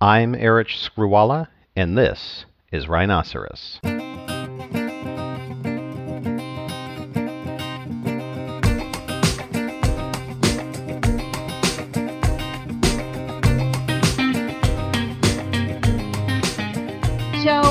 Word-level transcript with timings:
I'm 0.00 0.34
Erich 0.34 0.68
Skruwala, 0.68 1.48
and 1.74 1.96
this 1.96 2.44
is 2.70 2.86
Rhinoceros. 2.86 3.78
So 3.82 3.88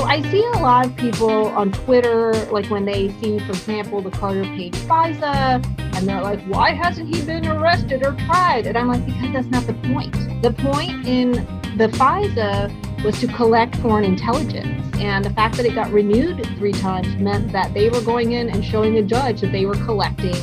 I 0.02 0.20
see 0.32 0.44
a 0.44 0.58
lot 0.58 0.86
of 0.86 0.96
people 0.96 1.30
on 1.30 1.70
Twitter, 1.70 2.32
like 2.50 2.68
when 2.70 2.84
they 2.84 3.10
see, 3.20 3.38
for 3.38 3.52
example, 3.52 4.00
the 4.00 4.10
Carter 4.10 4.42
Page 4.42 4.74
FISA, 4.74 5.64
and 5.96 6.08
they're 6.08 6.22
like, 6.22 6.42
why 6.46 6.72
hasn't 6.72 7.14
he 7.14 7.24
been 7.24 7.46
arrested 7.46 8.04
or 8.04 8.14
tried? 8.26 8.66
And 8.66 8.76
I'm 8.76 8.88
like, 8.88 9.06
because 9.06 9.32
that's 9.32 9.46
not 9.46 9.64
the 9.68 9.74
point. 9.88 10.12
The 10.42 10.52
point 10.52 11.06
in 11.06 11.55
the 11.76 11.88
FISA 11.88 13.04
was 13.04 13.20
to 13.20 13.26
collect 13.26 13.76
foreign 13.76 14.04
intelligence. 14.04 14.82
And 14.96 15.22
the 15.22 15.30
fact 15.30 15.58
that 15.58 15.66
it 15.66 15.74
got 15.74 15.92
renewed 15.92 16.42
three 16.56 16.72
times 16.72 17.14
meant 17.16 17.52
that 17.52 17.74
they 17.74 17.90
were 17.90 18.00
going 18.00 18.32
in 18.32 18.48
and 18.48 18.64
showing 18.64 18.94
the 18.94 19.02
judge 19.02 19.42
that 19.42 19.52
they 19.52 19.66
were 19.66 19.74
collecting 19.74 20.34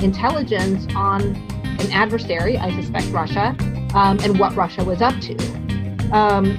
intelligence 0.00 0.92
on 0.96 1.36
an 1.62 1.92
adversary, 1.92 2.58
I 2.58 2.74
suspect 2.80 3.06
Russia, 3.08 3.56
um, 3.94 4.18
and 4.22 4.40
what 4.40 4.56
Russia 4.56 4.84
was 4.84 5.00
up 5.00 5.14
to. 5.20 5.36
Um, 6.10 6.58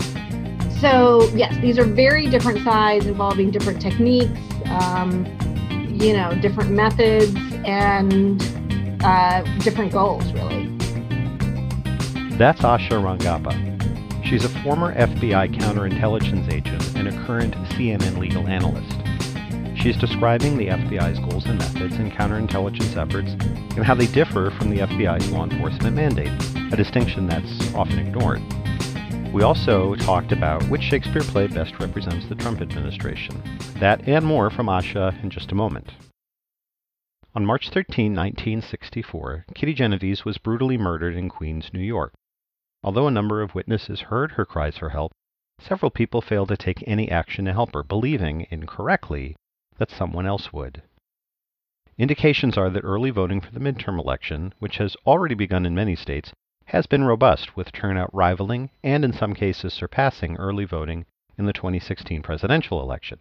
so 0.80 1.30
yes, 1.36 1.58
these 1.58 1.78
are 1.78 1.84
very 1.84 2.28
different 2.28 2.64
sides 2.64 3.06
involving 3.06 3.52
different 3.52 3.82
techniques, 3.82 4.40
um, 4.68 5.26
you 6.00 6.14
know, 6.14 6.34
different 6.42 6.72
methods 6.72 7.36
and 7.66 8.42
uh, 9.04 9.42
different 9.60 9.92
goals, 9.92 10.32
really. 10.32 10.68
That's 12.38 12.62
Asha 12.62 13.02
Rangappa. 13.02 13.73
She's 14.34 14.46
a 14.46 14.64
former 14.64 14.96
FBI 14.96 15.56
counterintelligence 15.60 16.52
agent 16.52 16.96
and 16.96 17.08
a 17.08 17.26
current 17.28 17.54
CNN 17.70 18.18
legal 18.18 18.48
analyst. 18.48 18.98
She's 19.80 19.96
describing 19.96 20.58
the 20.58 20.70
FBI's 20.70 21.20
goals 21.20 21.46
and 21.46 21.60
methods 21.60 21.98
in 21.98 22.10
counterintelligence 22.10 22.98
efforts 22.98 23.34
and 23.78 23.86
how 23.86 23.94
they 23.94 24.08
differ 24.08 24.50
from 24.58 24.72
the 24.72 24.78
FBI's 24.78 25.30
law 25.30 25.44
enforcement 25.44 25.96
mandate, 25.96 26.32
a 26.74 26.76
distinction 26.76 27.28
that's 27.28 27.76
often 27.76 28.00
ignored. 28.00 28.42
We 29.32 29.44
also 29.44 29.94
talked 29.98 30.32
about 30.32 30.68
which 30.68 30.82
Shakespeare 30.82 31.22
play 31.22 31.46
best 31.46 31.80
represents 31.80 32.26
the 32.28 32.34
Trump 32.34 32.60
administration. 32.60 33.40
That 33.80 34.08
and 34.08 34.26
more 34.26 34.50
from 34.50 34.66
Asha 34.66 35.14
in 35.22 35.30
just 35.30 35.52
a 35.52 35.56
moment. 35.56 35.92
On 37.36 37.46
March 37.46 37.70
13, 37.70 38.16
1964, 38.16 39.46
Kitty 39.54 39.76
Genovese 39.76 40.26
was 40.26 40.40
brutally 40.40 40.80
murdered 40.80 41.16
in 41.16 41.30
Queens, 41.30 41.70
New 41.72 41.82
York. 41.82 42.14
Although 42.84 43.08
a 43.08 43.12
number 43.12 43.42
of 43.42 43.56
witnesses 43.56 44.02
heard 44.02 44.34
her 44.34 44.46
cries 44.46 44.78
for 44.78 44.90
help, 44.90 45.14
several 45.60 45.90
people 45.90 46.22
failed 46.22 46.50
to 46.50 46.58
take 46.58 46.84
any 46.86 47.10
action 47.10 47.46
to 47.46 47.54
help 47.54 47.74
her, 47.74 47.84
believing, 47.84 48.46
incorrectly, 48.50 49.36
that 49.78 49.90
someone 49.90 50.26
else 50.26 50.52
would. 50.52 50.84
Indications 51.98 52.58
are 52.58 52.70
that 52.70 52.84
early 52.84 53.10
voting 53.10 53.40
for 53.40 53.52
the 53.52 53.60
midterm 53.60 54.00
election, 54.00 54.54
which 54.60 54.78
has 54.78 54.98
already 55.06 55.36
begun 55.36 55.66
in 55.66 55.74
many 55.76 55.96
states, 55.96 56.34
has 56.66 56.88
been 56.88 57.04
robust, 57.04 57.56
with 57.56 57.72
turnout 57.72 58.14
rivaling 58.14 58.70
and 58.84 59.06
in 59.06 59.14
some 59.14 59.34
cases 59.34 59.74
surpassing 59.74 60.36
early 60.38 60.66
voting 60.66 61.06
in 61.38 61.46
the 61.46 61.54
2016 61.54 62.22
presidential 62.22 62.82
election. 62.82 63.20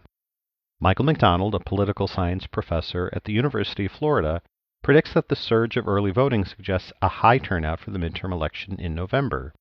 Michael 0.81 1.05
McDonald, 1.05 1.55
a 1.55 1.61
political 1.61 2.09
science 2.09 2.47
professor 2.47 3.11
at 3.13 3.25
the 3.25 3.33
University 3.33 3.87
of 3.87 3.93
Florida, 3.93 4.43
predicts 4.83 5.15
that 5.15 5.29
the 5.29 5.37
surge 5.37 5.77
of 5.77 5.89
early 5.89 6.11
voting 6.11 6.45
suggests 6.45 6.93
a 7.01 7.09
high 7.09 7.39
turnout 7.39 7.81
for 7.81 7.91
the 7.91 7.99
midterm 7.99 8.33
election 8.33 8.79
in 8.79 8.95
November. 8.95 9.55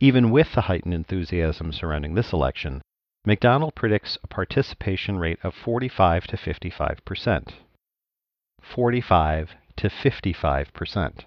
Even 0.00 0.30
with 0.30 0.52
the 0.52 0.62
heightened 0.62 0.92
enthusiasm 0.92 1.72
surrounding 1.72 2.14
this 2.14 2.32
election, 2.32 2.82
McDonald 3.24 3.74
predicts 3.74 4.18
a 4.22 4.26
participation 4.26 5.18
rate 5.18 5.38
of 5.42 5.54
45 5.54 6.26
to 6.26 6.36
55 6.36 7.04
percent. 7.04 7.54
45 8.60 9.54
to 9.76 9.90
55 9.90 10.72
percent. 10.72 11.24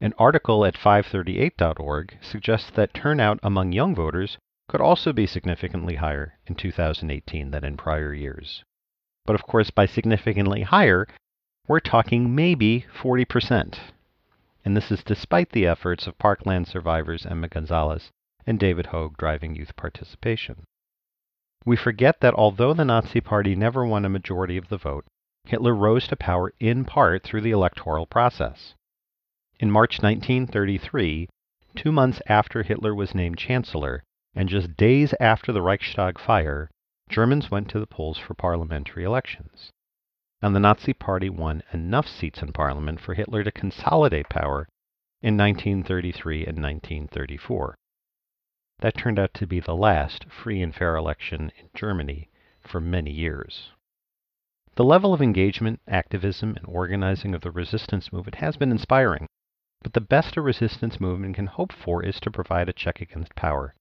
An 0.00 0.12
article 0.18 0.64
at 0.64 0.74
538.org 0.74 2.18
suggests 2.20 2.70
that 2.70 2.92
turnout 2.92 3.38
among 3.42 3.72
young 3.72 3.94
voters 3.94 4.36
could 4.68 4.80
also 4.80 5.12
be 5.12 5.26
significantly 5.26 5.94
higher 5.94 6.38
in 6.46 6.54
2018 6.54 7.50
than 7.50 7.64
in 7.64 7.76
prior 7.76 8.12
years. 8.12 8.62
But 9.24 9.36
of 9.36 9.44
course, 9.44 9.70
by 9.70 9.86
significantly 9.86 10.62
higher, 10.62 11.06
we're 11.68 11.80
talking 11.80 12.34
maybe 12.34 12.86
40%. 13.02 13.78
And 14.64 14.76
this 14.76 14.90
is 14.90 15.02
despite 15.02 15.50
the 15.50 15.66
efforts 15.66 16.06
of 16.06 16.18
Parkland 16.18 16.68
survivors 16.68 17.26
Emma 17.26 17.48
Gonzalez 17.48 18.10
and 18.46 18.58
David 18.58 18.86
Hogg 18.86 19.16
driving 19.16 19.56
youth 19.56 19.74
participation. 19.76 20.64
We 21.64 21.76
forget 21.76 22.20
that 22.20 22.34
although 22.34 22.72
the 22.72 22.84
Nazi 22.84 23.20
Party 23.20 23.56
never 23.56 23.84
won 23.84 24.04
a 24.04 24.08
majority 24.08 24.56
of 24.56 24.68
the 24.68 24.76
vote, 24.76 25.04
Hitler 25.44 25.74
rose 25.74 26.06
to 26.08 26.16
power 26.16 26.52
in 26.60 26.84
part 26.84 27.24
through 27.24 27.40
the 27.40 27.50
electoral 27.50 28.06
process. 28.06 28.74
In 29.58 29.70
March 29.70 30.00
1933, 30.00 31.28
two 31.74 31.90
months 31.90 32.20
after 32.28 32.62
Hitler 32.62 32.94
was 32.94 33.14
named 33.14 33.38
Chancellor, 33.38 34.04
and 34.34 34.48
just 34.48 34.76
days 34.76 35.14
after 35.18 35.50
the 35.50 35.62
Reichstag 35.62 36.18
fire, 36.18 36.70
Germans 37.08 37.50
went 37.50 37.68
to 37.70 37.80
the 37.80 37.86
polls 37.86 38.18
for 38.18 38.34
parliamentary 38.34 39.02
elections. 39.02 39.70
And 40.46 40.54
the 40.54 40.60
Nazi 40.60 40.92
Party 40.92 41.28
won 41.28 41.64
enough 41.72 42.06
seats 42.06 42.40
in 42.40 42.52
parliament 42.52 43.00
for 43.00 43.14
Hitler 43.14 43.42
to 43.42 43.50
consolidate 43.50 44.28
power 44.28 44.68
in 45.20 45.36
1933 45.36 46.46
and 46.46 46.62
1934. 46.62 47.74
That 48.78 48.96
turned 48.96 49.18
out 49.18 49.34
to 49.34 49.46
be 49.48 49.58
the 49.58 49.74
last 49.74 50.26
free 50.30 50.62
and 50.62 50.72
fair 50.72 50.94
election 50.94 51.50
in 51.58 51.68
Germany 51.74 52.30
for 52.60 52.80
many 52.80 53.10
years. 53.10 53.72
The 54.76 54.84
level 54.84 55.12
of 55.12 55.20
engagement, 55.20 55.80
activism, 55.88 56.54
and 56.54 56.64
organizing 56.66 57.34
of 57.34 57.40
the 57.40 57.50
resistance 57.50 58.12
movement 58.12 58.36
has 58.36 58.56
been 58.56 58.70
inspiring. 58.70 59.26
But 59.82 59.94
the 59.94 60.00
best 60.00 60.36
a 60.36 60.42
resistance 60.42 61.00
movement 61.00 61.34
can 61.34 61.48
hope 61.48 61.72
for 61.72 62.04
is 62.04 62.20
to 62.20 62.30
provide 62.30 62.68
a 62.68 62.72
check 62.72 63.00
against 63.00 63.34
power. 63.34 63.74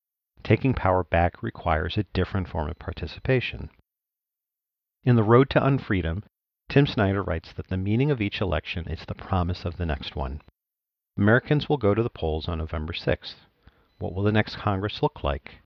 Taking 0.43 0.73
power 0.73 1.03
back 1.03 1.43
requires 1.43 1.95
a 1.95 2.05
different 2.05 2.49
form 2.49 2.71
of 2.71 2.79
participation. 2.79 3.69
In 5.03 5.15
The 5.15 5.21
Road 5.21 5.51
to 5.51 5.59
Unfreedom, 5.59 6.23
Tim 6.75 6.87
Snyder 6.87 7.23
writes 7.23 7.53
that 7.53 7.69
the 7.69 7.77
meaning 7.77 8.11
of 8.11 8.19
each 8.19 8.41
election 8.41 8.85
is 8.89 9.05
the 9.05 9.15
promise 9.15 9.63
of 9.63 9.77
the 9.77 9.85
next 9.85 10.17
one. 10.17 10.41
Americans 11.15 11.69
will 11.69 11.77
go 11.77 11.93
to 11.95 12.03
the 12.03 12.09
polls 12.09 12.49
on 12.49 12.57
November 12.57 12.91
6th. 12.91 13.35
What 13.97 14.13
will 14.13 14.23
the 14.23 14.33
next 14.33 14.57
Congress 14.57 15.01
look 15.01 15.23
like? 15.23 15.61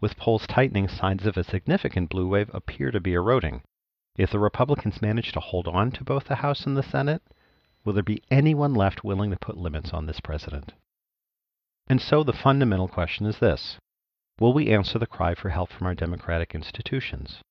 With 0.00 0.16
polls 0.16 0.46
tightening, 0.46 0.88
signs 0.88 1.26
of 1.26 1.36
a 1.36 1.44
significant 1.44 2.08
blue 2.08 2.26
wave 2.26 2.50
appear 2.54 2.90
to 2.90 3.00
be 3.00 3.12
eroding. 3.12 3.60
If 4.16 4.30
the 4.30 4.38
Republicans 4.38 5.02
manage 5.02 5.30
to 5.32 5.40
hold 5.40 5.68
on 5.68 5.92
to 5.92 6.04
both 6.04 6.24
the 6.24 6.36
House 6.36 6.64
and 6.64 6.74
the 6.74 6.82
Senate, 6.82 7.20
Will 7.84 7.92
there 7.92 8.02
be 8.02 8.22
anyone 8.30 8.72
left 8.72 9.04
willing 9.04 9.30
to 9.32 9.36
put 9.36 9.58
limits 9.58 9.92
on 9.92 10.06
this 10.06 10.20
president? 10.20 10.72
And 11.86 12.00
so 12.00 12.24
the 12.24 12.32
fundamental 12.32 12.88
question 12.88 13.26
is 13.26 13.40
this 13.40 13.76
Will 14.38 14.54
we 14.54 14.72
answer 14.72 14.98
the 14.98 15.06
cry 15.06 15.34
for 15.34 15.50
help 15.50 15.68
from 15.68 15.86
our 15.86 15.94
democratic 15.94 16.54
institutions? 16.54 17.42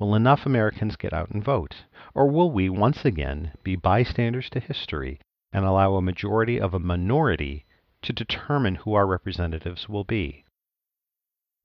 Will 0.00 0.14
enough 0.14 0.46
Americans 0.46 0.96
get 0.96 1.12
out 1.12 1.28
and 1.28 1.44
vote? 1.44 1.84
Or 2.14 2.26
will 2.26 2.50
we 2.50 2.70
once 2.70 3.04
again 3.04 3.52
be 3.62 3.76
bystanders 3.76 4.48
to 4.48 4.58
history 4.58 5.20
and 5.52 5.62
allow 5.62 5.94
a 5.94 6.00
majority 6.00 6.58
of 6.58 6.72
a 6.72 6.78
minority 6.78 7.66
to 8.00 8.14
determine 8.14 8.76
who 8.76 8.94
our 8.94 9.06
representatives 9.06 9.90
will 9.90 10.04
be? 10.04 10.46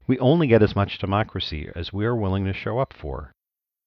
We 0.06 0.20
only 0.20 0.48
get 0.48 0.62
as 0.62 0.76
much 0.76 0.98
democracy 0.98 1.72
as 1.74 1.94
we 1.94 2.06
are 2.06 2.14
willing 2.14 2.44
to 2.44 2.52
show 2.52 2.80
up 2.80 2.92
for. 2.92 3.32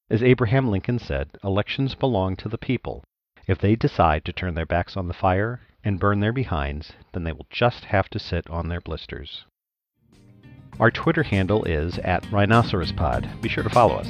As 0.09 0.23
Abraham 0.23 0.69
Lincoln 0.69 0.99
said, 0.99 1.37
elections 1.45 1.95
belong 1.95 2.35
to 2.37 2.49
the 2.49 2.57
people, 2.57 3.05
if 3.47 3.59
they 3.59 3.77
decide 3.77 4.25
to 4.25 4.33
turn 4.33 4.55
their 4.55 4.65
backs 4.65 4.97
on 4.97 5.09
the 5.09 5.13
fire 5.13 5.61
and 5.85 6.01
burn 6.01 6.21
their 6.21 6.33
behinds, 6.33 6.95
then 7.13 7.25
they 7.25 7.33
will 7.33 7.47
just 7.51 7.85
have 7.85 8.09
to 8.09 8.19
sit 8.19 8.49
on 8.49 8.69
their 8.69 8.81
blisters. 8.81 9.45
Our 10.81 10.91
Twitter 10.93 11.25
handle 11.25 11.65
is 11.65 11.99
at 12.05 12.23
RhinocerosPod. 12.25 13.41
Be 13.43 13.49
sure 13.49 13.65
to 13.65 13.71
follow 13.71 13.97
us. 13.97 14.07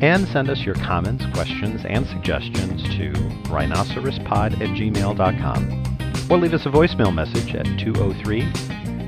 And 0.00 0.26
send 0.28 0.48
us 0.48 0.60
your 0.60 0.76
comments, 0.76 1.26
questions, 1.34 1.82
and 1.86 2.06
suggestions 2.06 2.82
to 2.96 3.12
rhinocerospod 3.50 4.54
at 4.54 4.70
gmail.com. 4.70 6.30
Or 6.30 6.38
leave 6.38 6.54
us 6.54 6.64
a 6.64 6.70
voicemail 6.70 7.12
message 7.12 7.54
at 7.54 7.66
203 7.78 8.40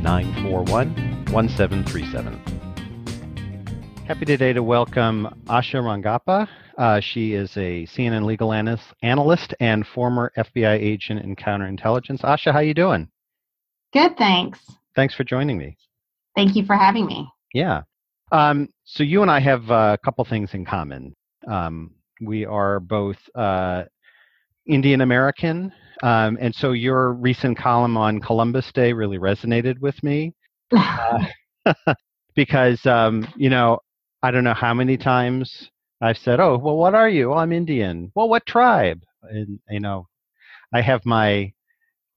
941 0.03 0.95
1737. 1.33 4.05
Happy 4.07 4.27
today 4.27 4.53
to 4.53 4.63
welcome 4.63 5.29
Asha 5.47 5.81
Rangappa. 5.81 6.47
Uh, 6.77 7.01
she 7.01 7.33
is 7.33 7.57
a 7.57 7.87
CNN 7.87 8.27
legal 8.27 8.53
analyst 8.53 9.55
and 9.61 9.87
former 9.87 10.31
FBI 10.37 10.79
agent 10.79 11.25
in 11.25 11.37
counterintelligence. 11.37 12.21
Asha, 12.21 12.53
how 12.53 12.59
you 12.59 12.75
doing? 12.75 13.09
Good, 13.95 14.19
thanks. 14.19 14.59
Thanks 14.95 15.15
for 15.15 15.25
joining 15.25 15.57
me. 15.57 15.79
Thank 16.35 16.57
you 16.57 16.65
for 16.65 16.77
having 16.77 17.07
me. 17.07 17.29
Yeah. 17.55 17.83
Um, 18.31 18.69
so 18.85 19.03
you 19.03 19.23
and 19.23 19.31
I 19.31 19.41
have 19.41 19.71
a 19.71 19.99
couple 20.05 20.25
things 20.25 20.55
in 20.55 20.65
common. 20.65 21.15
Um, 21.47 21.91
we 22.23 22.47
are 22.47 22.81
both 22.81 23.19
uh, 23.35 23.85
Indian 24.67 25.01
American, 25.03 25.73
um, 26.03 26.39
and 26.41 26.55
so 26.55 26.73
your 26.73 27.13
recent 27.13 27.59
column 27.59 27.97
on 27.97 28.21
Columbus 28.21 28.71
Day 28.73 28.93
really 28.93 29.19
resonated 29.19 29.79
with 29.81 30.03
me. 30.03 30.33
uh, 30.77 31.25
because 32.35 32.85
um, 32.87 33.29
you 33.37 33.51
know 33.51 33.79
I 34.23 34.31
don't 34.31 34.45
know 34.45 34.55
how 34.55 34.73
many 34.75 34.97
times 34.97 35.71
I've 36.01 36.19
said, 36.19 36.41
"Oh, 36.41 36.57
well, 36.59 36.77
what 36.77 36.95
are 36.95 37.09
you? 37.09 37.31
Well, 37.31 37.39
I'm 37.39 37.53
Indian. 37.53 38.11
Well, 38.15 38.29
what 38.29 38.47
tribe?" 38.47 39.03
And 39.23 39.61
you 39.69 39.81
know, 39.81 40.09
I 40.73 40.81
have 40.83 41.05
my 41.07 41.53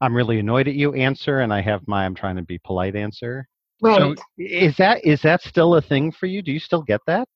"I'm 0.02 0.16
really 0.16 0.40
annoyed 0.40 0.68
at 0.68 0.76
you" 0.76 0.94
answer, 0.94 1.40
and 1.42 1.54
I 1.54 1.62
have 1.62 1.88
my 1.88 2.06
"I'm 2.06 2.16
trying 2.16 2.38
to 2.38 2.44
be 2.44 2.60
polite" 2.60 2.96
answer. 2.96 3.48
Right. 3.82 4.00
So 4.00 4.16
is 4.38 4.76
that 4.78 5.06
is 5.06 5.22
that 5.24 5.42
still 5.42 5.76
a 5.76 5.82
thing 5.82 6.12
for 6.12 6.26
you? 6.26 6.42
Do 6.42 6.52
you 6.52 6.60
still 6.60 6.82
get 6.82 7.02
that? 7.08 7.28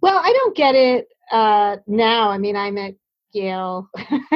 Well, 0.00 0.18
I 0.18 0.32
don't 0.32 0.56
get 0.56 0.74
it 0.74 1.08
uh, 1.32 1.76
now. 1.86 2.30
I 2.30 2.38
mean, 2.38 2.56
I'm 2.56 2.78
at 2.78 2.94
Yale 3.32 3.88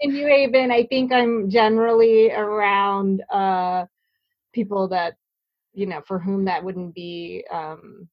in 0.00 0.12
New 0.12 0.26
Haven. 0.26 0.70
I 0.70 0.86
think 0.86 1.12
I'm 1.12 1.50
generally 1.50 2.30
around 2.32 3.22
uh, 3.30 3.84
people 4.52 4.88
that 4.88 5.16
you 5.72 5.86
know 5.86 6.02
for 6.06 6.18
whom 6.18 6.44
that 6.44 6.62
wouldn't 6.62 6.94
be 6.94 7.44
um, 7.52 8.08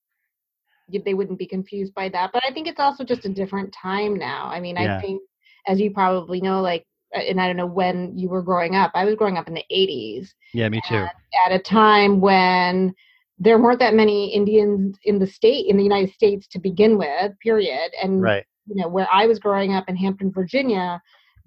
they 0.99 1.13
wouldn't 1.13 1.39
be 1.39 1.47
confused 1.47 1.93
by 1.93 2.09
that. 2.09 2.31
But 2.33 2.43
I 2.47 2.51
think 2.51 2.67
it's 2.67 2.79
also 2.79 3.03
just 3.03 3.25
a 3.25 3.29
different 3.29 3.73
time 3.73 4.15
now. 4.15 4.47
I 4.47 4.59
mean, 4.59 4.75
Yeah. 4.75 4.97
I 4.97 5.01
think 5.01 5.21
as 5.67 5.79
you 5.79 5.91
probably 5.91 6.41
know, 6.41 6.61
like, 6.61 6.85
and 7.13 7.39
I 7.39 7.47
don't 7.47 7.57
know 7.57 7.65
when 7.65 8.17
you 8.17 8.29
were 8.29 8.41
growing 8.41 8.75
up. 8.75 8.91
I 8.93 9.05
was 9.05 9.15
growing 9.15 9.37
up 9.37 9.47
in 9.47 9.53
the 9.53 9.65
'80s 9.71 10.29
Yeah, 10.53 10.69
me 10.69 10.81
too. 10.87 11.05
at 11.45 11.51
a 11.51 11.59
time 11.59 12.21
when 12.21 12.93
there 13.39 13.57
weren't 13.57 13.79
that 13.79 13.95
many 13.95 14.33
Indians 14.33 14.97
in 15.05 15.17
the 15.17 15.27
state 15.27 15.67
in 15.67 15.77
the 15.77 15.83
United 15.83 16.13
States 16.13 16.47
to 16.47 16.59
begin 16.59 16.97
with, 16.97 17.37
period. 17.39 17.91
And 18.01 18.21
Right. 18.21 18.45
you 18.67 18.75
know, 18.75 18.87
where 18.87 19.07
I 19.11 19.25
was 19.25 19.39
growing 19.39 19.73
up 19.73 19.89
in 19.89 19.95
Hampton, 19.95 20.31
Virginia, 20.31 21.01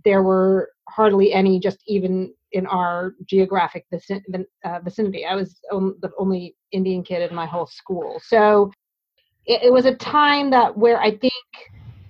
there 0.04 0.22
were 0.22 0.70
hardly 0.88 1.32
any 1.32 1.58
just 1.60 1.78
even 1.86 2.34
in 2.52 2.66
our 2.66 3.14
geographic 3.26 3.86
uh, 3.92 4.80
vicinity. 4.82 5.24
I 5.24 5.34
was 5.34 5.60
the 5.70 6.10
only 6.18 6.56
Indian 6.72 7.02
kid 7.02 7.28
in 7.28 7.34
my 7.34 7.46
whole 7.46 7.66
school. 7.66 8.20
So 8.24 8.70
it 9.46 9.72
was 9.72 9.84
a 9.84 9.94
time 9.96 10.50
that 10.50 10.76
where 10.76 11.00
I 11.00 11.10
think 11.16 11.32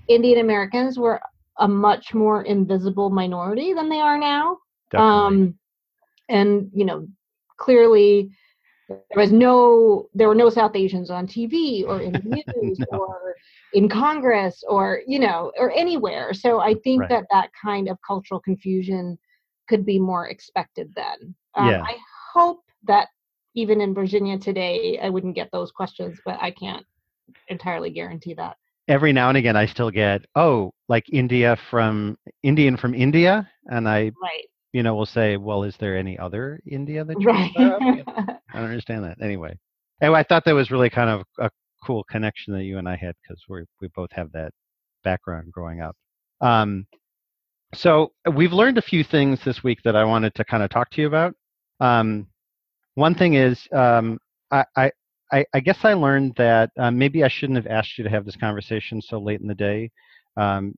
Indian 0.09 0.39
Americans 0.39 0.99
were 0.99 1.21
a 1.59 1.69
much 1.69 2.15
more 2.15 2.43
invisible 2.43 3.11
minority 3.11 3.73
than 3.75 3.89
they 3.89 4.01
are 4.01 4.19
now 4.19 4.59
um 4.97 5.55
and 6.29 6.71
you 6.75 6.85
know 6.85 7.07
clearly 7.59 8.31
there 8.89 8.99
was 9.17 9.33
no 9.33 10.09
there 10.15 10.29
were 10.29 10.35
no 10.35 10.51
south 10.51 10.75
asians 10.75 11.11
on 11.11 11.27
tv 11.27 11.85
or 11.85 12.01
in 12.03 12.13
the 12.13 12.23
news 12.57 12.79
No. 12.91 12.99
or 12.99 13.35
in 13.73 13.89
congress 13.89 14.63
or 14.69 15.01
you 15.07 15.19
know 15.19 15.53
or 15.59 15.71
anywhere 15.73 16.33
so 16.35 16.61
i 16.61 16.75
think 16.85 17.01
Right. 17.03 17.11
that 17.11 17.27
that 17.31 17.51
kind 17.63 17.89
of 17.89 17.99
cultural 18.07 18.41
confusion 18.41 19.19
could 19.69 19.85
be 19.87 19.99
more 19.99 20.29
expected 20.29 20.93
then 20.95 21.35
um, 21.55 21.69
Yeah. 21.71 21.83
i 21.83 21.97
hope 22.33 22.61
that 22.87 23.09
even 23.55 23.81
in 23.81 23.95
virginia 23.95 24.39
today 24.39 24.99
i 25.03 25.09
wouldn't 25.09 25.35
get 25.37 25.49
those 25.53 25.71
questions 25.73 26.19
but 26.25 26.39
i 26.43 26.51
can't 26.51 26.85
entirely 27.49 27.91
guarantee 27.91 28.35
that 28.35 28.57
Every 28.89 29.13
now 29.13 29.29
and 29.31 29.39
again, 29.39 29.57
I 29.57 29.67
still 29.67 29.91
get, 29.91 30.25
"Oh, 30.35 30.73
like 30.89 31.05
India 31.11 31.57
from 31.71 32.17
Indian 32.43 32.77
from 32.77 32.95
India," 32.95 33.49
and 33.67 33.89
I, 33.89 34.13
right 34.23 34.45
you 34.75 34.83
know, 34.83 34.95
will 34.95 35.07
say, 35.07 35.37
"Well, 35.37 35.63
is 35.63 35.77
there 35.79 35.97
any 35.97 36.19
other 36.19 36.61
India 36.67 37.05
that 37.05 37.21
you're 37.21 37.33
right? 37.33 37.53
I 37.57 38.59
don't 38.59 38.65
understand 38.65 39.05
that. 39.05 39.17
Anyway, 39.23 39.57
anyway, 40.03 40.19
I 40.19 40.23
thought 40.25 40.45
that 40.45 40.55
was 40.55 40.71
really 40.73 40.91
kind 40.91 41.09
of 41.09 41.23
a 41.39 41.49
cool 41.87 42.05
connection 42.11 42.53
that 42.55 42.65
you 42.65 42.79
and 42.79 42.89
I 42.89 42.97
had 42.97 43.15
because 43.23 43.41
we 43.49 43.63
we 43.81 43.89
both 43.95 44.11
have 44.13 44.33
that 44.33 44.53
background 45.05 45.53
growing 45.53 45.81
up. 45.81 45.97
Um, 46.41 46.87
so 47.73 48.13
we've 48.35 48.53
learned 48.53 48.79
a 48.79 48.83
few 48.83 49.05
things 49.05 49.39
this 49.45 49.63
week 49.63 49.79
that 49.85 49.97
I 49.97 50.05
wanted 50.05 50.35
to 50.35 50.45
kind 50.45 50.63
of 50.63 50.71
talk 50.71 50.91
to 50.91 51.01
you 51.01 51.07
about. 51.07 51.35
Um, 51.81 52.27
one 52.95 53.15
thing 53.15 53.35
is, 53.35 53.61
um, 53.73 54.19
I, 54.51 54.65
I 54.77 54.91
I 55.33 55.45
I 55.55 55.61
guess 55.61 55.79
I 55.85 55.95
learned 55.95 56.35
that 56.37 56.71
uh, 56.79 56.91
maybe 56.91 57.25
I 57.25 57.29
shouldn't 57.29 57.57
have 57.57 57.67
asked 57.67 57.99
you 57.99 58.05
to 58.05 58.11
have 58.11 58.25
this 58.25 58.37
conversation 58.37 59.01
so 59.01 59.19
late 59.19 59.41
in 59.41 59.47
the 59.47 59.55
day. 59.55 59.91
Um, 60.37 60.75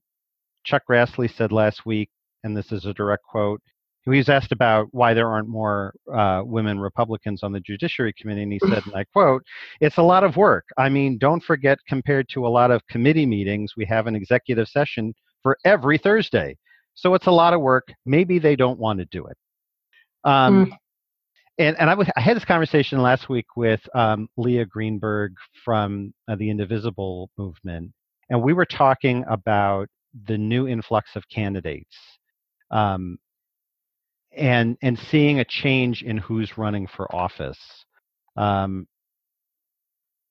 Chuck 0.63 0.83
Grassley 0.89 1.33
said 1.33 1.51
last 1.51 1.85
week, 1.85 2.09
and 2.43 2.55
this 2.55 2.71
is 2.71 2.85
a 2.85 2.93
direct 2.93 3.23
quote. 3.23 3.61
He 4.03 4.17
was 4.17 4.29
asked 4.29 4.53
about 4.53 4.87
why 4.91 5.13
there 5.13 5.29
aren't 5.29 5.49
more 5.49 5.93
uh, 6.13 6.41
women 6.45 6.79
Republicans 6.79 7.43
on 7.43 7.51
the 7.51 7.59
Judiciary 7.59 8.13
Committee, 8.13 8.43
and 8.43 8.53
he 8.53 8.59
said, 8.69 8.83
and 8.85 8.95
I 8.95 9.03
quote, 9.13 9.43
It's 9.81 9.97
a 9.97 10.03
lot 10.03 10.23
of 10.23 10.37
work. 10.37 10.63
I 10.77 10.87
mean, 10.87 11.17
don't 11.17 11.43
forget, 11.43 11.77
compared 11.89 12.29
to 12.29 12.47
a 12.47 12.49
lot 12.49 12.71
of 12.71 12.85
committee 12.87 13.25
meetings, 13.25 13.73
we 13.75 13.83
have 13.85 14.07
an 14.07 14.15
executive 14.15 14.69
session 14.69 15.13
for 15.43 15.57
every 15.65 15.97
Thursday. 15.97 16.55
So 16.95 17.15
it's 17.15 17.27
a 17.27 17.31
lot 17.31 17.53
of 17.53 17.59
work. 17.59 17.89
Maybe 18.05 18.39
they 18.39 18.55
don't 18.55 18.79
want 18.79 18.99
to 18.99 19.05
do 19.05 19.25
it. 19.27 19.37
Um, 20.23 20.73
and 21.57 21.77
and 21.79 21.89
I, 21.89 21.93
w- 21.93 22.09
I 22.15 22.21
had 22.21 22.35
this 22.35 22.45
conversation 22.45 23.01
last 23.01 23.29
week 23.29 23.47
with 23.55 23.81
um, 23.95 24.27
Leah 24.37 24.65
Greenberg 24.65 25.33
from 25.65 26.13
uh, 26.27 26.35
the 26.35 26.49
Indivisible 26.49 27.29
movement, 27.37 27.91
and 28.29 28.41
we 28.41 28.53
were 28.53 28.65
talking 28.65 29.25
about 29.29 29.87
the 30.27 30.37
new 30.37 30.67
influx 30.67 31.15
of 31.15 31.27
candidates, 31.29 31.95
um, 32.71 33.17
and 34.35 34.77
and 34.81 34.97
seeing 34.97 35.39
a 35.39 35.45
change 35.45 36.03
in 36.03 36.17
who's 36.17 36.57
running 36.57 36.87
for 36.87 37.13
office. 37.15 37.59
Um, 38.35 38.87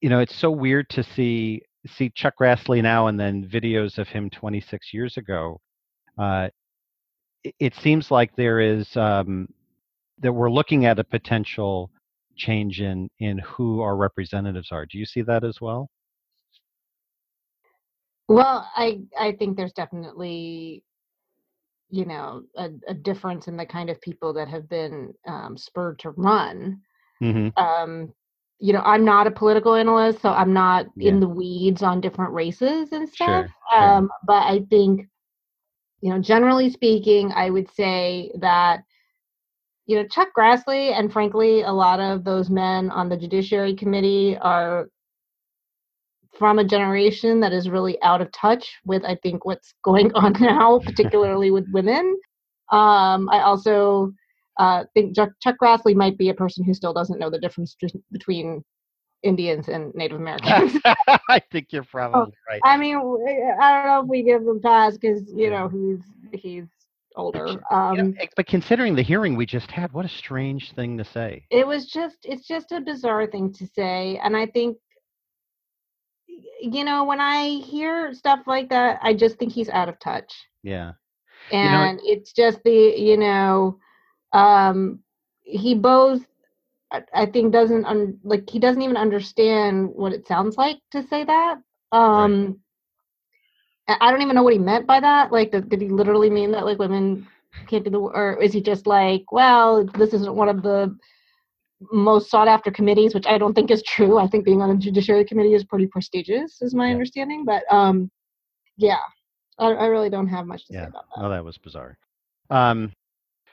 you 0.01 0.09
know, 0.11 0.21
it's 0.21 0.37
so 0.37 0.51
weird 0.51 0.89
to 0.91 1.03
see 1.03 1.63
see 1.87 2.11
Chuck 2.15 2.35
Grassley 2.41 2.83
now 2.83 3.09
and 3.09 3.19
then 3.19 3.49
videos 3.49 3.99
of 3.99 4.09
him 4.09 4.31
26 4.31 4.93
years 4.93 5.17
ago. 5.17 5.61
Uh, 6.19 6.49
it, 7.45 7.55
it 7.61 7.75
seems 7.77 8.11
like 8.11 8.35
there 8.37 8.61
is 8.61 8.97
um, 8.97 9.49
that 10.21 10.33
we're 10.33 10.51
looking 10.51 10.87
at 10.87 10.99
a 10.99 11.05
potential 11.05 11.91
change 12.37 12.81
in 12.81 13.09
in 13.19 13.39
who 13.39 13.81
our 13.81 13.97
representatives 13.97 14.71
are. 14.73 14.87
Do 14.87 14.99
you 14.99 15.07
see 15.07 15.23
that 15.23 15.45
as 15.45 15.61
well? 15.61 15.89
Well, 18.29 18.69
I 18.77 19.01
I 19.19 19.33
think 19.33 19.57
there's 19.57 19.73
definitely 19.73 20.83
you 21.91 22.05
know 22.05 22.43
a, 22.57 22.71
a 22.89 22.95
difference 22.95 23.49
in 23.49 23.57
the 23.57 23.67
kind 23.67 23.91
of 23.91 24.01
people 24.01 24.33
that 24.35 24.49
have 24.49 24.69
been 24.69 25.15
um, 25.27 25.57
spurred 25.57 25.99
to 26.01 26.11
run. 26.11 26.81
Mm-hmm. 27.23 27.63
Um, 27.63 28.13
you 28.59 28.73
know, 28.73 28.81
I'm 28.81 29.05
not 29.05 29.27
a 29.27 29.31
political 29.31 29.75
analyst, 29.75 30.23
so 30.23 30.31
I'm 30.31 30.53
not 30.53 30.87
Yeah. 30.97 31.11
in 31.11 31.21
the 31.21 31.29
weeds 31.29 31.83
on 31.83 32.01
different 32.01 32.33
races 32.33 32.93
and 32.93 33.09
stuff. 33.09 33.47
Sure, 33.47 33.49
sure. 33.71 33.83
Um, 33.83 34.11
but 34.27 34.43
I 34.45 34.61
think, 34.71 35.07
you 36.01 36.11
know, 36.11 36.19
generally 36.21 36.71
speaking, 36.71 37.33
I 37.33 37.51
would 37.51 37.71
say 37.71 38.33
that 38.41 38.83
you 39.87 39.97
know 39.97 40.07
Chuck 40.09 40.29
Grassley 40.37 40.93
and 40.93 41.13
frankly 41.13 41.63
a 41.63 41.73
lot 41.73 42.01
of 42.01 42.25
those 42.25 42.51
men 42.51 42.91
on 42.91 43.09
the 43.09 43.17
Judiciary 43.17 43.75
Committee 43.75 44.37
are 44.39 44.89
from 46.39 46.59
a 46.59 46.65
generation 46.65 47.41
that 47.41 47.53
is 47.53 47.69
really 47.69 48.01
out 48.03 48.21
of 48.21 48.31
touch 48.33 48.77
with 48.85 49.05
I 49.05 49.17
think 49.23 49.45
what's 49.45 49.75
going 49.85 50.13
on 50.15 50.35
now, 50.41 50.81
particularly 50.81 51.51
with 51.51 51.67
women. 51.73 52.19
Um, 52.73 53.29
I 53.31 53.43
also 53.43 54.13
uh, 54.59 54.85
think 54.95 55.15
Chuck, 55.15 55.31
Chuck 55.41 55.57
Grassley 55.63 55.95
might 55.95 56.19
be 56.19 56.29
a 56.31 56.35
person 56.35 56.65
who 56.65 56.75
still 56.75 56.93
doesn't 56.93 57.19
know 57.19 57.31
the 57.31 57.39
difference 57.39 57.77
between 58.11 58.65
Indians 59.23 59.69
and 59.69 59.95
Native 59.95 60.19
Americans. 60.19 60.81
I 60.85 61.41
think 61.51 61.69
you're 61.71 61.85
probably 61.85 62.35
right. 62.49 62.61
I 62.65 62.77
mean, 62.77 62.97
I 62.97 63.73
don't 63.73 63.87
know 63.87 64.01
if 64.03 64.09
we 64.09 64.23
give 64.23 64.43
him 64.43 64.61
pass 64.61 64.97
because 64.97 65.23
you 65.35 65.51
know 65.51 65.69
he's 65.69 66.01
he's 66.41 66.67
older. 67.17 67.47
Um, 67.71 67.97
know, 67.97 68.13
ex- 68.21 68.35
but 68.37 68.47
considering 68.47 68.95
the 68.95 69.03
hearing 69.03 69.37
we 69.37 69.47
just 69.47 69.71
had, 69.71 69.93
what 69.93 70.05
a 70.05 70.09
strange 70.09 70.73
thing 70.73 70.97
to 70.99 71.05
say. 71.05 71.45
it 71.51 71.67
was 71.67 71.87
just 71.87 72.19
it's 72.25 72.47
just 72.47 72.73
a 72.73 72.81
bizarre 72.81 73.27
thing 73.27 73.53
to 73.53 73.67
say 73.67 74.19
and 74.23 74.37
i 74.37 74.47
think 74.47 74.77
you 76.61 76.85
know 76.85 77.05
when 77.05 77.21
i 77.21 77.61
hear 77.65 78.13
stuff 78.15 78.41
like 78.47 78.69
that 78.69 78.99
i 79.03 79.15
just 79.15 79.39
think 79.39 79.53
he's 79.53 79.69
out 79.69 79.89
of 79.89 79.99
touch 80.01 80.33
Yeah. 80.63 80.93
and 81.53 82.01
it's 82.03 82.33
just 82.33 82.63
the 82.65 82.95
you 82.97 83.17
know 83.17 83.79
um 84.33 85.01
he 85.43 85.75
both 85.75 86.23
i 86.93 87.03
I 87.15 87.27
think 87.27 87.53
doesn't 87.53 87.85
un- 87.85 88.19
like 88.25 88.49
he 88.51 88.59
doesn't 88.59 88.83
even 88.83 88.97
understand 88.97 89.89
what 89.95 90.13
it 90.13 90.27
sounds 90.27 90.57
like 90.57 90.79
to 90.93 91.03
say 91.07 91.25
that 91.25 91.55
um 91.93 92.59
I 92.61 92.66
I 93.89 94.11
don't 94.11 94.23
even 94.23 94.35
know 94.35 94.43
what 94.43 94.53
he 94.53 94.59
meant 94.59 94.87
by 94.87 95.01
that. 95.01 95.33
Like, 95.33 95.53
did, 95.53 95.69
did 95.69 95.81
he 95.81 95.89
literally 95.89 96.31
mean 96.31 96.51
that 96.53 96.65
like 96.65 96.79
women 96.79 97.27
can't 97.69 97.85
do 97.85 97.91
the, 97.91 97.99
or 97.99 98.43
is 98.43 98.53
he 98.53 98.61
just 98.61 98.87
like, 98.87 99.31
well, 99.31 99.85
this 99.97 100.13
isn't 100.13 100.35
one 100.35 100.49
of 100.49 100.63
the 100.63 100.97
most 101.93 102.31
sought 102.31 102.49
after 102.49 102.71
committees, 102.71 103.15
which 103.15 103.27
I 103.27 103.39
don't 103.39 103.55
think 103.55 103.71
is 103.71 103.83
true. 103.83 104.19
I 104.19 104.27
think 104.27 104.45
being 104.45 104.63
on 104.63 104.71
a 104.71 104.77
judiciary 104.77 105.25
committee 105.25 105.55
is 105.55 105.65
pretty 105.65 105.87
prestigious, 105.87 106.63
is 106.63 106.75
my 106.75 106.87
Yeah. 106.87 106.93
understanding. 106.93 107.45
But 107.45 107.63
um, 107.71 108.11
yeah, 108.77 108.99
I, 109.59 109.67
I 109.67 109.87
really 109.87 110.11
don't 110.11 110.29
have 110.29 110.47
much 110.47 110.67
to 110.67 110.75
Yeah. 110.75 110.85
say 110.85 110.89
about 110.89 111.05
that. 111.15 111.25
Oh, 111.25 111.29
that 111.29 111.45
was 111.45 111.59
bizarre. 111.59 111.97
Um, 112.51 112.93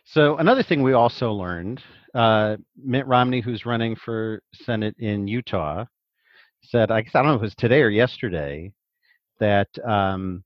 so 0.06 0.38
another 0.38 0.64
thing 0.64 0.84
we 0.84 0.94
also 0.94 1.32
learned, 1.32 1.82
uh, 2.14 2.58
Mitt 2.76 3.08
Romney, 3.08 3.42
who's 3.42 3.66
running 3.66 3.96
for 3.96 4.42
Senate 4.54 4.96
in 5.00 5.28
Utah, 5.28 5.86
said, 6.64 6.92
I 6.92 7.02
guess 7.02 7.16
I 7.16 7.20
don't 7.20 7.28
know 7.28 7.36
if 7.36 7.42
it 7.42 7.46
was 7.46 7.56
today 7.56 7.82
or 7.82 7.90
yesterday, 7.90 8.72
that 9.40 9.68
um, 9.84 10.44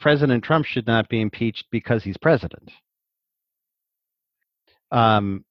President 0.00 0.44
Trump 0.44 0.64
should 0.66 0.86
not 0.86 1.08
be 1.08 1.20
impeached 1.20 1.66
because 1.70 2.04
he's 2.04 2.16
president. 2.16 2.70
Um, 4.90 5.44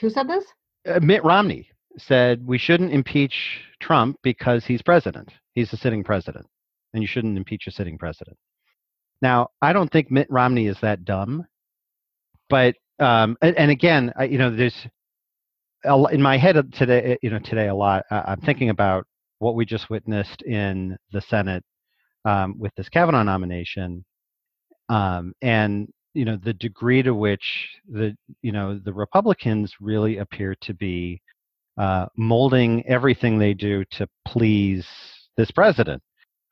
Who 0.00 0.10
said 0.10 0.28
this? 0.28 0.44
Uh, 0.86 1.00
Mitt 1.00 1.24
Romney 1.24 1.68
said 1.96 2.46
we 2.46 2.58
shouldn't 2.58 2.92
impeach 2.92 3.60
Trump 3.80 4.18
because 4.22 4.64
he's 4.64 4.82
president. 4.82 5.32
He's 5.54 5.72
a 5.72 5.76
sitting 5.76 6.04
president, 6.04 6.46
and 6.94 7.02
you 7.02 7.08
shouldn't 7.08 7.36
impeach 7.36 7.66
a 7.66 7.72
sitting 7.72 7.98
president. 7.98 8.36
Now, 9.20 9.48
I 9.60 9.72
don't 9.72 9.90
think 9.90 10.10
Mitt 10.10 10.30
Romney 10.30 10.68
is 10.68 10.78
that 10.80 11.04
dumb, 11.04 11.44
but 12.48 12.76
um, 13.00 13.36
and, 13.42 13.56
and 13.56 13.70
again, 13.70 14.12
I, 14.16 14.24
you 14.24 14.38
know, 14.38 14.54
there's 14.54 14.86
in 15.84 16.22
my 16.22 16.36
head 16.36 16.56
today, 16.72 17.18
you 17.22 17.30
know, 17.30 17.38
today 17.40 17.68
a 17.68 17.74
lot. 17.74 18.04
I'm 18.10 18.40
thinking 18.40 18.70
about 18.70 19.06
what 19.38 19.54
we 19.54 19.64
just 19.64 19.90
witnessed 19.90 20.42
in 20.42 20.96
the 21.12 21.20
Senate 21.20 21.64
um, 22.24 22.54
with 22.58 22.72
this 22.76 22.88
Kavanaugh 22.88 23.22
nomination, 23.22 24.04
um, 24.88 25.32
and 25.42 25.88
you 26.14 26.24
know 26.24 26.38
the 26.42 26.54
degree 26.54 27.02
to 27.02 27.14
which 27.14 27.68
the 27.88 28.16
you 28.42 28.52
know 28.52 28.78
the 28.78 28.92
Republicans 28.92 29.74
really 29.80 30.18
appear 30.18 30.54
to 30.62 30.74
be 30.74 31.20
uh, 31.78 32.06
molding 32.16 32.84
everything 32.86 33.38
they 33.38 33.54
do 33.54 33.84
to 33.92 34.08
please 34.26 34.86
this 35.36 35.50
president. 35.50 36.02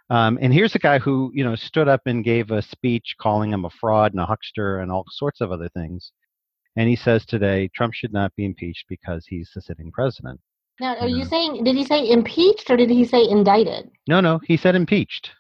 Um, 0.09 0.39
and 0.41 0.53
here's 0.53 0.77
a 0.77 0.79
guy 0.79 0.99
who 1.01 1.33
you 1.35 1.45
know 1.45 1.57
stood 1.57 1.89
up 1.89 2.03
and 2.07 2.25
gave 2.25 2.51
a 2.51 2.63
speech 2.63 3.17
calling 3.21 3.53
him 3.53 3.65
a 3.65 3.71
fraud 3.71 4.13
and 4.13 4.21
a 4.21 4.27
huckster 4.27 4.81
and 4.81 4.91
all 4.93 5.05
sorts 5.11 5.41
of 5.41 5.51
other 5.51 5.69
things. 5.71 6.13
And 6.77 6.89
he 6.89 6.97
says 6.97 7.25
today 7.27 7.69
Trump 7.75 7.95
should 7.95 8.13
not 8.13 8.35
be 8.37 8.45
impeached 8.45 8.85
because 8.89 9.27
he's 9.27 9.51
the 9.55 9.63
sitting 9.63 9.91
president. 9.91 10.41
Now, 10.81 10.97
are 10.97 11.09
you 11.09 11.25
saying, 11.25 11.65
did 11.65 11.75
he 11.75 11.85
say 11.85 12.09
impeached 12.09 12.71
or 12.71 12.77
did 12.77 12.91
he 12.91 13.05
say 13.05 13.27
indicted? 13.27 13.91
No, 14.07 14.21
no, 14.21 14.41
he 14.45 14.57
said 14.57 14.75
impeached. 14.75 15.31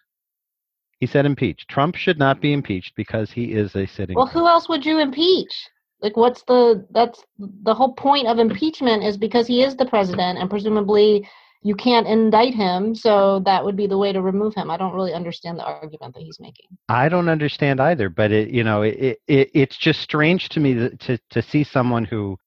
He 0.98 1.06
said 1.06 1.26
impeached. 1.26 1.68
Trump 1.68 1.94
should 1.94 2.18
not 2.18 2.40
be 2.40 2.54
impeached 2.54 2.94
because 2.96 3.30
he 3.30 3.52
is 3.52 3.76
a 3.76 3.86
sitting. 3.86 4.16
Well, 4.16 4.26
who 4.26 4.46
else 4.46 4.68
would 4.68 4.86
you 4.86 4.98
impeach? 4.98 5.52
Like, 6.00 6.16
what's 6.16 6.42
the, 6.44 6.86
that's 6.90 7.22
the 7.38 7.74
whole 7.74 7.92
point 7.92 8.28
of 8.28 8.38
impeachment 8.38 9.02
is 9.02 9.18
because 9.18 9.46
he 9.46 9.62
is 9.62 9.76
the 9.76 9.84
president 9.84 10.38
and 10.38 10.48
presumably 10.48 11.28
you 11.62 11.74
can't 11.74 12.06
indict 12.06 12.54
him. 12.54 12.94
So 12.94 13.40
that 13.40 13.62
would 13.62 13.76
be 13.76 13.86
the 13.86 13.98
way 13.98 14.12
to 14.12 14.22
remove 14.22 14.54
him. 14.54 14.70
I 14.70 14.78
don't 14.78 14.94
really 14.94 15.12
understand 15.12 15.58
the 15.58 15.64
argument 15.64 16.14
that 16.14 16.22
he's 16.22 16.40
making. 16.40 16.66
I 16.88 17.08
don't 17.08 17.28
understand 17.28 17.80
either, 17.80 18.08
but 18.08 18.32
it, 18.32 18.50
you 18.50 18.64
know, 18.64 18.82
it, 18.82 19.18
it 19.26 19.50
it's 19.52 19.76
just 19.76 20.00
strange 20.00 20.48
to 20.50 20.60
me 20.60 20.74
to, 20.74 21.18
to 21.30 21.42
see 21.42 21.64
someone 21.64 22.04
who 22.04 22.38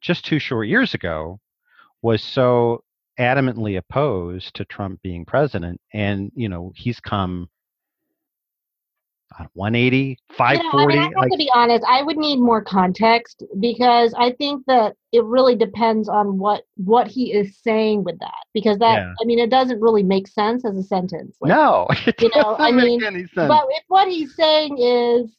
just 0.00 0.24
two 0.24 0.38
short 0.38 0.68
years 0.68 0.94
ago 0.94 1.40
was 2.02 2.22
so 2.22 2.82
adamantly 3.18 3.76
opposed 3.76 4.54
to 4.54 4.64
Trump 4.64 5.00
being 5.02 5.24
president, 5.24 5.80
and 5.92 6.30
you 6.34 6.48
know 6.48 6.72
he's 6.74 7.00
come 7.00 7.48
180, 9.52 10.18
540. 10.36 10.38
You 10.38 10.66
know, 10.70 10.80
I, 10.80 10.86
mean, 10.86 10.98
I 10.98 11.02
have 11.02 11.12
like, 11.16 11.30
to 11.30 11.36
be 11.36 11.50
honest. 11.54 11.84
I 11.88 12.02
would 12.02 12.16
need 12.16 12.38
more 12.38 12.62
context 12.62 13.42
because 13.60 14.14
I 14.18 14.32
think 14.32 14.64
that 14.66 14.94
it 15.12 15.24
really 15.24 15.54
depends 15.54 16.08
on 16.08 16.38
what 16.38 16.64
what 16.76 17.06
he 17.06 17.32
is 17.32 17.58
saying 17.62 18.04
with 18.04 18.18
that. 18.20 18.44
Because 18.54 18.78
that, 18.78 18.96
yeah. 18.96 19.12
I 19.20 19.24
mean, 19.24 19.38
it 19.38 19.50
doesn't 19.50 19.80
really 19.80 20.02
make 20.02 20.26
sense 20.28 20.64
as 20.64 20.76
a 20.76 20.82
sentence. 20.82 21.36
Like, 21.40 21.50
no, 21.50 21.86
you 22.20 22.30
know, 22.34 22.56
I 22.58 22.72
mean, 22.72 23.00
but 23.34 23.64
if 23.70 23.84
what 23.88 24.08
he's 24.08 24.34
saying 24.34 24.78
is, 24.78 25.30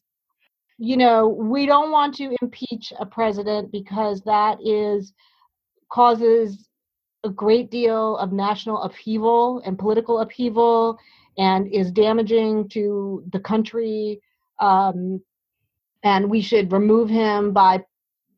you 0.78 0.96
know, 0.96 1.28
we 1.28 1.66
don't 1.66 1.92
want 1.92 2.16
to 2.16 2.36
impeach 2.42 2.94
a 3.00 3.06
president 3.06 3.72
because 3.72 4.22
that 4.22 4.58
is 4.64 5.14
causes 5.92 6.70
a 7.24 7.30
great 7.30 7.70
deal 7.70 8.18
of 8.18 8.32
national 8.32 8.82
upheaval 8.82 9.62
and 9.66 9.78
political 9.78 10.20
upheaval 10.20 10.98
and 11.38 11.68
is 11.74 11.92
damaging 11.92 12.68
to 12.70 13.24
the 13.32 13.40
country. 13.40 14.22
Um, 14.60 15.22
and 16.04 16.30
we 16.30 16.42
should 16.42 16.72
remove 16.72 17.10
him 17.10 17.52
by 17.52 17.84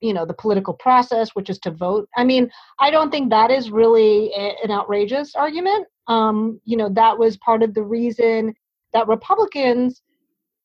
you 0.02 0.14
know 0.14 0.26
the 0.26 0.34
political 0.34 0.74
process 0.74 1.30
which 1.36 1.50
is 1.50 1.60
to 1.60 1.72
vote. 1.72 2.10
I 2.18 2.24
mean 2.24 2.50
i 2.80 2.90
don't 2.90 3.12
think 3.12 3.30
that 3.30 3.52
is 3.52 3.70
really 3.70 4.32
a, 4.36 4.56
an 4.64 4.72
outrageous 4.72 5.36
argument. 5.36 5.88
Um, 6.08 6.60
you 6.66 6.76
know 6.76 6.90
that 6.90 7.18
was 7.18 7.38
part 7.38 7.62
of 7.62 7.74
the 7.76 7.84
reason 7.84 8.54
that 8.94 9.08
republicans 9.08 10.02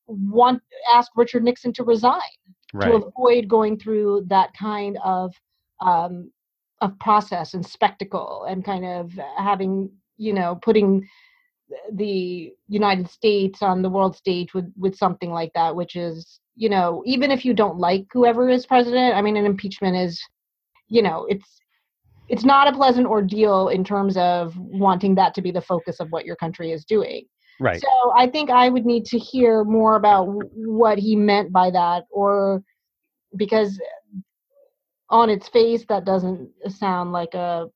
want 0.07 0.63
asked 0.93 1.11
richard 1.17 1.45
nixon 1.45 1.73
to 1.75 1.85
resign 1.85 2.21
right. 2.73 2.87
to 2.89 2.95
avoid 2.95 3.47
going 3.49 3.79
through 3.79 4.25
that 4.29 4.51
kind 4.59 4.99
of 5.05 5.33
um, 5.81 6.31
of 6.81 6.99
process 6.99 7.55
and 7.55 7.65
spectacle 7.65 8.45
and 8.49 8.65
kind 8.65 8.85
of 8.85 9.13
having 9.39 9.91
you 10.19 10.33
know 10.33 10.59
putting 10.63 11.07
the 11.93 12.53
United 12.69 13.11
States 13.11 13.63
on 13.63 13.83
the 13.83 13.91
world 13.91 14.17
stage 14.17 14.55
with 14.55 14.73
with 14.77 14.97
something 14.97 15.31
like 15.31 15.53
that, 15.55 15.75
which 15.75 15.97
is 15.97 16.41
you 16.55 16.69
know 16.69 17.03
even 17.07 17.31
if 17.31 17.45
you 17.45 17.55
don't 17.55 17.79
like 17.79 18.07
whoever 18.13 18.49
is 18.49 18.67
president, 18.67 19.17
I 19.17 19.23
mean 19.23 19.37
an 19.37 19.47
impeachment 19.47 19.97
is 19.97 20.23
you 20.89 21.03
know 21.03 21.27
it's 21.29 21.61
it's 22.29 22.45
not 22.45 22.69
a 22.69 22.77
pleasant 22.77 23.07
ordeal 23.07 23.69
in 23.69 23.85
terms 23.85 24.17
of 24.17 24.57
wanting 24.59 25.15
that 25.15 25.35
to 25.35 25.43
be 25.43 25.53
the 25.53 25.61
focus 25.61 26.01
of 26.01 26.09
what 26.11 26.25
your 26.25 26.37
country 26.37 26.73
is 26.73 26.85
doing. 26.85 27.25
Right. 27.61 27.81
So 27.81 28.13
I 28.15 28.27
think 28.27 28.51
I 28.51 28.69
would 28.69 28.85
need 28.85 29.05
to 29.07 29.19
hear 29.19 29.65
more 29.65 29.97
about 29.97 30.27
what 30.53 30.99
he 30.99 31.17
meant 31.17 31.53
by 31.53 31.71
that, 31.71 32.05
or 32.11 32.63
because 33.37 33.81
on 35.11 35.31
its 35.31 35.49
face 35.49 35.85
that 35.89 36.05
doesn't 36.05 36.51
sound 36.69 37.13
like 37.13 37.35
a 37.35 37.71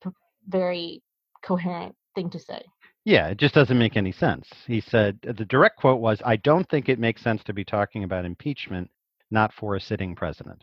very 0.49 1.03
coherent 1.43 1.95
thing 2.15 2.31
to 2.31 2.39
say. 2.39 2.63
Yeah, 3.05 3.29
it 3.29 3.39
just 3.39 3.55
doesn't 3.55 3.79
make 3.79 3.97
any 3.97 4.13
sense. 4.13 4.49
He 4.67 4.81
said 4.81 5.19
the 5.23 5.45
direct 5.47 5.79
quote 5.79 6.01
was, 6.01 6.21
"I 6.25 6.37
don't 6.37 6.69
think 6.69 6.89
it 6.89 6.99
makes 6.99 7.23
sense 7.23 7.43
to 7.45 7.55
be 7.55 7.65
talking 7.65 8.05
about 8.05 8.25
impeachment, 8.25 8.91
not 9.31 9.55
for 9.55 9.75
a 9.75 9.81
sitting 9.81 10.15
president." 10.15 10.63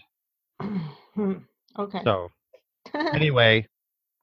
Hmm, 0.60 1.34
okay. 1.80 2.02
So, 2.04 2.30
anyway, 2.94 3.68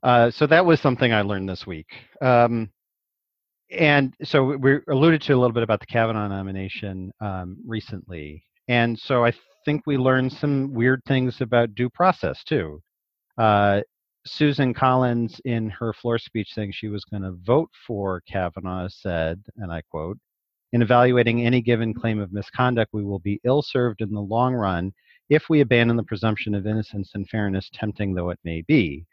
uh, 0.02 0.30
so 0.30 0.46
that 0.46 0.64
was 0.64 0.80
something 0.80 1.12
I 1.12 1.22
learned 1.22 1.48
this 1.48 1.66
week. 1.66 1.88
Um, 2.20 2.70
and 3.70 4.14
so 4.22 4.56
we 4.56 4.78
alluded 4.88 5.22
to 5.22 5.32
a 5.32 5.36
little 5.36 5.52
bit 5.52 5.64
about 5.64 5.80
the 5.80 5.86
Kavanaugh 5.86 6.28
nomination 6.28 7.10
um, 7.20 7.56
recently, 7.66 8.44
and 8.68 8.96
so 8.96 9.24
I 9.24 9.32
think 9.64 9.82
we 9.86 9.96
learned 9.96 10.32
some 10.32 10.72
weird 10.72 11.00
things 11.06 11.40
about 11.40 11.74
due 11.74 11.90
process 11.90 12.42
too. 12.44 12.82
Uh, 13.38 13.80
Susan 14.26 14.72
Collins, 14.72 15.40
in 15.44 15.68
her 15.70 15.92
floor 15.92 16.18
speech 16.18 16.54
saying 16.54 16.72
she 16.72 16.88
was 16.88 17.04
going 17.04 17.22
to 17.22 17.36
vote 17.44 17.70
for 17.86 18.22
Kavanaugh, 18.26 18.88
said, 18.88 19.42
and 19.56 19.70
I 19.70 19.82
quote, 19.90 20.18
in 20.72 20.82
evaluating 20.82 21.46
any 21.46 21.60
given 21.60 21.94
claim 21.94 22.18
of 22.18 22.32
misconduct, 22.32 22.90
we 22.92 23.04
will 23.04 23.20
be 23.20 23.40
ill 23.44 23.62
served 23.62 24.00
in 24.00 24.12
the 24.12 24.20
long 24.20 24.54
run 24.54 24.92
if 25.28 25.48
we 25.48 25.60
abandon 25.60 25.96
the 25.96 26.02
presumption 26.02 26.54
of 26.54 26.66
innocence 26.66 27.12
and 27.14 27.28
fairness, 27.28 27.70
tempting 27.72 28.12
though 28.14 28.30
it 28.30 28.40
may 28.44 28.62
be. 28.62 29.06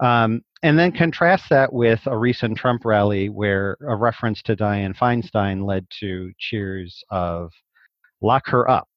Um, 0.00 0.42
and 0.62 0.78
then 0.78 0.92
contrast 0.92 1.48
that 1.48 1.72
with 1.72 2.00
a 2.06 2.16
recent 2.16 2.58
Trump 2.58 2.84
rally 2.84 3.30
where 3.30 3.78
a 3.80 3.96
reference 3.96 4.42
to 4.42 4.56
Dianne 4.56 4.96
Feinstein 4.96 5.64
led 5.64 5.86
to 6.00 6.32
cheers 6.38 7.02
of 7.10 7.50
lock 8.20 8.46
her 8.48 8.68
up. 8.68 8.89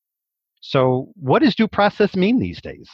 So, 0.65 1.09
what 1.15 1.41
does 1.41 1.55
due 1.55 1.67
process 1.67 2.15
mean 2.15 2.39
these 2.39 2.61
days? 2.61 2.89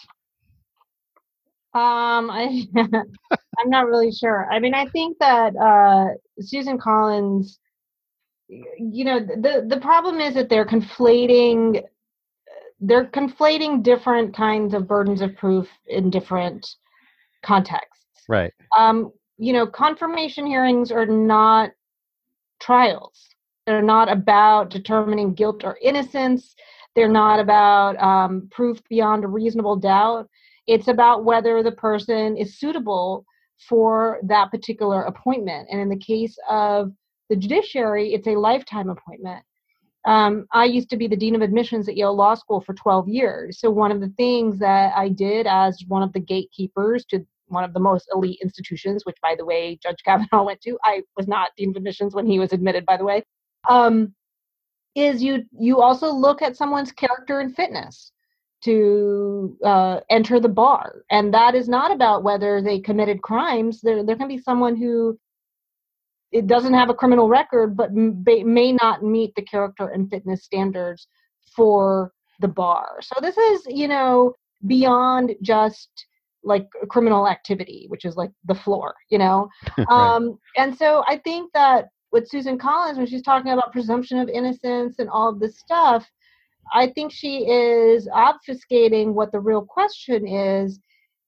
Um, 1.76 2.32
I 2.32 2.66
I'm 2.76 3.70
not 3.70 3.86
really 3.86 4.12
sure. 4.12 4.52
I 4.52 4.60
mean, 4.60 4.74
I 4.74 4.88
think 4.88 5.20
that 5.20 5.56
uh, 5.56 6.16
Susan 6.42 6.80
Collins, 6.80 7.60
you 8.48 9.06
know, 9.06 9.20
the 9.20 9.68
the 9.70 9.80
problem 9.80 10.20
is 10.20 10.34
that 10.34 10.50
they're 10.50 10.66
conflating 10.66 11.84
they're 12.80 13.06
conflating 13.06 13.84
different 13.84 14.36
kinds 14.36 14.74
of 14.74 14.88
burdens 14.88 15.22
of 15.22 15.36
proof 15.36 15.68
in 15.86 16.10
different 16.10 16.68
contexts. 17.44 18.24
Right. 18.28 18.54
Um, 18.76 19.12
you 19.38 19.54
know, 19.54 19.68
confirmation 19.68 20.48
hearings 20.48 20.92
are 20.92 21.06
not 21.06 21.70
trials. 22.60 23.30
They're 23.68 23.84
not 23.84 24.12
about 24.12 24.72
determining 24.72 25.36
guilt 25.36 25.64
or 25.64 25.78
innocence. 25.84 26.56
They're 26.96 27.08
not 27.08 27.40
about 27.40 28.02
um, 28.02 28.48
proof 28.52 28.82
beyond 28.90 29.24
a 29.24 29.28
reasonable 29.28 29.76
doubt 29.76 30.30
it's 30.70 30.88
about 30.88 31.26
whether 31.26 31.64
the 31.64 31.72
person 31.72 32.38
is 32.38 32.60
suitable 32.60 33.26
for 33.68 34.20
that 34.22 34.52
particular 34.52 35.02
appointment. 35.02 35.68
And 35.72 35.82
in 35.82 35.90
the 35.90 35.98
case 35.98 36.38
of 36.48 36.92
the 37.28 37.36
judiciary, 37.36 38.14
it's 38.14 38.28
a 38.28 38.36
lifetime 38.36 38.90
appointment. 38.90 39.44
Um, 40.06 40.46
I 40.54 40.66
used 40.66 40.92
to 40.92 40.98
be 40.98 41.08
the 41.08 41.16
dean 41.16 41.34
of 41.34 41.42
admissions 41.42 41.90
at 41.90 41.98
Yale 41.98 42.16
Law 42.16 42.36
School 42.36 42.62
for 42.62 42.76
12 42.76 43.10
years. 43.10 43.60
So 43.60 43.72
one 43.72 43.92
of 43.92 44.00
the 44.00 44.14
things 44.16 44.60
that 44.60 44.94
I 44.96 45.10
did 45.10 45.48
as 45.48 45.84
one 45.88 46.04
of 46.04 46.14
the 46.14 46.20
gatekeepers 46.20 47.04
to 47.06 47.26
one 47.48 47.64
of 47.64 47.74
the 47.74 47.80
most 47.80 48.08
elite 48.14 48.38
institutions, 48.40 49.08
which 49.08 49.18
by 49.24 49.34
the 49.36 49.46
way 49.46 49.80
Judge 49.82 50.04
Kavanaugh 50.06 50.44
went 50.46 50.62
to, 50.62 50.78
I 50.84 51.02
was 51.18 51.28
not 51.28 51.50
dean 51.58 51.72
of 51.72 51.78
admissions 51.78 52.14
when 52.14 52.28
he 52.28 52.38
was 52.38 52.54
admitted, 52.54 52.86
by 52.86 52.96
the 52.96 53.06
way, 53.06 53.24
um, 53.68 54.14
is 54.96 55.22
you 55.24 55.44
you 55.58 55.82
also 55.82 56.12
look 56.12 56.42
at 56.42 56.58
someone's 56.58 56.92
character 56.92 57.40
and 57.40 57.56
fitness 57.56 58.12
to 58.62 59.58
uh, 59.64 60.00
enter 60.10 60.40
the 60.40 60.50
bar. 60.50 61.04
And 61.12 61.34
that 61.34 61.56
is 61.56 61.70
not 61.70 61.92
about 61.92 62.24
whether 62.24 62.62
they 62.62 62.80
committed 62.80 63.22
crimes. 63.22 63.80
There, 63.82 64.04
there 64.04 64.18
can 64.18 64.28
be 64.28 64.38
someone 64.38 64.76
who 64.76 65.18
it 66.32 66.46
doesn't 66.46 66.74
have 66.74 66.90
a 66.90 66.94
criminal 66.94 67.28
record, 67.28 67.76
but 67.76 67.94
may 67.94 68.44
may 68.44 68.72
not 68.74 69.04
meet 69.04 69.34
the 69.36 69.42
character 69.42 69.88
and 69.90 70.10
fitness 70.10 70.44
standards 70.44 71.08
for 71.56 72.12
the 72.40 72.48
bar. 72.48 73.00
So 73.02 73.16
this 73.22 73.38
is, 73.38 73.66
you 73.68 73.88
know, 73.88 74.34
beyond 74.68 75.36
just 75.42 75.90
like 76.44 76.68
criminal 76.90 77.28
activity, 77.28 77.86
which 77.90 78.06
is 78.06 78.16
like 78.16 78.32
the 78.46 78.56
floor, 78.56 78.94
you 79.10 79.18
know. 79.18 79.50
right. 79.78 79.88
Um, 79.90 80.38
and 80.56 80.78
so 80.78 81.04
I 81.08 81.18
think 81.18 81.52
that 81.54 81.88
with 82.12 82.30
Susan 82.30 82.58
Collins, 82.58 82.98
when 82.98 83.08
she's 83.08 83.22
talking 83.22 83.52
about 83.52 83.72
presumption 83.72 84.20
of 84.20 84.30
innocence 84.30 85.00
and 85.00 85.10
all 85.10 85.30
of 85.30 85.40
this 85.40 85.60
stuff, 85.60 86.10
I 86.74 86.88
think 86.88 87.12
she 87.12 87.48
is 87.48 88.08
obfuscating 88.08 89.14
what 89.14 89.32
the 89.32 89.40
real 89.40 89.64
question 89.64 90.28
is, 90.28 90.80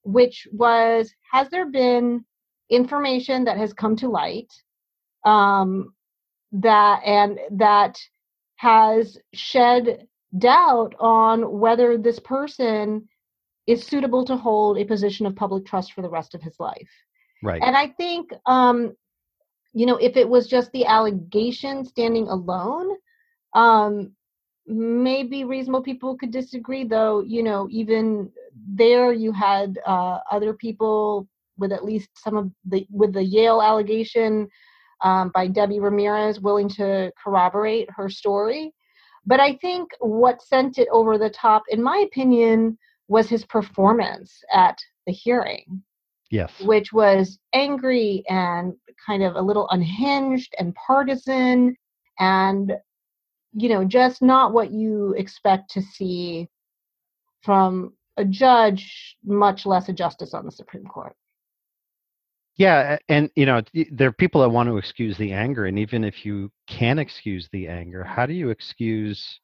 which 0.03 0.47
was 0.51 1.13
Has 1.31 1.49
there 1.49 1.69
been 1.69 2.25
information 2.69 3.43
that 3.45 3.57
has 3.57 3.73
come 3.73 3.95
to 3.97 4.09
light 4.09 4.51
um, 5.25 5.93
that 6.53 7.01
and 7.05 7.39
that 7.51 7.97
has 8.57 9.17
shed 9.33 10.07
doubt 10.37 10.95
on 10.99 11.59
whether 11.59 11.97
this 11.97 12.19
person 12.19 13.07
is 13.67 13.83
suitable 13.83 14.25
to 14.25 14.37
hold 14.37 14.77
a 14.77 14.85
position 14.85 15.25
of 15.25 15.35
public 15.35 15.65
trust 15.65 15.93
for 15.93 16.01
the 16.01 16.09
rest 16.09 16.33
of 16.33 16.41
his 16.41 16.59
life? 16.59 16.89
right. 17.43 17.61
And 17.63 17.75
I 17.75 17.89
think, 17.89 18.31
um, 18.45 18.93
you 19.73 19.85
know, 19.85 19.97
if 19.97 20.17
it 20.17 20.27
was 20.27 20.47
just 20.47 20.71
the 20.71 20.85
allegation 20.85 21.85
standing 21.85 22.27
alone, 22.27 22.95
um, 23.53 24.11
maybe 24.67 25.43
reasonable 25.43 25.81
people 25.81 26.17
could 26.17 26.31
disagree. 26.31 26.83
Though, 26.83 27.21
you 27.21 27.43
know, 27.43 27.67
even 27.71 28.31
there, 28.53 29.13
you 29.13 29.31
had 29.31 29.79
uh, 29.85 30.19
other 30.29 30.53
people 30.53 31.27
with 31.57 31.71
at 31.71 31.85
least 31.85 32.09
some 32.15 32.35
of 32.35 32.51
the 32.65 32.85
with 32.89 33.13
the 33.13 33.23
Yale 33.23 33.61
allegation 33.61 34.47
um, 35.03 35.31
by 35.33 35.47
Debbie 35.47 35.79
Ramirez 35.79 36.39
willing 36.39 36.69
to 36.69 37.11
corroborate 37.21 37.89
her 37.91 38.09
story. 38.09 38.73
But 39.25 39.39
I 39.39 39.55
think 39.57 39.89
what 39.99 40.41
sent 40.41 40.79
it 40.79 40.87
over 40.91 41.17
the 41.17 41.29
top, 41.29 41.63
in 41.69 41.81
my 41.81 42.05
opinion, 42.07 42.77
was 43.07 43.29
his 43.29 43.45
performance 43.45 44.33
at 44.53 44.77
the 45.05 45.13
hearing 45.13 45.83
yes. 46.31 46.51
which 46.61 46.91
was 46.91 47.37
angry 47.53 48.23
and 48.27 48.73
kind 49.05 49.23
of 49.23 49.35
a 49.35 49.41
little 49.41 49.67
unhinged 49.69 50.53
and 50.59 50.75
partisan 50.75 51.75
and 52.19 52.73
you 53.53 53.69
know 53.69 53.83
just 53.83 54.21
not 54.21 54.53
what 54.53 54.71
you 54.71 55.13
expect 55.17 55.69
to 55.71 55.81
see 55.81 56.47
from 57.41 57.93
a 58.17 58.25
judge 58.25 59.17
much 59.23 59.65
less 59.65 59.89
a 59.89 59.93
justice 59.93 60.33
on 60.33 60.45
the 60.45 60.51
supreme 60.51 60.85
court 60.85 61.15
Yeah, 62.57 62.97
and 63.09 63.29
you 63.35 63.45
know, 63.45 63.61
there 63.91 64.09
are 64.09 64.13
people 64.13 64.41
that 64.41 64.49
want 64.49 64.69
to 64.69 64.77
excuse 64.77 65.17
the 65.17 65.31
anger, 65.31 65.65
and 65.65 65.79
even 65.79 66.03
if 66.03 66.25
you 66.25 66.51
can 66.67 66.99
excuse 66.99 67.47
the 67.51 67.67
anger, 67.67 68.03
how 68.03 68.25
do 68.25 68.33
you 68.33 68.49
excuse 68.49 69.39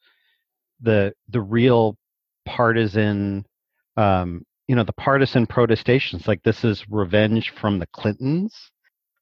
the 0.82 1.14
the 1.30 1.42
real 1.42 1.98
partisan, 2.46 3.46
um, 3.96 4.44
you 4.68 4.76
know, 4.76 4.84
the 4.84 4.94
partisan 4.94 5.48
protestations? 5.48 6.28
Like 6.28 6.44
this 6.44 6.64
is 6.64 6.86
revenge 6.90 7.54
from 7.60 7.80
the 7.80 7.88
Clintons 7.88 8.54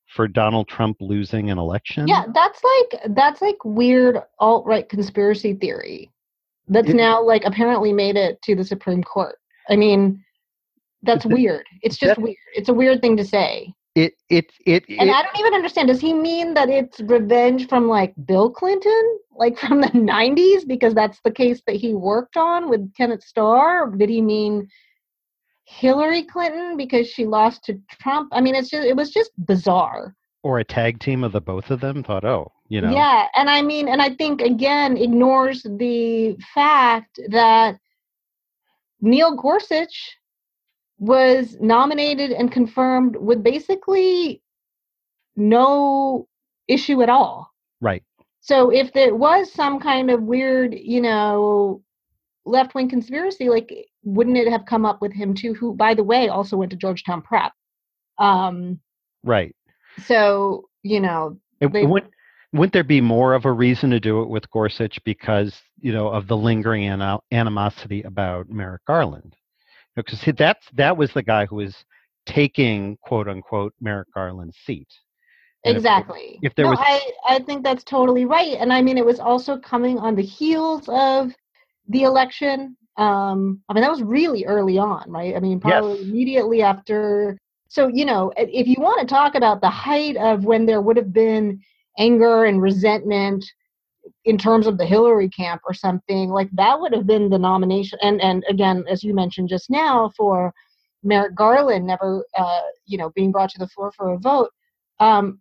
for 0.07 0.27
Donald 0.27 0.67
Trump 0.67 0.97
losing 0.99 1.49
an 1.51 1.57
election. 1.57 2.07
yeah 2.07 2.25
that's 2.33 2.61
like 2.63 3.01
that's 3.15 3.41
like 3.41 3.57
weird 3.63 4.19
alt-right 4.39 4.87
conspiracy 4.89 5.53
theory 5.53 6.11
that's 6.67 6.89
It- 6.89 6.95
now 6.95 7.21
like 7.23 7.43
apparently 7.45 7.91
made 7.93 8.15
it 8.15 8.41
to 8.43 8.55
the 8.55 8.63
supreme 8.63 9.03
court 9.03 9.37
i 9.69 9.75
mean 9.75 10.23
that's 11.03 11.23
Th- 11.23 11.33
weird 11.33 11.65
it's 11.81 11.97
just 11.97 12.17
weird 12.19 12.37
it's 12.55 12.69
a 12.69 12.73
weird 12.73 13.01
thing 13.01 13.17
to 13.17 13.25
say 13.25 13.73
it 13.95 14.13
it 14.29 14.51
it, 14.65 14.83
And 14.89 15.09
it 15.09 15.15
I 15.15 15.21
don't 15.23 15.39
even 15.39 15.53
understand. 15.53 15.87
Does 15.87 16.01
he 16.01 16.13
mean 16.13 16.53
that 16.55 16.67
it's 16.67 16.99
revenge 16.99 17.69
from 17.69 17.87
like 17.87 18.13
Bill 18.25 18.49
Clinton, 18.49 19.19
like 19.33 19.57
from 19.57 19.79
the 19.79 19.87
90s, 19.87 20.67
because 20.67 20.93
that's 20.93 21.21
the 21.23 21.31
case 21.31 21.61
that 21.65 21.77
he 21.77 21.93
worked 21.93 22.35
on 22.35 22.69
with 22.69 22.93
Kenneth 22.93 23.23
Starr? 23.23 23.89
Did 23.95 24.09
he 24.09 24.19
mean 24.19 24.67
Hillary 25.65 26.23
Clinton 26.23 26.77
because 26.77 27.07
she 27.07 27.25
lost 27.25 27.63
to 27.65 27.79
Trump? 27.99 28.29
I 28.31 28.39
mean, 28.41 28.55
it's 28.55 28.69
just 28.69 28.87
it 28.87 28.95
was 28.95 29.11
just 29.11 29.31
bizarre. 29.45 30.15
or 30.43 30.59
a 30.59 30.63
tag 30.63 30.99
team 30.99 31.23
of 31.23 31.31
the 31.31 31.41
both 31.41 31.71
of 31.71 31.81
them 31.81 32.03
thought, 32.03 32.23
oh, 32.23 32.51
you 32.69 32.79
know, 32.81 32.91
Yeah, 32.91 33.27
and 33.35 33.49
I 33.49 33.61
mean, 33.63 33.87
and 33.87 33.99
I 34.01 34.09
think 34.15 34.41
again 34.41 34.95
ignores 34.95 35.63
the 35.63 36.37
fact 36.53 37.19
that 37.29 37.77
Neil 39.01 39.35
Gorsuch 39.35 40.17
was 40.99 41.57
nominated 41.59 42.31
and 42.31 42.51
confirmed 42.51 43.15
with 43.15 43.43
basically 43.43 44.41
no 45.35 46.27
issue 46.67 47.01
at 47.01 47.09
all. 47.09 47.51
right, 47.81 48.03
So 48.39 48.69
if 48.71 48.93
there 48.93 49.13
was 49.15 49.51
some 49.51 49.79
kind 49.79 50.09
of 50.09 50.21
weird, 50.23 50.73
you 50.73 51.01
know, 51.01 51.81
left 52.45 52.75
wing 52.75 52.89
conspiracy, 52.89 53.49
like 53.49 53.71
wouldn't 54.03 54.37
it 54.37 54.47
have 54.49 54.65
come 54.65 54.85
up 54.85 55.01
with 55.01 55.13
him 55.13 55.33
too? 55.33 55.53
Who, 55.55 55.73
by 55.75 55.93
the 55.93 56.03
way, 56.03 56.29
also 56.29 56.57
went 56.57 56.71
to 56.71 56.77
Georgetown 56.77 57.21
Prep. 57.21 57.51
Um, 58.17 58.79
right. 59.23 59.55
so 60.05 60.69
you 60.83 60.99
know, 60.99 61.37
It, 61.61 61.73
They- 61.73 61.85
wouldn't, 61.85 62.11
wouldn't 62.53 62.73
there 62.73 62.83
be 62.83 63.01
more 63.01 63.33
of 63.33 63.45
a 63.45 63.51
reason 63.51 63.89
to 63.89 63.99
do 63.99 64.21
it 64.21 64.29
with 64.29 64.49
Gorsuch 64.51 64.97
because 65.03 65.59
you 65.81 65.91
know 65.91 66.07
of 66.09 66.27
the 66.27 66.37
lingering 66.37 66.87
animosity 67.31 68.03
about 68.03 68.49
Merrick 68.49 68.85
Garland? 68.85 69.35
Because 69.95 70.21
that's 70.37 70.65
that 70.73 70.95
was 70.95 71.11
the 71.13 71.23
guy 71.23 71.45
who 71.45 71.57
was 71.57 71.75
taking 72.25 72.97
quote 73.01 73.27
unquote 73.27 73.73
Merrick 73.81 74.07
Garland's 74.13 74.57
seat. 74.65 74.87
And 75.65 75.71
if- 75.71 75.77
exactly. 75.81 76.39
if 76.43 76.53
there 76.55 76.65
no, 76.65 76.71
was- 76.71 76.79
I 76.81 77.11
I 77.27 77.39
think 77.39 77.63
that's 77.63 77.83
totally 77.83 78.25
right, 78.25 78.55
and 78.59 78.71
I 78.71 78.81
mean 78.81 78.97
it 78.97 79.05
was 79.05 79.19
also 79.19 79.57
coming 79.57 79.97
on 79.97 80.15
the 80.15 80.21
heels 80.23 80.87
of 80.89 81.31
the 81.89 82.03
election. 82.03 82.77
Um, 82.97 83.61
I 83.69 83.73
mean 83.73 83.81
that 83.81 83.91
was 83.91 84.03
really 84.03 84.45
early 84.45 84.77
on, 84.77 85.09
right? 85.11 85.35
I 85.35 85.39
mean 85.39 85.59
probably 85.59 85.99
Yes. 85.99 86.01
immediately 86.01 86.61
after. 86.61 87.37
So 87.67 87.87
you 87.87 88.05
know, 88.05 88.31
if 88.37 88.67
you 88.67 88.75
want 88.79 89.01
to 89.01 89.07
talk 89.07 89.35
about 89.35 89.61
the 89.61 89.69
height 89.69 90.17
of 90.17 90.45
when 90.45 90.65
there 90.65 90.81
would 90.81 90.97
have 90.97 91.13
been 91.13 91.59
anger 91.97 92.45
and 92.45 92.61
resentment 92.61 93.45
in 94.25 94.37
terms 94.37 94.67
of 94.67 94.77
the 94.77 94.85
Hillary 94.85 95.29
camp 95.29 95.61
or 95.67 95.73
something 95.73 96.29
like 96.29 96.49
that 96.53 96.79
would 96.79 96.93
have 96.93 97.07
been 97.07 97.29
the 97.29 97.39
nomination. 97.39 97.99
And 98.01 98.21
and 98.21 98.43
again, 98.49 98.83
as 98.89 99.03
you 99.03 99.13
mentioned 99.13 99.49
just 99.49 99.69
now, 99.69 100.11
for 100.17 100.53
Merrick 101.03 101.35
Garland 101.35 101.85
never, 101.85 102.25
uh, 102.37 102.61
you 102.85 102.97
know, 102.97 103.11
being 103.15 103.31
brought 103.31 103.49
to 103.51 103.59
the 103.59 103.67
floor 103.67 103.91
for 103.91 104.13
a 104.13 104.17
vote. 104.17 104.49
Um, 104.99 105.39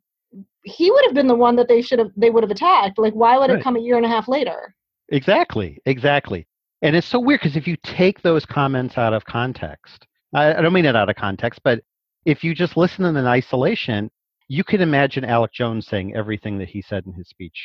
he 0.64 0.90
would 0.90 1.04
have 1.06 1.14
been 1.14 1.26
the 1.28 1.34
one 1.34 1.56
that 1.56 1.68
they 1.68 1.82
should 1.82 1.98
have 1.98 2.10
they 2.16 2.30
would 2.30 2.42
have 2.42 2.50
attacked. 2.50 2.98
Like, 2.98 3.14
why 3.14 3.38
would 3.38 3.50
Right. 3.50 3.58
it 3.58 3.62
come 3.62 3.76
a 3.76 3.80
year 3.80 3.96
and 3.96 4.06
a 4.06 4.08
half 4.08 4.28
later? 4.28 4.74
Exactly, 5.14 5.78
exactly. 5.86 6.44
And 6.82 6.96
it's 6.96 7.06
so 7.06 7.20
weird 7.20 7.40
because 7.40 7.56
if 7.56 7.68
you 7.68 7.76
take 7.84 8.20
those 8.20 8.44
comments 8.44 8.98
out 8.98 9.14
of 9.14 9.24
context, 9.24 10.06
I, 10.34 10.54
I 10.54 10.60
don't 10.60 10.72
mean 10.72 10.86
it 10.86 10.96
out 10.96 11.08
of 11.08 11.14
context, 11.14 11.60
but 11.62 11.80
if 12.24 12.42
you 12.42 12.52
just 12.52 12.76
listen 12.76 12.98
to 12.98 13.04
them 13.04 13.16
in 13.16 13.24
isolation, 13.24 14.10
you 14.48 14.64
can 14.64 14.80
imagine 14.80 15.24
Alex 15.24 15.56
Jones 15.56 15.86
saying 15.86 16.16
everything 16.16 16.58
that 16.58 16.68
he 16.68 16.82
said 16.82 17.06
in 17.06 17.12
his 17.12 17.28
speech 17.28 17.56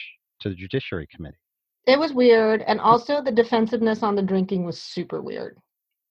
to 0.41 0.49
the 0.49 0.55
Judiciary 0.55 1.07
Committee. 1.13 1.39
It 1.87 1.97
was 1.97 2.13
weird, 2.13 2.61
and 2.67 2.79
also 2.79 3.19
the 3.19 3.31
defensiveness 3.31 4.03
on 4.03 4.15
the 4.15 4.21
drinking 4.21 4.63
was 4.63 4.79
super 4.79 5.19
weird. 5.19 5.57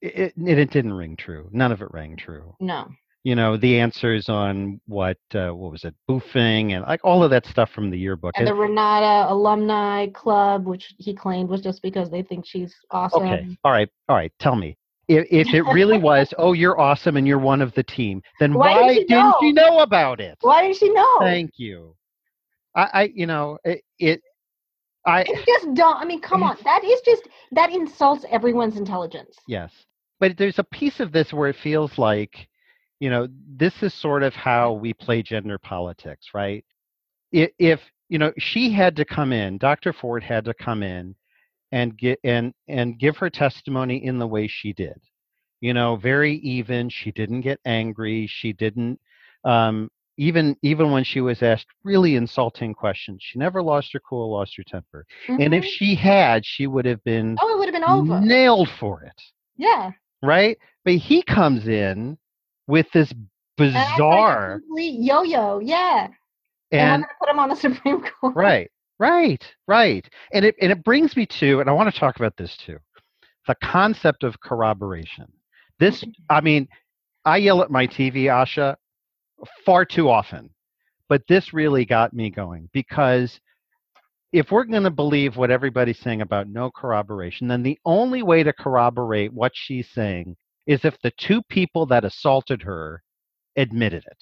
It, 0.03 0.35
it, 0.37 0.59
it 0.59 0.71
didn't 0.71 0.93
ring 0.93 1.17
true. 1.17 1.49
None 1.53 1.71
of 1.71 1.83
it 1.83 1.93
rang 1.93 2.17
true. 2.17 2.57
No, 2.59 2.89
You 3.25 3.35
know, 3.35 3.57
the 3.57 3.79
answers 3.79 4.29
on 4.29 4.81
what 4.87 5.19
uh, 5.35 5.51
what 5.51 5.73
was 5.73 5.85
it, 5.85 5.95
boofing 6.09 6.73
and 6.73 6.85
like 6.87 7.01
all 7.05 7.23
of 7.23 7.31
that 7.31 7.47
stuff 7.47 7.71
from 7.71 7.91
the 7.91 7.99
yearbook. 7.99 8.33
and 8.37 8.47
the 8.47 8.55
Renata 8.55 9.31
Alumni 9.31 10.07
Club, 10.09 10.67
which 10.67 10.95
he 10.99 11.15
claimed 11.15 11.49
was 11.49 11.61
just 11.61 11.83
because 11.83 12.11
they 12.11 12.23
think 12.23 12.47
she's 12.47 12.75
awesome. 12.91 13.23
Okay. 13.23 13.57
All 13.65 13.73
right. 13.73 13.89
All 14.09 14.17
right. 14.17 14.33
Tell 14.39 14.55
me. 14.57 14.77
If, 15.09 15.27
if 15.31 15.55
it 15.55 15.63
really 15.63 15.99
was, 16.11 16.33
oh, 16.39 16.53
you're 16.53 16.79
awesome 16.79 17.17
and 17.17 17.27
you're 17.27 17.39
one 17.39 17.61
of 17.61 17.75
the 17.75 17.83
team, 17.83 18.23
then 18.39 18.55
Why 18.55 18.73
why, 18.73 18.89
didn't 18.89 18.95
she 18.95 18.99
didn't 19.07 19.25
know? 19.25 19.37
you 19.41 19.53
know 19.53 19.79
about 19.81 20.21
it? 20.21 20.39
Why 20.43 20.63
didn't 20.63 20.77
she 20.77 20.91
know? 20.93 21.19
Thank 21.21 21.53
you. 21.57 21.97
I, 22.75 22.91
I 22.93 23.11
you 23.15 23.27
know, 23.27 23.59
it, 23.65 23.83
it 23.99 24.23
I, 25.07 25.25
It's 25.27 25.47
just 25.47 25.75
dumb. 25.75 25.97
I 25.99 26.05
mean, 26.05 26.21
come 26.21 26.43
on. 26.49 26.57
That 26.65 26.85
is 26.85 27.01
just 27.05 27.29
that 27.53 27.71
insults 27.71 28.25
everyone's 28.31 28.77
intelligence. 28.77 29.37
yes. 29.47 29.73
But 30.21 30.37
there's 30.37 30.59
a 30.59 30.65
piece 30.65 30.99
of 30.99 31.13
this 31.13 31.33
where 31.33 31.49
it 31.49 31.55
feels 31.63 31.97
like, 31.97 32.48
you 33.01 33.11
know, 33.11 33.29
this 33.57 33.83
is 33.83 33.95
sort 33.95 34.23
of 34.23 34.35
how 34.35 34.73
we 34.73 34.93
play 34.93 35.23
gender 35.23 35.59
politics, 35.59 36.29
right? 36.35 36.65
If, 37.33 37.81
you 38.09 38.19
know, 38.19 38.33
she 38.39 38.73
had 38.73 38.97
to 38.97 39.05
come 39.05 39.33
in, 39.33 39.59
Dr. 39.59 39.93
Ford 39.93 40.23
had 40.23 40.45
to 40.47 40.55
come 40.55 40.83
in 40.83 41.15
and 41.71 41.97
get 41.99 42.19
and 42.25 42.55
and 42.69 42.99
give 42.99 43.17
her 43.19 43.29
testimony 43.29 44.03
in 44.05 44.19
the 44.19 44.27
way 44.27 44.49
she 44.49 44.73
did. 44.73 44.99
You 45.61 45.75
know, 45.75 45.97
very 45.97 46.37
even. 46.37 46.89
She 46.89 47.13
didn't 47.13 47.43
get 47.43 47.61
angry. 47.67 48.27
She 48.31 48.53
didn't 48.55 48.99
um 49.45 49.91
even 50.17 50.57
even 50.63 50.91
when 50.91 51.05
she 51.05 51.21
was 51.21 51.43
asked 51.43 51.67
really 51.85 52.17
insulting 52.17 52.75
questions, 52.75 53.23
she 53.23 53.39
never 53.39 53.63
lost 53.63 53.93
her 53.93 54.01
cool, 54.01 54.33
lost 54.33 54.57
her 54.57 54.65
temper. 54.67 55.05
And 55.29 55.55
if 55.55 55.63
Mhm. 55.65 55.69
she 55.69 55.95
had, 55.95 56.45
she 56.47 56.67
would 56.67 56.87
have 56.87 57.05
been 57.05 57.37
oh, 57.41 57.55
it 57.55 57.59
would 57.59 57.69
have 57.69 57.75
been 57.75 57.85
over. 57.85 58.21
nailed 58.21 58.69
for 58.81 59.03
it, 59.03 59.21
yeah. 59.57 59.93
right? 60.23 60.57
But 60.85 60.95
he 60.95 61.23
comes 61.23 61.69
in 61.69 62.17
with 62.69 62.87
this 62.93 63.13
bizarre 63.57 64.61
yo-yo. 64.77 65.59
Yeah. 65.59 66.09
And, 66.71 66.81
and 66.81 67.03
we're 67.03 67.09
gonna 67.09 67.19
put 67.19 67.29
him 67.31 67.39
on 67.41 67.49
the 67.49 67.57
Supreme 67.57 68.03
Court. 68.21 68.37
right, 68.37 68.71
right, 69.01 69.45
right. 69.67 70.09
And 70.33 70.45
it 70.45 70.55
and 70.61 70.71
it 70.71 70.85
brings 70.85 71.17
me 71.17 71.27
to, 71.27 71.61
and 71.61 71.69
I 71.69 71.73
want 71.73 71.93
to 71.93 71.99
talk 71.99 72.17
about 72.17 72.37
this 72.37 72.57
too, 72.57 72.79
the 73.47 73.57
concept 73.65 74.23
of 74.23 74.39
corroboration. 74.41 75.27
This, 75.81 76.05
I 76.29 76.41
mean, 76.41 76.69
I 77.25 77.39
yell 77.39 77.63
at 77.63 77.71
my 77.71 77.87
TV, 77.87 78.25
Asha, 78.25 78.77
far 79.65 79.85
too 79.85 80.09
often. 80.09 80.51
But 81.09 81.23
this 81.27 81.55
really 81.55 81.87
got 81.87 82.13
me 82.13 82.29
going 82.31 82.69
because 82.73 83.41
if 84.33 84.51
we're 84.51 84.65
going 84.65 84.83
to 84.83 84.91
believe 84.91 85.37
what 85.37 85.51
everybody's 85.51 85.99
saying 85.99 86.21
about 86.21 86.49
no 86.49 86.71
corroboration, 86.71 87.49
then 87.49 87.63
the 87.63 87.79
only 87.87 88.23
way 88.23 88.43
to 88.43 88.53
corroborate 88.53 89.33
what 89.33 89.53
she's 89.55 89.89
saying 89.89 90.37
is 90.69 90.85
if 90.85 90.97
the 91.03 91.13
two 91.19 91.43
people 91.49 91.87
that 91.87 92.05
assaulted 92.05 92.63
her 92.63 93.03
admitted 93.57 94.05
it. 94.07 94.19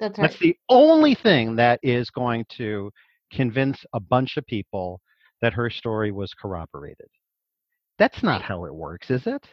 That's 0.00 0.18
right. 0.18 0.30
That's 0.30 0.40
the 0.40 0.56
only 0.70 1.14
thing 1.14 1.56
that 1.56 1.80
is 1.82 2.08
going 2.10 2.46
to 2.56 2.90
convince 3.32 3.84
a 3.92 4.00
bunch 4.00 4.36
of 4.36 4.46
people 4.46 5.00
that 5.42 5.52
her 5.52 5.68
story 5.68 6.12
was 6.12 6.32
corroborated. 6.32 7.08
That's 7.98 8.22
not 8.22 8.40
how 8.40 8.64
it 8.64 8.74
works, 8.74 9.10
is 9.10 9.26
it? 9.26 9.46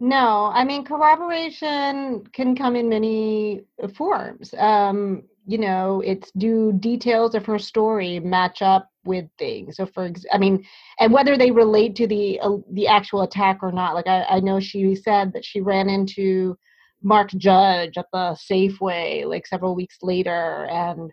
No, 0.00 0.50
I 0.52 0.64
mean 0.64 0.84
corroboration 0.84 2.26
can 2.32 2.54
come 2.54 2.76
in 2.76 2.88
many 2.88 3.62
forms. 3.94 4.52
Um, 4.58 5.22
you 5.46 5.58
know, 5.58 6.02
it's 6.04 6.30
do 6.32 6.72
details 6.72 7.34
of 7.36 7.46
her 7.46 7.58
story 7.58 8.18
match 8.18 8.62
up 8.62 8.90
with 9.04 9.26
things. 9.38 9.76
So, 9.76 9.86
for 9.86 10.06
ex- 10.06 10.26
I 10.32 10.38
mean, 10.38 10.66
and 10.98 11.12
whether 11.12 11.38
they 11.38 11.52
relate 11.52 11.94
to 11.96 12.06
the 12.06 12.40
uh, 12.40 12.56
the 12.72 12.88
actual 12.88 13.22
attack 13.22 13.58
or 13.62 13.70
not. 13.72 13.94
Like 13.94 14.08
I, 14.08 14.24
I 14.24 14.40
know 14.40 14.58
she 14.58 14.94
said 14.96 15.32
that 15.32 15.44
she 15.44 15.60
ran 15.60 15.88
into 15.88 16.56
Mark 17.02 17.30
Judge 17.30 17.96
at 17.96 18.06
the 18.12 18.36
Safeway 18.50 19.24
like 19.24 19.46
several 19.46 19.74
weeks 19.74 19.98
later, 20.02 20.66
and 20.70 21.10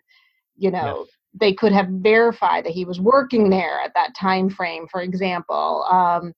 you 0.56 0.70
know. 0.70 0.98
Yes. 1.00 1.08
They 1.36 1.52
could 1.52 1.72
have 1.72 1.88
verified 1.88 2.64
that 2.64 2.74
he 2.74 2.84
was 2.84 3.00
working 3.00 3.50
there 3.50 3.80
at 3.80 3.92
that 3.94 4.14
time 4.14 4.48
frame, 4.48 4.86
for 4.86 5.00
example. 5.00 5.84
Um, 5.90 6.32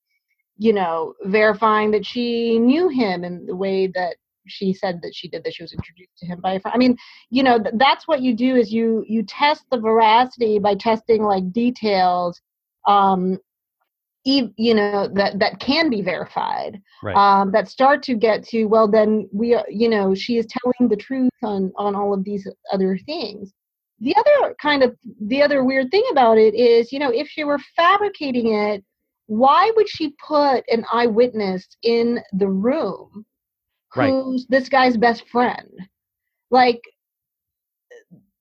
you 0.57 0.73
know, 0.73 1.13
verifying 1.25 1.91
that 1.91 2.03
she 2.03 2.57
knew 2.57 2.89
him 2.89 3.23
in 3.23 3.45
the 3.45 3.55
way 3.55 3.85
that 3.93 4.15
she 4.47 4.73
said 4.73 4.99
that 5.03 5.13
she 5.15 5.27
did 5.27 5.43
that 5.43 5.53
she 5.53 5.63
was 5.63 5.73
introduced 5.73 6.17
to 6.17 6.25
him 6.25 6.39
by 6.41 6.53
a 6.53 6.59
friend. 6.59 6.73
I 6.75 6.77
mean, 6.77 6.97
you 7.29 7.43
know, 7.43 7.57
th- 7.61 7.75
that's 7.77 8.07
what 8.07 8.21
you 8.21 8.35
do 8.35 8.55
is 8.55 8.71
you 8.71 9.03
you 9.07 9.23
test 9.23 9.65
the 9.71 9.79
veracity 9.79 10.59
by 10.59 10.75
testing 10.75 11.23
like 11.23 11.51
details 11.51 12.41
um 12.87 13.37
e- 14.25 14.49
you 14.57 14.73
know 14.75 15.07
that 15.13 15.39
that 15.39 15.59
can 15.59 15.89
be 15.89 16.01
verified 16.01 16.81
Right. 17.01 17.15
um 17.15 17.51
that 17.51 17.67
start 17.69 18.03
to 18.03 18.15
get 18.15 18.43
to 18.45 18.65
well 18.65 18.87
then 18.87 19.27
we 19.33 19.53
are 19.55 19.65
you 19.69 19.89
know 19.89 20.13
she 20.13 20.37
is 20.37 20.47
telling 20.47 20.89
the 20.89 20.97
truth 20.97 21.31
on 21.43 21.71
on 21.77 21.95
all 21.95 22.13
of 22.13 22.23
these 22.23 22.47
other 22.71 22.97
things 23.05 23.53
the 23.99 24.15
other 24.15 24.55
kind 24.61 24.83
of 24.83 24.95
the 25.21 25.41
other 25.41 25.63
weird 25.63 25.89
thing 25.91 26.03
about 26.11 26.37
it 26.37 26.53
is 26.55 26.91
you 26.91 26.99
know 26.99 27.11
if 27.11 27.27
she 27.27 27.43
were 27.43 27.59
fabricating 27.75 28.53
it 28.53 28.83
why 29.27 29.71
would 29.75 29.89
she 29.89 30.13
put 30.25 30.63
an 30.69 30.85
eyewitness 30.91 31.67
in 31.83 32.19
the 32.33 32.47
room 32.47 33.25
Right. 33.97 34.11
who's 34.11 34.45
this 34.47 34.69
guy's 34.69 34.97
best 34.97 35.27
friend 35.29 35.69
like 36.51 36.81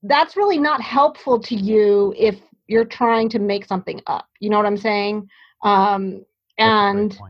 that's 0.02 0.36
really 0.36 0.58
not 0.58 0.80
helpful 0.80 1.38
to 1.40 1.54
you 1.54 2.14
if 2.16 2.40
you're 2.68 2.84
trying 2.84 3.28
to 3.30 3.38
make 3.38 3.64
something 3.64 4.00
up 4.06 4.28
you 4.40 4.50
know 4.50 4.56
what 4.56 4.66
i'm 4.66 4.76
saying 4.76 5.28
um 5.64 6.24
That's 6.62 6.82
a 6.82 6.92
great 6.92 7.10
and 7.10 7.20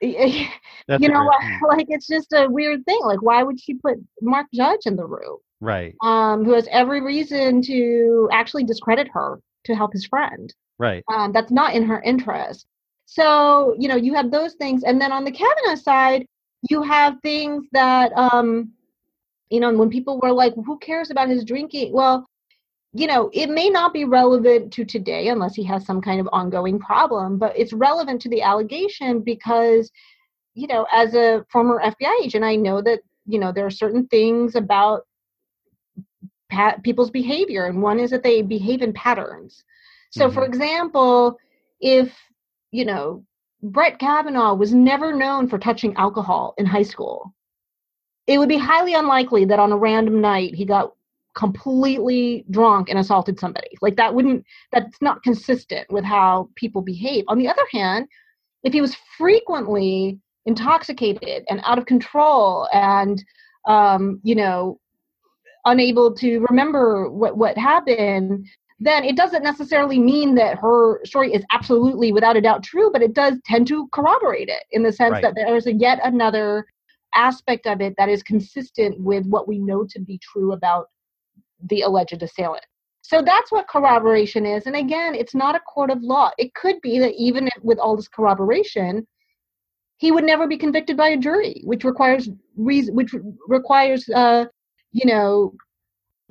you 0.00 1.08
know 1.08 1.30
like 1.68 1.86
it's 1.88 2.06
just 2.06 2.32
a 2.32 2.48
weird 2.48 2.84
thing 2.84 3.00
like 3.04 3.22
why 3.22 3.42
would 3.42 3.60
she 3.60 3.74
put 3.74 3.98
mark 4.20 4.46
judge 4.54 4.80
in 4.86 4.96
the 4.96 5.06
room 5.06 5.38
Right. 5.60 5.94
um 6.02 6.44
who 6.44 6.52
has 6.52 6.68
every 6.70 7.00
reason 7.00 7.62
to 7.62 8.28
actually 8.32 8.64
discredit 8.64 9.08
her 9.12 9.40
to 9.64 9.74
help 9.74 9.92
his 9.92 10.06
friend 10.06 10.54
Right. 10.78 11.04
um, 11.12 11.32
that's 11.32 11.50
not 11.50 11.74
in 11.74 11.84
her 11.84 12.00
interest. 12.02 12.66
So, 13.06 13.74
you 13.78 13.88
know, 13.88 13.96
you 13.96 14.14
have 14.14 14.30
those 14.30 14.54
things. 14.54 14.82
And 14.84 15.00
then 15.00 15.12
on 15.12 15.24
the 15.24 15.30
Kavanaugh 15.32 15.74
side, 15.76 16.26
you 16.68 16.82
have 16.82 17.20
things 17.22 17.64
that, 17.72 18.12
um, 18.12 18.72
you 19.50 19.60
know, 19.60 19.72
when 19.72 19.90
people 19.90 20.18
were 20.20 20.32
like, 20.32 20.54
who 20.54 20.78
cares 20.78 21.10
about 21.10 21.28
his 21.28 21.44
drinking? 21.44 21.92
Well, 21.92 22.26
you 22.92 23.06
know, 23.06 23.30
it 23.32 23.48
may 23.48 23.68
not 23.68 23.92
be 23.92 24.04
relevant 24.04 24.72
to 24.72 24.84
today 24.84 25.28
unless 25.28 25.54
he 25.54 25.62
has 25.64 25.84
some 25.84 26.00
kind 26.00 26.20
of 26.20 26.28
ongoing 26.32 26.78
problem, 26.78 27.38
but 27.38 27.56
it's 27.56 27.72
relevant 27.72 28.20
to 28.22 28.28
the 28.28 28.42
allegation 28.42 29.20
because, 29.20 29.90
you 30.54 30.66
know, 30.66 30.86
as 30.92 31.14
a 31.14 31.44
former 31.50 31.80
FBI 31.80 32.24
agent, 32.24 32.44
I 32.44 32.56
know 32.56 32.80
that, 32.82 33.00
you 33.26 33.38
know, 33.38 33.52
there 33.52 33.66
are 33.66 33.70
certain 33.70 34.06
things 34.08 34.56
about 34.56 35.02
people's 36.82 37.10
behavior, 37.10 37.66
and 37.66 37.82
one 37.82 38.00
is 38.00 38.10
that 38.10 38.22
they 38.22 38.42
behave 38.42 38.82
in 38.82 38.92
patterns. 38.94 39.64
So, 40.10 40.30
for 40.30 40.42
Mhm. 40.42 40.46
example, 40.46 41.38
if, 41.80 42.16
you 42.70 42.84
know, 42.86 43.24
Brett 43.62 43.98
Kavanaugh 43.98 44.54
was 44.54 44.72
never 44.72 45.14
known 45.14 45.48
for 45.48 45.58
touching 45.58 45.94
alcohol 45.96 46.54
in 46.58 46.66
high 46.66 46.82
school, 46.82 47.34
it 48.26 48.38
would 48.38 48.48
be 48.48 48.58
highly 48.58 48.94
unlikely 48.94 49.44
that 49.46 49.58
on 49.58 49.72
a 49.72 49.76
random 49.76 50.20
night 50.20 50.54
he 50.54 50.64
got 50.64 50.92
completely 51.34 52.44
drunk 52.50 52.88
and 52.88 52.98
assaulted 52.98 53.38
somebody. 53.38 53.70
Like 53.80 53.96
that 53.96 54.14
wouldn't, 54.14 54.44
that's 54.72 55.00
not 55.00 55.22
consistent 55.22 55.90
with 55.90 56.04
how 56.04 56.50
people 56.56 56.82
behave. 56.82 57.24
On 57.28 57.38
the 57.38 57.48
other 57.48 57.64
hand, 57.72 58.06
if 58.64 58.72
he 58.72 58.80
was 58.80 58.96
frequently 59.16 60.18
intoxicated 60.46 61.44
and 61.48 61.60
out 61.64 61.78
of 61.78 61.86
control 61.86 62.68
and, 62.72 63.22
um, 63.66 64.20
you 64.22 64.34
know, 64.34 64.78
unable 65.64 66.14
to 66.14 66.44
remember 66.48 67.10
what, 67.10 67.36
what 67.36 67.56
happened, 67.56 68.46
then 68.80 69.04
it 69.04 69.16
doesn't 69.16 69.42
necessarily 69.42 69.98
mean 69.98 70.34
that 70.36 70.58
her 70.58 71.04
story 71.04 71.34
is 71.34 71.44
absolutely 71.50 72.12
without 72.12 72.36
a 72.36 72.40
doubt 72.40 72.62
true, 72.62 72.90
but 72.92 73.02
it 73.02 73.12
does 73.12 73.34
tend 73.44 73.66
to 73.68 73.88
corroborate 73.92 74.48
it 74.48 74.62
in 74.70 74.82
the 74.82 74.92
sense 74.92 75.12
Right. 75.14 75.22
that 75.22 75.34
there's 75.34 75.66
a 75.66 75.72
yet 75.72 75.98
another 76.04 76.66
aspect 77.14 77.66
of 77.66 77.80
it 77.80 77.94
that 77.98 78.08
is 78.08 78.22
consistent 78.22 79.00
with 79.00 79.26
what 79.26 79.48
we 79.48 79.58
know 79.58 79.84
to 79.90 80.00
be 80.00 80.18
true 80.18 80.52
about 80.52 80.88
the 81.70 81.80
alleged 81.80 82.22
assailant. 82.22 82.64
So 83.02 83.22
that's 83.22 83.50
what 83.50 83.66
corroboration 83.68 84.44
is. 84.44 84.66
And 84.66 84.76
again, 84.76 85.14
it's 85.14 85.34
not 85.34 85.56
a 85.56 85.60
court 85.60 85.90
of 85.90 86.02
law. 86.02 86.30
It 86.38 86.54
could 86.54 86.80
be 86.82 86.98
that 86.98 87.14
even 87.14 87.48
with 87.62 87.78
all 87.78 87.96
this 87.96 88.06
corroboration, 88.06 89.06
he 89.96 90.12
would 90.12 90.24
never 90.24 90.46
be 90.46 90.58
convicted 90.58 90.96
by 90.96 91.08
a 91.08 91.16
jury, 91.16 91.62
which 91.64 91.84
requires 91.84 92.28
reason, 92.56 92.94
which 92.94 93.14
requires, 93.48 94.08
uh, 94.10 94.44
you 94.92 95.06
know, 95.06 95.54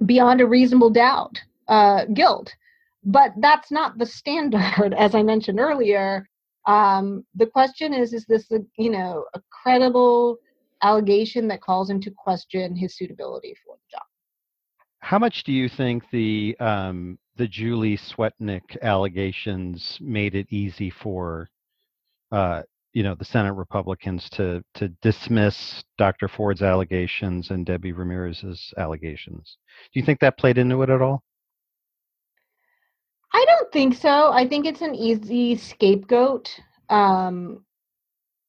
beyond 0.05 0.39
a 0.39 0.47
reasonable 0.47 0.91
doubt 0.91 1.41
uh, 1.67 2.05
guilt. 2.05 2.53
But 3.03 3.33
that's 3.37 3.71
not 3.71 3.97
the 3.97 4.05
standard, 4.05 4.93
as 4.97 5.15
I 5.15 5.23
mentioned 5.23 5.59
earlier. 5.59 6.27
Um, 6.65 7.25
the 7.35 7.47
question 7.47 7.93
is: 7.93 8.13
Is 8.13 8.25
this, 8.25 8.51
a, 8.51 8.59
you 8.77 8.89
know, 8.89 9.25
a 9.33 9.41
credible 9.49 10.37
allegation 10.83 11.47
that 11.47 11.61
calls 11.61 11.89
into 11.89 12.11
question 12.11 12.75
his 12.75 12.95
suitability 12.97 13.55
for 13.65 13.75
the 13.75 13.97
job? 13.97 14.03
How 14.99 15.19
much 15.19 15.43
do 15.43 15.53
you 15.53 15.69
think 15.69 16.03
the 16.11 16.57
um, 16.59 17.17
the 17.37 17.47
Julie 17.47 17.97
Swetnick 17.97 18.81
allegations 18.81 19.97
made 20.01 20.35
it 20.35 20.47
easy 20.49 20.89
for 20.89 21.49
uh, 22.31 22.63
you 22.93 23.03
know 23.03 23.15
the 23.15 23.25
Senate 23.25 23.53
Republicans 23.53 24.29
to 24.31 24.63
to 24.73 24.89
dismiss 25.01 25.83
Dr. 25.97 26.27
Ford's 26.27 26.61
allegations 26.61 27.51
and 27.51 27.65
Debbie 27.65 27.93
Ramirez's 27.93 28.73
allegations? 28.77 29.57
Do 29.93 29.99
you 29.99 30.05
think 30.05 30.19
that 30.19 30.37
played 30.37 30.57
into 30.57 30.81
it 30.81 30.89
at 30.89 31.01
all? 31.01 31.23
I 33.33 33.45
don't 33.47 33.71
think 33.71 33.95
so. 33.95 34.31
I 34.31 34.47
think 34.47 34.65
it's 34.65 34.81
an 34.81 34.95
easy 34.95 35.55
scapegoat 35.55 36.59
um, 36.89 37.65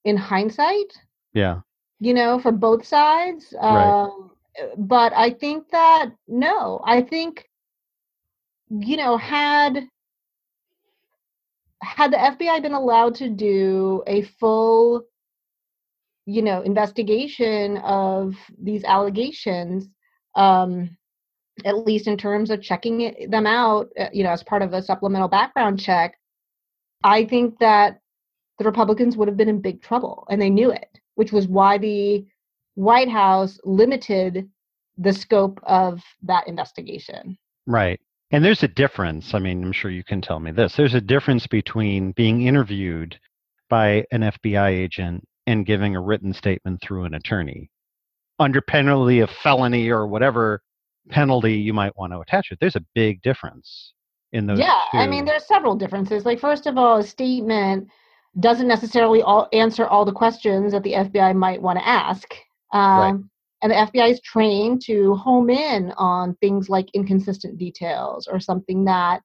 in 0.05 0.17
hindsight. 0.17 0.93
Yeah. 1.33 1.61
you 2.01 2.14
know, 2.14 2.38
for 2.38 2.53
both 2.53 2.85
sides. 2.87 3.55
Right. 3.71 4.05
Um, 4.05 4.31
but 4.77 5.12
I 5.14 5.31
think 5.31 5.71
that 5.71 6.11
no, 6.27 6.81
I 6.85 7.03
think 7.03 7.49
you 8.69 8.97
know 8.97 9.17
had 9.17 9.88
had 11.83 12.12
the 12.12 12.17
FBI 12.17 12.62
been 12.62 12.73
allowed 12.73 13.14
to 13.17 13.29
do 13.29 14.03
a 14.07 14.23
full 14.23 15.05
you 16.27 16.43
know 16.43 16.62
investigation 16.62 17.79
of 17.79 18.35
these 18.61 18.85
allegations 18.85 19.88
um 20.35 20.97
at 21.64 21.87
least 21.87 22.07
in 22.07 22.16
terms 22.16 22.51
of 22.51 22.62
checking 22.62 23.03
it, 23.03 23.31
them 23.31 23.47
out 23.47 23.88
uh, 23.99 24.09
you 24.12 24.23
know 24.23 24.31
as 24.31 24.42
part 24.42 24.62
of 24.62 24.73
a 24.73 24.83
supplemental 24.83 25.29
background 25.29 25.79
check 25.81 26.18
i 27.05 27.25
think 27.25 27.59
that 27.59 28.01
the 28.59 28.64
republicans 28.64 29.16
would 29.16 29.29
have 29.29 29.37
been 29.37 29.49
in 29.49 29.61
big 29.61 29.83
trouble 29.83 30.27
and 30.31 30.40
they 30.40 30.51
knew 30.51 30.71
it 30.71 30.99
which 31.14 31.33
was 31.33 31.49
why 31.49 31.79
the 31.79 32.25
white 32.75 33.09
house 33.09 33.59
limited 33.64 34.49
the 34.97 35.12
scope 35.12 35.61
of 35.64 36.01
that 36.23 36.47
investigation 36.47 37.37
Right. 37.68 38.01
And 38.31 38.42
there's 38.42 38.62
a 38.62 38.68
difference. 38.68 39.35
I 39.35 39.38
mean, 39.38 39.62
I'm 39.62 39.73
sure 39.73 39.90
you 39.90 40.03
can 40.03 40.23
tell 40.23 40.40
me 40.40 40.51
this. 40.51 40.75
There's 40.75 40.94
a 40.94 41.03
difference 41.03 41.47
between 41.47 42.12
being 42.12 42.47
interviewed 42.47 43.21
by 43.68 44.07
an 44.11 44.23
FBI 44.23 44.71
agent 44.71 45.23
and 45.47 45.66
giving 45.66 45.94
a 45.94 46.01
written 46.01 46.33
statement 46.33 46.81
through 46.81 47.05
an 47.05 47.14
attorney 47.14 47.71
under 48.38 48.62
penalty 48.62 49.21
of 49.21 49.31
felony 49.31 49.90
or 49.90 50.07
whatever 50.07 50.62
penalty 51.09 51.55
you 51.55 51.73
might 51.73 51.97
want 51.97 52.12
to 52.12 52.21
attach 52.21 52.51
it. 52.51 52.59
There's 52.61 52.77
a 52.77 52.85
big 52.94 53.23
difference 53.23 53.94
in 54.33 54.47
those 54.47 54.59
yeah 54.59 54.83
two. 54.92 54.99
i 54.99 55.07
mean 55.07 55.25
there's 55.25 55.47
several 55.47 55.75
differences 55.75 56.27
like 56.27 56.38
first 56.38 56.66
of 56.66 56.77
all 56.77 56.99
a 56.99 57.03
statement 57.03 57.88
doesn't 58.40 58.68
necessarily 58.68 59.23
all 59.23 59.49
answer 59.55 59.87
all 59.87 60.05
the 60.05 60.12
questions 60.12 60.71
that 60.71 60.83
the 60.83 60.92
fbi 60.92 61.35
might 61.35 61.62
want 61.62 61.79
to 61.79 61.88
ask 61.88 62.35
um, 62.75 63.31
and 63.62 63.73
the 63.73 63.77
FBI 63.77 64.12
is 64.12 64.21
trained 64.21 64.83
to 64.83 65.14
home 65.16 65.51
in 65.51 65.92
on 65.97 66.35
things 66.37 66.68
like 66.68 66.88
inconsistent 66.94 67.59
details 67.59 68.29
or 68.31 68.38
something 68.38 68.85
that, 68.85 69.21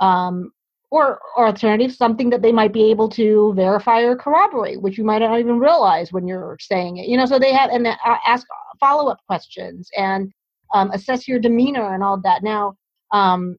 um, 0.00 0.52
or, 0.90 1.20
or 1.36 1.46
alternative, 1.46 1.92
something 1.92 2.30
that 2.30 2.42
they 2.42 2.52
might 2.52 2.72
be 2.72 2.90
able 2.90 3.08
to 3.10 3.54
verify 3.54 4.00
or 4.00 4.16
corroborate, 4.16 4.82
which 4.82 4.98
you 4.98 5.04
might 5.04 5.20
not 5.20 5.38
even 5.38 5.58
realize 5.58 6.12
when 6.12 6.26
you're 6.26 6.58
saying 6.60 6.98
it. 6.98 7.08
You 7.08 7.16
know, 7.16 7.26
so 7.26 7.38
they 7.38 7.52
have 7.52 7.70
and 7.70 7.86
uh, 7.86 7.96
ask 8.26 8.46
follow 8.78 9.10
up 9.10 9.20
questions 9.26 9.88
and 9.96 10.32
um, 10.74 10.90
assess 10.92 11.26
your 11.28 11.38
demeanor 11.38 11.94
and 11.94 12.02
all 12.02 12.20
that. 12.20 12.42
Now, 12.42 12.76
um, 13.12 13.56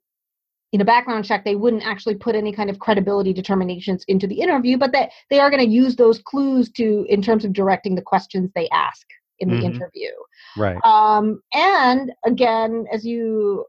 in 0.72 0.80
a 0.80 0.86
background 0.86 1.26
check, 1.26 1.44
they 1.44 1.56
wouldn't 1.56 1.86
actually 1.86 2.16
put 2.16 2.36
any 2.36 2.54
kind 2.54 2.70
of 2.70 2.80
credibility 2.80 3.34
determinations 3.34 4.06
into 4.08 4.26
the 4.26 4.40
interview, 4.40 4.78
but 4.78 4.94
that 4.94 5.10
they 5.30 5.40
are 5.40 5.50
going 5.50 5.64
to 5.64 5.70
use 5.70 5.96
those 5.96 6.20
clues 6.20 6.72
to 6.72 7.06
in 7.10 7.22
terms 7.22 7.44
of 7.44 7.52
directing 7.52 7.96
the 7.96 8.02
questions 8.02 8.50
they 8.56 8.70
ask 8.70 9.06
in 9.40 9.50
the 9.50 9.56
mm-hmm. 9.56 9.66
interview. 9.66 10.12
Right. 10.56 10.78
Um, 10.86 11.42
and 11.54 12.12
again, 12.26 12.86
as 12.94 13.04
you 13.04 13.66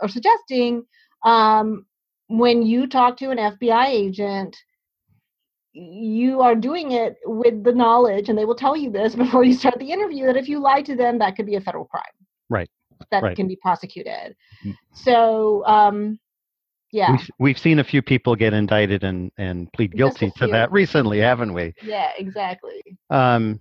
are 0.00 0.08
suggesting, 0.08 0.84
um, 1.24 1.86
when 2.28 2.62
you 2.62 2.86
talk 2.86 3.16
to 3.18 3.30
an 3.30 3.38
FBI 3.38 3.86
agent, 3.86 4.56
you 5.72 6.40
are 6.40 6.54
doing 6.54 6.92
it 6.92 7.16
with 7.24 7.64
the 7.64 7.72
knowledge, 7.72 8.28
and 8.28 8.38
they 8.38 8.44
will 8.44 8.54
tell 8.54 8.76
you 8.76 8.90
this 8.90 9.14
before 9.16 9.42
you 9.42 9.54
start 9.54 9.78
the 9.80 9.90
interview, 9.90 10.26
that 10.26 10.36
if 10.36 10.48
you 10.48 10.60
lie 10.60 10.82
to 10.82 10.94
them, 10.94 11.18
that 11.18 11.36
could 11.36 11.46
be 11.46 11.56
a 11.56 11.60
federal 11.60 11.86
crime. 11.86 12.04
Right. 12.48 12.70
That 13.10 13.22
right. 13.22 13.36
can 13.36 13.48
be 13.48 13.56
prosecuted. 13.56 14.36
Mm-hmm. 14.64 14.70
So, 14.94 15.64
um, 15.66 16.18
yeah. 16.92 17.10
We've, 17.12 17.30
we've, 17.40 17.58
seen 17.58 17.80
a 17.80 17.84
few 17.84 18.02
people 18.02 18.36
get 18.36 18.52
indicted 18.52 19.02
and, 19.02 19.32
and 19.36 19.72
plead 19.72 19.96
guilty 19.96 20.30
to 20.36 20.46
that 20.48 20.70
recently, 20.70 21.18
haven't 21.18 21.52
we? 21.52 21.74
Yeah, 21.82 22.12
exactly. 22.16 22.82
Um, 23.10 23.58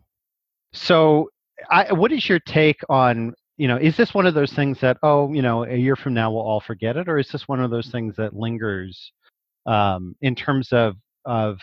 so 0.71 1.29
I, 1.71 1.93
what 1.93 2.11
is 2.11 2.29
your 2.29 2.39
take 2.39 2.81
on 2.89 3.33
you 3.57 3.67
know 3.67 3.77
is 3.77 3.95
this 3.97 4.13
one 4.13 4.25
of 4.25 4.33
those 4.33 4.51
things 4.53 4.79
that 4.81 4.97
oh 5.03 5.31
you 5.31 5.41
know 5.43 5.63
a 5.63 5.75
year 5.75 5.95
from 5.95 6.15
now 6.15 6.31
we'll 6.31 6.41
all 6.41 6.59
forget 6.59 6.97
it 6.97 7.07
or 7.07 7.19
is 7.19 7.29
this 7.29 7.47
one 7.47 7.59
of 7.59 7.69
those 7.69 7.89
things 7.89 8.15
that 8.15 8.35
lingers 8.35 9.11
um, 9.67 10.15
in 10.21 10.35
terms 10.35 10.73
of 10.73 10.95
of 11.25 11.59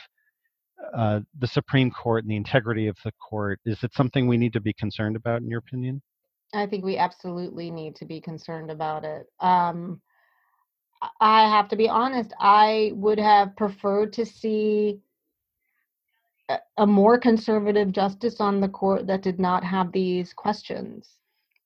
uh, 0.95 1.21
the 1.39 1.47
Supreme 1.47 1.91
Court 1.91 2.25
and 2.25 2.31
the 2.31 2.37
integrity 2.37 2.87
of 2.87 2.97
the 3.05 3.13
court? 3.13 3.61
Is 3.65 3.83
it 3.85 3.93
something 3.95 4.27
we 4.27 4.37
need 4.37 4.53
to 4.55 4.61
be 4.61 4.73
concerned 4.73 5.17
about, 5.17 5.43
in 5.43 5.49
your 5.49 5.59
opinion? 5.59 6.03
I 6.53 6.67
think 6.67 6.85
we 6.85 6.97
absolutely 6.97 7.71
need 7.71 7.97
to 7.97 8.05
be 8.05 8.21
concerned 8.21 8.71
about 8.71 9.05
it. 9.05 9.27
Um, 9.41 10.01
I 11.21 11.49
have 11.49 11.69
to 11.69 11.77
be 11.77 11.89
honest, 11.89 12.33
I 12.41 12.93
would 12.95 13.19
have 13.19 13.57
preferred 13.57 14.13
to 14.15 14.27
see 14.27 15.01
a 16.77 16.87
more 16.87 17.19
conservative 17.19 17.93
justice 17.93 18.41
on 18.41 18.61
the 18.61 18.69
court 18.69 19.07
that 19.07 19.23
did 19.23 19.39
not 19.39 19.65
have 19.65 19.93
these 19.93 20.33
questions 20.33 21.09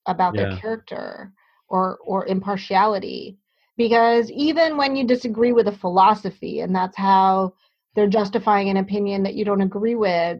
about 0.05 0.35
yeah. 0.35 0.49
their 0.49 0.57
character 0.57 1.33
or 1.67 1.97
or 2.05 2.27
impartiality 2.27 3.37
because 3.77 4.29
even 4.31 4.77
when 4.77 4.95
you 4.95 5.05
disagree 5.05 5.51
with 5.51 5.67
a 5.67 5.71
philosophy 5.71 6.59
and 6.59 6.75
that's 6.75 6.95
how 6.95 7.53
they're 7.95 8.07
justifying 8.07 8.69
an 8.69 8.77
opinion 8.77 9.23
that 9.23 9.33
you 9.33 9.43
don't 9.43 9.61
agree 9.61 9.95
with 9.95 10.39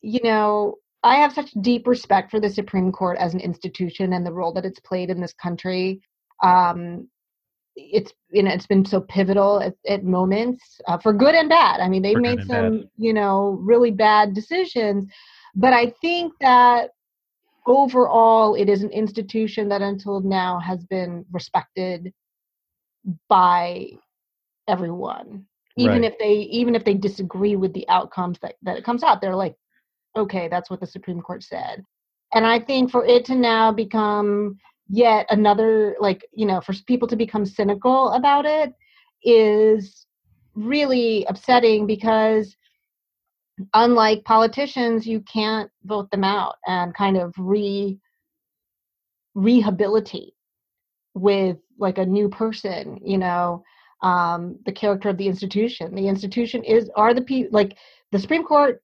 you 0.00 0.20
know 0.24 0.74
i 1.02 1.16
have 1.16 1.32
such 1.32 1.50
deep 1.60 1.86
respect 1.86 2.30
for 2.30 2.40
the 2.40 2.50
supreme 2.50 2.92
court 2.92 3.16
as 3.18 3.34
an 3.34 3.40
institution 3.40 4.12
and 4.12 4.26
the 4.26 4.32
role 4.32 4.52
that 4.52 4.64
it's 4.64 4.80
played 4.80 5.10
in 5.10 5.20
this 5.20 5.34
country 5.34 6.00
um, 6.42 7.06
it's 7.76 8.12
you 8.30 8.42
know 8.42 8.50
it's 8.50 8.66
been 8.66 8.84
so 8.84 9.00
pivotal 9.00 9.60
at, 9.60 9.74
at 9.86 10.04
moments 10.04 10.80
uh, 10.88 10.98
for 10.98 11.12
good 11.12 11.34
and 11.34 11.48
bad. 11.48 11.80
I 11.80 11.88
mean, 11.88 12.02
they've 12.02 12.16
made 12.16 12.42
some 12.46 12.78
bad. 12.78 12.88
you 12.96 13.12
know 13.12 13.58
really 13.60 13.90
bad 13.90 14.34
decisions, 14.34 15.06
but 15.54 15.72
I 15.72 15.92
think 16.00 16.32
that 16.40 16.90
overall 17.66 18.54
it 18.54 18.68
is 18.68 18.82
an 18.82 18.90
institution 18.90 19.68
that 19.68 19.82
until 19.82 20.20
now 20.20 20.58
has 20.58 20.84
been 20.84 21.24
respected 21.30 22.12
by 23.28 23.86
everyone 24.68 25.44
even 25.76 26.02
right. 26.02 26.12
if 26.12 26.18
they 26.18 26.32
even 26.32 26.74
if 26.74 26.84
they 26.84 26.94
disagree 26.94 27.56
with 27.56 27.72
the 27.72 27.88
outcomes 27.88 28.38
that, 28.40 28.54
that 28.62 28.76
it 28.76 28.84
comes 28.84 29.02
out 29.02 29.20
they're 29.20 29.36
like 29.36 29.56
okay 30.16 30.48
that's 30.48 30.70
what 30.70 30.80
the 30.80 30.86
supreme 30.86 31.20
court 31.20 31.42
said. 31.42 31.84
And 32.32 32.46
i 32.46 32.58
think 32.58 32.90
for 32.90 33.04
it 33.04 33.24
to 33.26 33.34
now 33.34 33.72
become 33.72 34.56
yet 34.88 35.26
another 35.30 35.96
like 36.00 36.26
you 36.32 36.46
know 36.46 36.60
for 36.60 36.74
people 36.86 37.08
to 37.08 37.16
become 37.16 37.46
cynical 37.46 38.10
about 38.10 38.44
it 38.44 38.72
is 39.22 40.06
really 40.54 41.24
upsetting 41.28 41.86
because 41.86 42.56
unlike 43.74 44.24
politicians 44.24 45.06
you 45.06 45.20
can't 45.20 45.70
vote 45.84 46.10
them 46.10 46.24
out 46.24 46.56
and 46.66 46.94
kind 46.94 47.16
of 47.16 47.32
re 47.38 47.98
rehabilitate 49.34 50.34
with 51.14 51.56
like 51.78 51.98
a 51.98 52.06
new 52.06 52.28
person 52.28 52.98
you 53.04 53.18
know 53.18 53.62
um 54.02 54.58
the 54.64 54.72
character 54.72 55.08
of 55.08 55.18
the 55.18 55.26
institution. 55.26 55.94
The 55.94 56.08
institution 56.08 56.64
is 56.64 56.90
are 56.96 57.14
the 57.14 57.22
people 57.22 57.50
like 57.52 57.76
the 58.12 58.18
supreme 58.18 58.44
court 58.44 58.82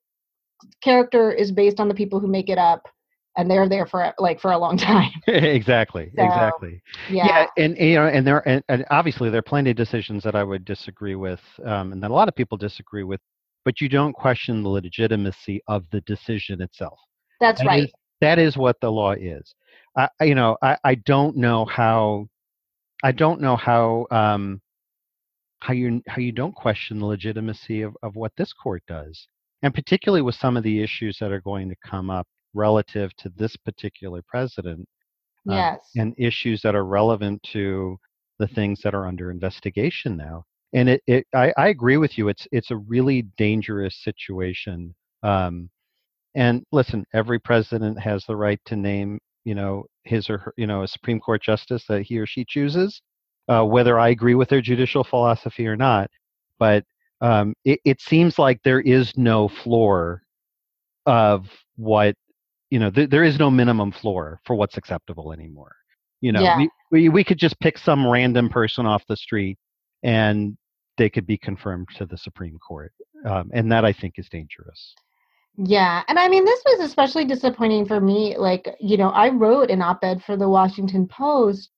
character 0.82 1.32
is 1.32 1.52
based 1.52 1.80
on 1.80 1.88
the 1.88 1.94
people 1.94 2.20
who 2.20 2.26
make 2.26 2.48
it 2.48 2.58
up 2.58 2.88
and 3.36 3.50
they're 3.50 3.68
there 3.68 3.86
for 3.86 4.12
like 4.18 4.40
for 4.40 4.52
a 4.52 4.58
long 4.58 4.76
time. 4.78 5.10
exactly. 5.26 6.10
So, 6.16 6.24
exactly. 6.24 6.80
Yeah. 7.10 7.26
yeah. 7.26 7.46
And 7.64 7.76
you 7.76 7.94
know, 7.96 8.06
and 8.06 8.26
there 8.26 8.46
and, 8.48 8.62
and, 8.68 8.84
obviously 8.90 9.30
there 9.30 9.38
are 9.38 9.42
plenty 9.42 9.70
of 9.70 9.76
decisions 9.76 10.22
that 10.24 10.34
I 10.34 10.42
would 10.42 10.64
disagree 10.64 11.14
with, 11.14 11.40
um, 11.64 11.92
and 11.92 12.02
that 12.02 12.10
a 12.10 12.14
lot 12.14 12.28
of 12.28 12.34
people 12.34 12.56
disagree 12.56 13.04
with, 13.04 13.20
but 13.64 13.80
you 13.80 13.88
don't 13.88 14.12
question 14.12 14.62
the 14.62 14.68
legitimacy 14.68 15.60
of 15.68 15.84
the 15.92 16.00
decision 16.02 16.62
itself. 16.62 16.98
That's 17.40 17.60
that 17.60 17.66
right. 17.66 17.84
Is, 17.84 17.92
that 18.20 18.38
is 18.38 18.56
what 18.56 18.76
the 18.80 18.90
law 18.90 19.12
is. 19.12 19.54
I, 19.96 20.08
you 20.22 20.34
know, 20.34 20.56
I, 20.62 20.76
I 20.84 20.94
don't 20.94 21.36
know 21.36 21.64
how, 21.66 22.28
I 23.02 23.12
don't 23.12 23.40
know 23.40 23.56
how, 23.56 24.06
um, 24.10 24.60
how 25.60 25.72
you 25.72 26.02
how 26.06 26.18
you 26.18 26.32
don't 26.32 26.54
question 26.54 26.98
the 26.98 27.06
legitimacy 27.06 27.82
of, 27.82 27.96
of 28.02 28.14
what 28.14 28.32
this 28.36 28.52
court 28.52 28.82
does, 28.86 29.26
and 29.62 29.74
particularly 29.74 30.22
with 30.22 30.34
some 30.34 30.56
of 30.56 30.62
the 30.62 30.82
issues 30.82 31.18
that 31.20 31.32
are 31.32 31.40
going 31.40 31.68
to 31.68 31.76
come 31.84 32.10
up 32.10 32.26
relative 32.54 33.14
to 33.16 33.30
this 33.36 33.56
particular 33.56 34.22
president 34.26 34.86
uh, 35.50 35.54
yes. 35.54 35.78
and 35.96 36.14
issues 36.18 36.60
that 36.62 36.74
are 36.74 36.84
relevant 36.84 37.42
to 37.52 37.96
the 38.38 38.48
things 38.48 38.80
that 38.82 38.94
are 38.94 39.06
under 39.06 39.30
investigation 39.30 40.16
now 40.16 40.44
and 40.72 40.88
it, 40.88 41.02
it 41.06 41.26
I, 41.34 41.52
I 41.56 41.68
agree 41.68 41.96
with 41.96 42.18
you 42.18 42.28
it's 42.28 42.46
it's 42.52 42.70
a 42.70 42.76
really 42.76 43.22
dangerous 43.36 44.02
situation 44.02 44.94
um, 45.22 45.70
and 46.34 46.64
listen 46.72 47.04
every 47.14 47.38
president 47.38 47.98
has 48.00 48.24
the 48.26 48.36
right 48.36 48.60
to 48.66 48.76
name 48.76 49.18
you 49.44 49.54
know 49.54 49.86
his 50.04 50.28
or 50.28 50.38
her 50.38 50.54
you 50.56 50.66
know 50.66 50.82
a 50.82 50.88
supreme 50.88 51.20
court 51.20 51.42
justice 51.42 51.84
that 51.88 52.02
he 52.02 52.18
or 52.18 52.26
she 52.26 52.44
chooses 52.46 53.00
uh, 53.48 53.64
whether 53.64 53.98
i 53.98 54.08
agree 54.08 54.34
with 54.34 54.48
their 54.48 54.60
judicial 54.60 55.04
philosophy 55.04 55.66
or 55.66 55.76
not 55.76 56.10
but 56.58 56.84
um, 57.20 57.54
it, 57.64 57.80
it 57.84 58.00
seems 58.00 58.38
like 58.38 58.60
there 58.62 58.80
is 58.80 59.16
no 59.16 59.48
floor 59.48 60.22
of 61.06 61.48
what 61.76 62.14
you 62.70 62.78
know 62.78 62.90
th- 62.90 63.10
there 63.10 63.24
is 63.24 63.38
no 63.38 63.50
minimum 63.50 63.92
floor 63.92 64.40
for 64.44 64.56
what's 64.56 64.76
acceptable 64.76 65.32
anymore 65.32 65.74
you 66.20 66.32
know 66.32 66.42
yeah. 66.42 66.58
we, 66.58 66.70
we, 66.90 67.08
we 67.08 67.24
could 67.24 67.38
just 67.38 67.58
pick 67.60 67.78
some 67.78 68.06
random 68.06 68.48
person 68.48 68.86
off 68.86 69.04
the 69.08 69.16
street 69.16 69.56
and 70.02 70.56
they 70.98 71.08
could 71.08 71.26
be 71.26 71.38
confirmed 71.38 71.86
to 71.96 72.06
the 72.06 72.18
supreme 72.18 72.58
court 72.58 72.92
um, 73.24 73.50
and 73.54 73.70
that 73.70 73.84
i 73.84 73.92
think 73.92 74.14
is 74.16 74.28
dangerous 74.28 74.94
yeah 75.58 76.02
and 76.08 76.18
i 76.18 76.28
mean 76.28 76.44
this 76.44 76.62
was 76.66 76.80
especially 76.80 77.24
disappointing 77.24 77.86
for 77.86 78.00
me 78.00 78.36
like 78.36 78.68
you 78.80 78.96
know 78.96 79.10
i 79.10 79.28
wrote 79.28 79.70
an 79.70 79.80
op-ed 79.80 80.22
for 80.24 80.36
the 80.36 80.48
washington 80.48 81.06
post 81.06 81.70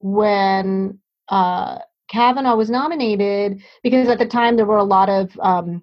when 0.00 0.98
uh 1.30 1.78
kavanaugh 2.08 2.56
was 2.56 2.70
nominated 2.70 3.62
because 3.82 4.08
at 4.08 4.18
the 4.18 4.26
time 4.26 4.56
there 4.56 4.66
were 4.66 4.78
a 4.78 4.84
lot 4.84 5.08
of 5.08 5.30
um 5.40 5.82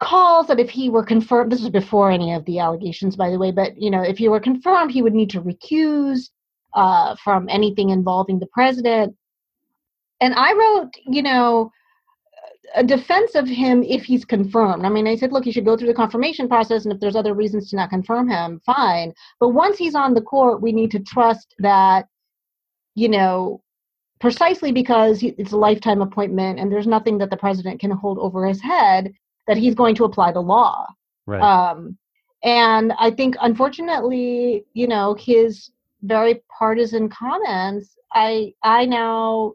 calls 0.00 0.46
that 0.46 0.60
if 0.60 0.70
he 0.70 0.88
were 0.88 1.04
confirmed 1.04 1.50
this 1.50 1.60
was 1.60 1.70
before 1.70 2.10
any 2.10 2.32
of 2.32 2.44
the 2.44 2.58
allegations 2.58 3.16
by 3.16 3.30
the 3.30 3.38
way 3.38 3.50
but 3.50 3.76
you 3.76 3.90
know 3.90 4.02
if 4.02 4.18
he 4.18 4.28
were 4.28 4.40
confirmed 4.40 4.90
he 4.90 5.02
would 5.02 5.14
need 5.14 5.30
to 5.30 5.40
recuse 5.40 6.30
uh, 6.74 7.16
from 7.24 7.48
anything 7.48 7.90
involving 7.90 8.38
the 8.38 8.46
president. 8.46 9.14
And 10.20 10.34
i 10.34 10.52
wrote 10.52 10.90
you 11.06 11.22
know 11.22 11.70
a 12.74 12.84
defense 12.84 13.34
of 13.34 13.48
him 13.48 13.82
if 13.82 14.04
he's 14.04 14.24
confirmed. 14.24 14.84
I 14.84 14.88
mean 14.88 15.06
i 15.06 15.16
said 15.16 15.32
look 15.32 15.44
he 15.44 15.52
should 15.52 15.64
go 15.64 15.76
through 15.76 15.88
the 15.88 15.94
confirmation 15.94 16.48
process 16.48 16.84
and 16.84 16.92
if 16.92 17.00
there's 17.00 17.16
other 17.16 17.34
reasons 17.34 17.70
to 17.70 17.76
not 17.76 17.90
confirm 17.90 18.28
him 18.28 18.60
fine. 18.64 19.12
But 19.40 19.50
once 19.50 19.78
he's 19.78 19.94
on 19.94 20.14
the 20.14 20.20
court 20.20 20.62
we 20.62 20.72
need 20.72 20.90
to 20.92 21.00
trust 21.00 21.54
that 21.58 22.06
you 22.94 23.08
know 23.08 23.62
precisely 24.20 24.72
because 24.72 25.22
it's 25.22 25.52
a 25.52 25.56
lifetime 25.56 26.02
appointment 26.02 26.58
and 26.58 26.70
there's 26.70 26.86
nothing 26.86 27.18
that 27.18 27.30
the 27.30 27.36
president 27.36 27.80
can 27.80 27.90
hold 27.90 28.18
over 28.18 28.46
his 28.46 28.60
head 28.60 29.12
that 29.46 29.56
he's 29.56 29.74
going 29.74 29.94
to 29.94 30.04
apply 30.04 30.32
the 30.32 30.40
law. 30.40 30.86
Right. 31.26 31.42
Um, 31.42 31.96
and 32.42 32.92
I 32.98 33.10
think, 33.10 33.36
unfortunately, 33.40 34.64
you 34.72 34.86
know, 34.86 35.14
his 35.14 35.70
very 36.02 36.42
partisan 36.56 37.08
comments, 37.08 37.96
I 38.12 38.54
I 38.62 38.86
now 38.86 39.54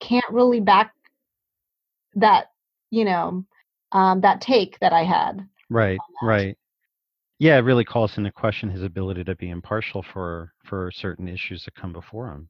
can't 0.00 0.24
really 0.30 0.60
back 0.60 0.94
that, 2.14 2.46
you 2.90 3.04
know, 3.04 3.44
um, 3.92 4.20
that 4.22 4.40
take 4.40 4.78
that 4.80 4.92
I 4.92 5.04
had. 5.04 5.46
Right. 5.70 5.98
Right. 6.22 6.56
Yeah, 7.38 7.56
it 7.56 7.62
really 7.62 7.84
calls 7.84 8.16
into 8.16 8.30
question 8.32 8.70
his 8.70 8.82
ability 8.82 9.24
to 9.24 9.36
be 9.36 9.50
impartial 9.50 10.02
for 10.02 10.52
for 10.64 10.90
certain 10.92 11.28
issues 11.28 11.64
that 11.64 11.74
come 11.74 11.92
before 11.92 12.28
him. 12.28 12.48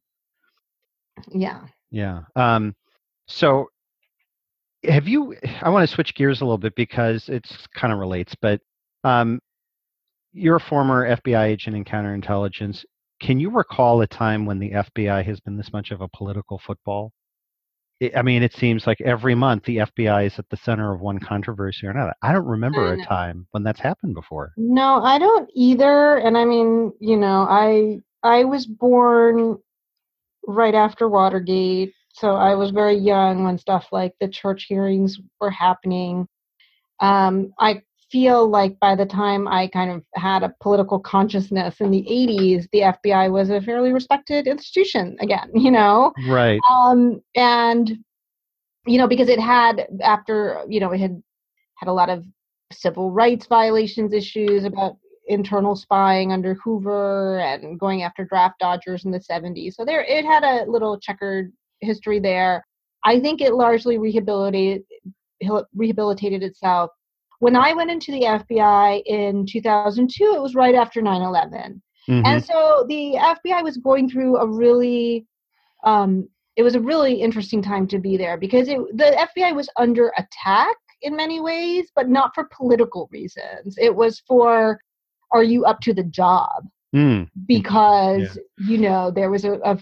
Yeah. 1.30 1.60
Yeah. 1.90 2.22
Um, 2.36 2.74
so 3.26 3.68
have 4.84 5.08
you 5.08 5.34
I 5.62 5.70
want 5.70 5.88
to 5.88 5.94
switch 5.94 6.14
gears 6.14 6.40
a 6.40 6.44
little 6.44 6.58
bit 6.58 6.74
because 6.74 7.28
it's 7.28 7.66
kind 7.74 7.92
of 7.92 7.98
relates, 7.98 8.34
but 8.40 8.60
um, 9.02 9.40
you're 10.32 10.56
a 10.56 10.60
former 10.60 11.16
FBI 11.16 11.46
agent 11.46 11.76
in 11.76 11.84
counterintelligence. 11.84 12.84
Can 13.20 13.38
you 13.38 13.50
recall 13.50 14.00
a 14.02 14.06
time 14.06 14.44
when 14.44 14.58
the 14.58 14.72
FBI 14.72 15.24
has 15.24 15.40
been 15.40 15.56
this 15.56 15.72
much 15.72 15.90
of 15.90 16.00
a 16.00 16.08
political 16.08 16.60
football? 16.66 17.12
I 18.14 18.22
mean, 18.22 18.42
it 18.42 18.52
seems 18.52 18.86
like 18.86 19.00
every 19.00 19.34
month 19.34 19.64
the 19.64 19.78
FBI 19.78 20.26
is 20.26 20.38
at 20.38 20.48
the 20.50 20.56
center 20.56 20.92
of 20.92 21.00
one 21.00 21.20
controversy 21.20 21.86
or 21.86 21.90
another. 21.90 22.12
I 22.22 22.32
don't 22.32 22.44
remember 22.44 22.92
a 22.92 23.04
time 23.04 23.46
when 23.52 23.62
that's 23.62 23.80
happened 23.80 24.14
before. 24.14 24.52
No, 24.56 25.00
I 25.02 25.18
don't 25.18 25.48
either. 25.54 26.16
And 26.16 26.36
I 26.36 26.44
mean, 26.44 26.92
you 27.00 27.16
know, 27.16 27.46
I 27.48 28.00
I 28.24 28.44
was 28.44 28.66
born 28.66 29.58
right 30.46 30.74
after 30.74 31.08
Watergate, 31.08 31.92
so 32.12 32.36
I 32.36 32.54
was 32.54 32.70
very 32.70 32.96
young 32.96 33.44
when 33.44 33.58
stuff 33.58 33.88
like 33.90 34.12
the 34.20 34.28
church 34.28 34.66
hearings 34.68 35.18
were 35.40 35.50
happening. 35.50 36.28
Um, 37.00 37.52
I 37.58 37.82
feel 38.10 38.48
like 38.48 38.78
by 38.78 38.94
the 38.94 39.04
time 39.04 39.48
I 39.48 39.66
kind 39.66 39.90
of 39.90 40.04
had 40.14 40.44
a 40.44 40.54
political 40.60 41.00
consciousness 41.00 41.80
in 41.80 41.90
the 41.90 42.06
80s, 42.08 42.68
the 42.70 42.80
FBI 42.80 43.32
was 43.32 43.50
a 43.50 43.60
fairly 43.60 43.92
respected 43.92 44.46
institution 44.46 45.16
again, 45.20 45.50
you 45.54 45.72
know? 45.72 46.12
Right. 46.28 46.60
Um, 46.70 47.20
and, 47.34 47.98
you 48.86 48.98
know, 48.98 49.08
because 49.08 49.28
it 49.28 49.40
had, 49.40 49.88
after, 50.00 50.64
you 50.68 50.78
know, 50.78 50.92
it 50.92 51.00
had 51.00 51.20
had 51.74 51.88
a 51.88 51.92
lot 51.92 52.08
of 52.08 52.24
civil 52.72 53.10
rights 53.10 53.46
violations 53.46 54.12
issues 54.12 54.62
about 54.64 54.96
internal 55.26 55.74
spying 55.76 56.32
under 56.32 56.54
Hoover 56.54 57.40
and 57.40 57.78
going 57.78 58.02
after 58.02 58.24
draft 58.24 58.58
dodgers 58.60 59.04
in 59.04 59.10
the 59.10 59.20
70s. 59.20 59.74
So 59.74 59.84
there, 59.84 60.02
it 60.02 60.24
had 60.24 60.44
a 60.44 60.70
little 60.70 60.98
checkered 60.98 61.52
history 61.80 62.20
there. 62.20 62.64
I 63.04 63.20
think 63.20 63.40
it 63.40 63.54
largely 63.54 63.98
rehabilitated 63.98 64.84
rehabilitated 65.74 66.42
itself 66.42 66.90
when 67.44 67.56
I 67.56 67.74
went 67.74 67.90
into 67.90 68.10
the 68.10 68.22
FBI 68.22 69.02
in 69.04 69.44
2002, 69.44 70.32
it 70.34 70.40
was 70.40 70.54
right 70.54 70.74
after 70.74 71.02
9 71.02 71.20
11. 71.20 71.82
Mm-hmm. 72.08 72.26
And 72.26 72.42
so 72.42 72.86
the 72.88 73.16
FBI 73.18 73.62
was 73.62 73.76
going 73.76 74.08
through 74.08 74.38
a 74.38 74.46
really, 74.46 75.26
um, 75.84 76.26
it 76.56 76.62
was 76.62 76.74
a 76.74 76.80
really 76.80 77.20
interesting 77.20 77.60
time 77.60 77.86
to 77.88 77.98
be 77.98 78.16
there 78.16 78.38
because 78.38 78.68
it, 78.68 78.78
the 78.96 79.28
FBI 79.36 79.54
was 79.54 79.68
under 79.76 80.10
attack 80.16 80.76
in 81.02 81.14
many 81.16 81.38
ways, 81.38 81.90
but 81.94 82.08
not 82.08 82.34
for 82.34 82.48
political 82.56 83.10
reasons. 83.12 83.76
It 83.76 83.94
was 83.94 84.22
for, 84.26 84.80
are 85.34 85.42
you 85.42 85.64
up 85.64 85.80
to 85.80 85.92
the 85.92 86.04
job? 86.04 86.64
Mm. 86.94 87.28
Because, 87.46 88.38
yeah. 88.58 88.66
you 88.68 88.78
know, 88.78 89.10
there 89.10 89.30
was 89.30 89.44
a, 89.44 89.54
a 89.64 89.78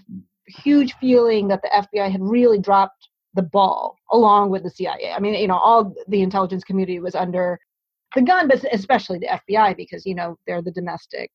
huge 0.48 0.94
feeling 0.94 1.46
that 1.48 1.62
the 1.62 1.68
FBI 1.68 2.10
had 2.10 2.22
really 2.22 2.58
dropped 2.58 3.08
the 3.34 3.42
ball 3.42 3.96
along 4.10 4.50
with 4.50 4.62
the 4.62 4.70
CIA. 4.70 5.12
I 5.14 5.20
mean, 5.20 5.34
you 5.34 5.46
know, 5.46 5.58
all 5.58 5.94
the 6.08 6.22
intelligence 6.22 6.64
community 6.64 6.98
was 6.98 7.14
under 7.14 7.58
the 8.14 8.22
gun, 8.22 8.48
but 8.48 8.64
especially 8.72 9.18
the 9.18 9.38
FBI 9.50 9.76
because 9.76 10.04
you 10.04 10.14
know 10.14 10.36
they're 10.46 10.62
the 10.62 10.70
domestic 10.70 11.30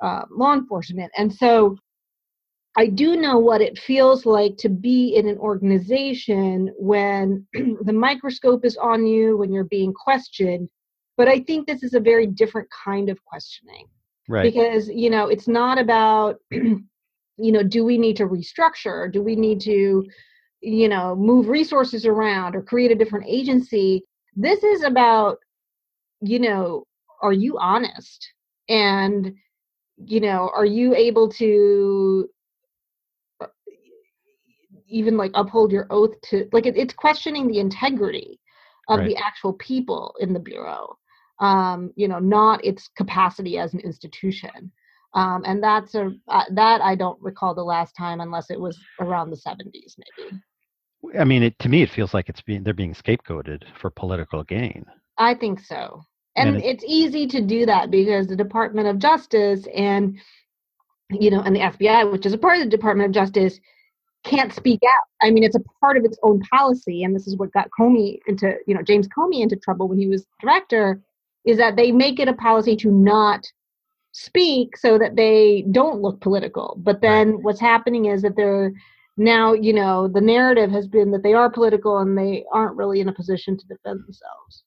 uh, 0.00 0.22
law 0.30 0.54
enforcement, 0.54 1.10
and 1.16 1.32
so 1.32 1.76
I 2.76 2.86
do 2.86 3.16
know 3.16 3.38
what 3.38 3.60
it 3.60 3.78
feels 3.78 4.24
like 4.24 4.56
to 4.58 4.68
be 4.68 5.14
in 5.16 5.28
an 5.28 5.36
organization 5.38 6.72
when 6.78 7.46
the 7.52 7.92
microscope 7.92 8.64
is 8.64 8.76
on 8.76 9.06
you, 9.06 9.36
when 9.36 9.52
you're 9.52 9.64
being 9.64 9.92
questioned. 9.92 10.68
But 11.16 11.28
I 11.28 11.40
think 11.40 11.66
this 11.66 11.82
is 11.82 11.94
a 11.94 12.00
very 12.00 12.26
different 12.26 12.68
kind 12.84 13.08
of 13.08 13.22
questioning. 13.24 13.86
Right. 14.28 14.52
Because, 14.52 14.88
you 14.88 15.10
know, 15.10 15.28
it's 15.28 15.48
not 15.48 15.78
about, 15.78 16.36
you 16.50 16.82
know, 17.38 17.62
do 17.62 17.84
we 17.84 17.98
need 17.98 18.16
to 18.16 18.26
restructure? 18.26 19.12
Do 19.12 19.22
we 19.22 19.36
need 19.36 19.60
to 19.62 20.04
you 20.62 20.88
know 20.88 21.14
move 21.16 21.48
resources 21.48 22.06
around 22.06 22.54
or 22.54 22.62
create 22.62 22.92
a 22.92 22.94
different 22.94 23.26
agency 23.28 24.04
this 24.36 24.62
is 24.62 24.84
about 24.84 25.38
you 26.20 26.38
know 26.38 26.84
are 27.20 27.32
you 27.32 27.58
honest 27.58 28.32
and 28.68 29.34
you 29.96 30.20
know 30.20 30.50
are 30.54 30.64
you 30.64 30.94
able 30.94 31.28
to 31.28 32.28
uh, 33.40 33.46
even 34.88 35.16
like 35.16 35.32
uphold 35.34 35.72
your 35.72 35.86
oath 35.90 36.18
to 36.22 36.48
like 36.52 36.66
it, 36.66 36.76
it's 36.76 36.94
questioning 36.94 37.48
the 37.48 37.58
integrity 37.58 38.38
of 38.88 39.00
right. 39.00 39.08
the 39.08 39.16
actual 39.16 39.52
people 39.54 40.14
in 40.20 40.32
the 40.32 40.40
bureau 40.40 40.96
um 41.40 41.92
you 41.96 42.08
know 42.08 42.18
not 42.18 42.64
its 42.64 42.88
capacity 42.96 43.58
as 43.58 43.74
an 43.74 43.80
institution 43.80 44.70
um 45.14 45.42
and 45.46 45.62
that's 45.62 45.94
a 45.94 46.10
uh, 46.28 46.44
that 46.52 46.80
i 46.80 46.94
don't 46.94 47.20
recall 47.20 47.54
the 47.54 47.62
last 47.62 47.92
time 47.92 48.20
unless 48.20 48.50
it 48.50 48.60
was 48.60 48.78
around 49.00 49.30
the 49.30 49.36
70s 49.36 49.96
maybe 49.98 50.38
I 51.18 51.24
mean, 51.24 51.42
it, 51.42 51.58
to 51.58 51.68
me, 51.68 51.82
it 51.82 51.90
feels 51.90 52.14
like 52.14 52.28
it's 52.28 52.42
being 52.42 52.62
they're 52.62 52.74
being 52.74 52.94
scapegoated 52.94 53.64
for 53.80 53.90
political 53.90 54.44
gain. 54.44 54.86
I 55.18 55.34
think 55.34 55.60
so, 55.60 56.04
and, 56.36 56.56
and 56.56 56.64
it's 56.64 56.84
easy 56.86 57.26
to 57.28 57.40
do 57.40 57.66
that 57.66 57.90
because 57.90 58.28
the 58.28 58.36
Department 58.36 58.86
of 58.86 58.98
Justice 58.98 59.66
and 59.74 60.16
you 61.10 61.30
know, 61.30 61.40
and 61.40 61.54
the 61.54 61.60
FBI, 61.60 62.10
which 62.10 62.26
is 62.26 62.32
a 62.32 62.38
part 62.38 62.58
of 62.58 62.64
the 62.64 62.70
Department 62.70 63.08
of 63.08 63.14
Justice, 63.14 63.60
can't 64.24 64.52
speak 64.52 64.80
out. 64.84 65.26
I 65.26 65.30
mean, 65.30 65.44
it's 65.44 65.56
a 65.56 65.62
part 65.80 65.96
of 65.96 66.04
its 66.04 66.18
own 66.22 66.40
policy, 66.50 67.04
and 67.04 67.14
this 67.14 67.26
is 67.26 67.36
what 67.36 67.52
got 67.52 67.68
Comey 67.78 68.18
into, 68.26 68.54
you 68.66 68.74
know, 68.74 68.82
James 68.82 69.08
Comey 69.08 69.42
into 69.42 69.56
trouble 69.56 69.88
when 69.88 69.98
he 69.98 70.06
was 70.06 70.26
director, 70.40 71.00
is 71.44 71.56
that 71.58 71.76
they 71.76 71.92
make 71.92 72.20
it 72.20 72.28
a 72.28 72.34
policy 72.34 72.76
to 72.76 72.90
not 72.90 73.46
speak 74.12 74.76
so 74.76 74.98
that 74.98 75.16
they 75.16 75.64
don't 75.72 76.00
look 76.00 76.20
political. 76.20 76.76
But 76.78 77.00
then 77.00 77.42
what's 77.42 77.60
happening 77.60 78.06
is 78.06 78.22
that 78.22 78.36
they're 78.36 78.72
now 79.16 79.52
you 79.52 79.72
know 79.72 80.08
the 80.08 80.20
narrative 80.20 80.70
has 80.70 80.88
been 80.88 81.10
that 81.10 81.22
they 81.22 81.34
are 81.34 81.50
political 81.50 81.98
and 81.98 82.16
they 82.16 82.44
aren't 82.52 82.76
really 82.76 83.00
in 83.00 83.08
a 83.08 83.14
position 83.14 83.56
to 83.58 83.66
defend 83.66 84.00
themselves 84.04 84.64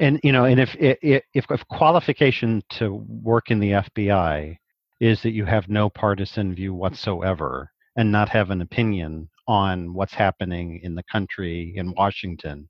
and 0.00 0.20
you 0.24 0.32
know 0.32 0.44
and 0.44 0.58
if 0.58 0.74
if, 0.80 1.22
if 1.50 1.68
qualification 1.68 2.62
to 2.68 3.04
work 3.22 3.50
in 3.50 3.60
the 3.60 3.70
fbi 3.70 4.56
is 4.98 5.22
that 5.22 5.30
you 5.30 5.44
have 5.44 5.68
no 5.68 5.88
partisan 5.88 6.54
view 6.54 6.74
whatsoever 6.74 7.70
and 7.96 8.10
not 8.10 8.28
have 8.28 8.50
an 8.50 8.60
opinion 8.60 9.28
on 9.46 9.94
what's 9.94 10.14
happening 10.14 10.80
in 10.82 10.94
the 10.96 11.04
country 11.04 11.72
in 11.76 11.94
washington 11.96 12.68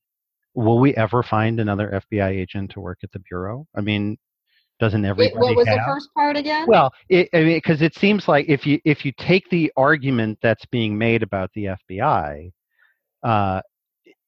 will 0.61 0.79
we 0.79 0.95
ever 0.95 1.23
find 1.23 1.61
another 1.61 2.01
fbi 2.13 2.31
agent 2.31 2.71
to 2.71 2.81
work 2.81 2.99
at 3.03 3.11
the 3.13 3.21
bureau? 3.21 3.67
I 3.77 3.81
mean 3.81 4.17
doesn't 4.79 5.05
everybody 5.05 5.37
what 5.39 5.57
was 5.57 5.69
have? 5.69 5.77
the 5.77 5.85
first 5.87 6.09
part 6.15 6.37
again? 6.37 6.67
Well 6.69 6.93
it, 7.09 7.29
i 7.35 7.39
mean 7.39 7.57
because 7.57 7.83
it 7.83 7.95
seems 7.95 8.29
like 8.29 8.47
if 8.49 8.67
you 8.67 8.81
if 8.85 9.05
you 9.05 9.13
take 9.19 9.49
the 9.51 9.73
argument 9.77 10.39
that's 10.43 10.65
being 10.67 10.97
made 10.97 11.23
about 11.23 11.51
the 11.55 11.77
fbi 11.91 12.53
uh, 13.23 13.61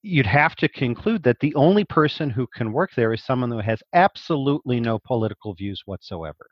you'd 0.02 0.26
have 0.26 0.54
to 0.56 0.68
conclude 0.68 1.22
that 1.22 1.38
the 1.40 1.54
only 1.54 1.84
person 1.84 2.28
who 2.28 2.46
can 2.54 2.72
work 2.72 2.90
there 2.96 3.12
is 3.12 3.24
someone 3.24 3.50
who 3.50 3.60
has 3.60 3.80
absolutely 3.94 4.80
no 4.80 4.98
political 4.98 5.54
views 5.54 5.80
whatsoever. 5.86 6.46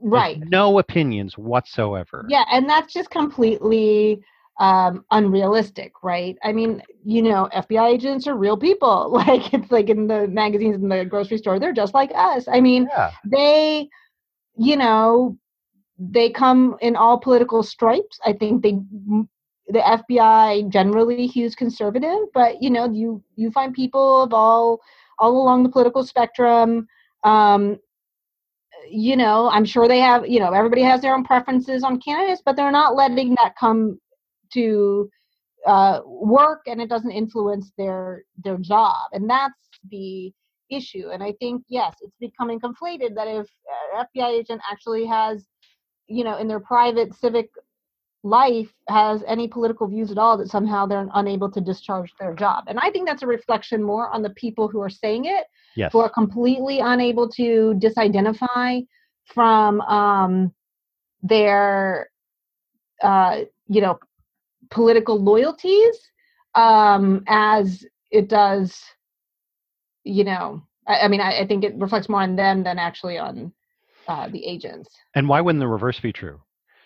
Right. 0.00 0.40
There's 0.40 0.50
no 0.50 0.78
opinions 0.78 1.36
whatsoever. 1.36 2.24
Yeah 2.28 2.44
and 2.50 2.68
that's 2.68 2.92
just 2.92 3.10
completely 3.10 4.20
um, 4.58 5.04
unrealistic, 5.10 5.92
right? 6.02 6.36
I 6.42 6.52
mean, 6.52 6.82
you 7.04 7.22
know, 7.22 7.48
FBI 7.54 7.92
agents 7.92 8.26
are 8.26 8.36
real 8.36 8.56
people. 8.56 9.12
Like 9.26 9.52
it's 9.54 9.70
like 9.70 9.88
in 9.88 10.06
the 10.06 10.28
magazines 10.28 10.76
in 10.76 10.88
the 10.88 11.04
grocery 11.04 11.38
store, 11.38 11.58
they're 11.58 11.72
just 11.72 11.94
like 11.94 12.10
us. 12.14 12.46
I 12.48 12.60
mean, 12.60 12.88
yeah. 12.90 13.10
they, 13.24 13.88
you 14.56 14.76
know, 14.76 15.36
they 15.98 16.30
come 16.30 16.76
in 16.80 16.96
all 16.96 17.18
political 17.18 17.62
stripes. 17.62 18.20
I 18.24 18.32
think 18.34 18.62
they, 18.62 18.78
the 19.68 19.80
FBI 19.80 20.68
generally 20.68 21.26
hews 21.26 21.54
conservative, 21.54 22.28
but 22.34 22.62
you 22.62 22.70
know, 22.70 22.90
you 22.90 23.22
you 23.34 23.50
find 23.50 23.74
people 23.74 24.22
of 24.22 24.32
all 24.32 24.80
all 25.18 25.42
along 25.42 25.62
the 25.62 25.70
political 25.70 26.04
spectrum. 26.04 26.86
Um, 27.24 27.78
you 28.88 29.16
know, 29.16 29.50
I'm 29.50 29.64
sure 29.64 29.88
they 29.88 29.98
have, 29.98 30.28
you 30.28 30.38
know, 30.38 30.52
everybody 30.52 30.82
has 30.82 31.00
their 31.00 31.14
own 31.14 31.24
preferences 31.24 31.82
on 31.82 32.00
candidates, 32.00 32.42
but 32.44 32.54
they're 32.54 32.70
not 32.70 32.94
letting 32.94 33.34
that 33.36 33.56
come 33.58 33.98
to 34.52 35.08
uh, 35.66 36.00
work 36.04 36.62
and 36.66 36.80
it 36.80 36.88
doesn't 36.88 37.10
influence 37.10 37.72
their 37.76 38.24
their 38.44 38.56
job 38.58 39.08
and 39.12 39.28
that's 39.28 39.54
the 39.90 40.32
issue 40.70 41.10
and 41.12 41.22
i 41.22 41.32
think 41.40 41.62
yes 41.68 41.94
it's 42.02 42.16
becoming 42.20 42.60
conflated 42.60 43.14
that 43.14 43.26
if 43.28 43.46
an 43.94 44.06
fbi 44.16 44.28
agent 44.30 44.60
actually 44.70 45.06
has 45.06 45.46
you 46.08 46.24
know 46.24 46.38
in 46.38 46.48
their 46.48 46.60
private 46.60 47.14
civic 47.14 47.50
life 48.22 48.72
has 48.88 49.22
any 49.28 49.46
political 49.46 49.86
views 49.86 50.10
at 50.10 50.18
all 50.18 50.36
that 50.36 50.48
somehow 50.48 50.84
they're 50.84 51.08
unable 51.14 51.50
to 51.50 51.60
discharge 51.60 52.12
their 52.18 52.34
job 52.34 52.64
and 52.66 52.78
i 52.80 52.90
think 52.90 53.06
that's 53.06 53.22
a 53.22 53.26
reflection 53.26 53.82
more 53.82 54.10
on 54.10 54.22
the 54.22 54.30
people 54.30 54.68
who 54.68 54.80
are 54.80 54.90
saying 54.90 55.24
it 55.26 55.46
yes. 55.76 55.92
who 55.92 56.00
are 56.00 56.08
completely 56.08 56.80
unable 56.80 57.28
to 57.28 57.78
disidentify 57.80 58.84
from 59.26 59.80
um, 59.82 60.52
their 61.22 62.08
uh, 63.02 63.40
you 63.68 63.80
know 63.80 63.98
political 64.70 65.22
loyalties 65.22 65.98
um, 66.54 67.22
as 67.26 67.84
it 68.10 68.28
does, 68.28 68.82
you 70.04 70.24
know, 70.24 70.62
I, 70.86 71.00
I 71.00 71.08
mean, 71.08 71.20
I, 71.20 71.40
I, 71.40 71.46
think 71.46 71.64
it 71.64 71.74
reflects 71.76 72.08
more 72.08 72.22
on 72.22 72.36
them 72.36 72.62
than 72.62 72.78
actually 72.78 73.18
on 73.18 73.52
uh, 74.08 74.28
the 74.28 74.44
agents. 74.44 74.88
And 75.14 75.28
why 75.28 75.40
wouldn't 75.40 75.60
the 75.60 75.68
reverse 75.68 76.00
be 76.00 76.12
true? 76.12 76.40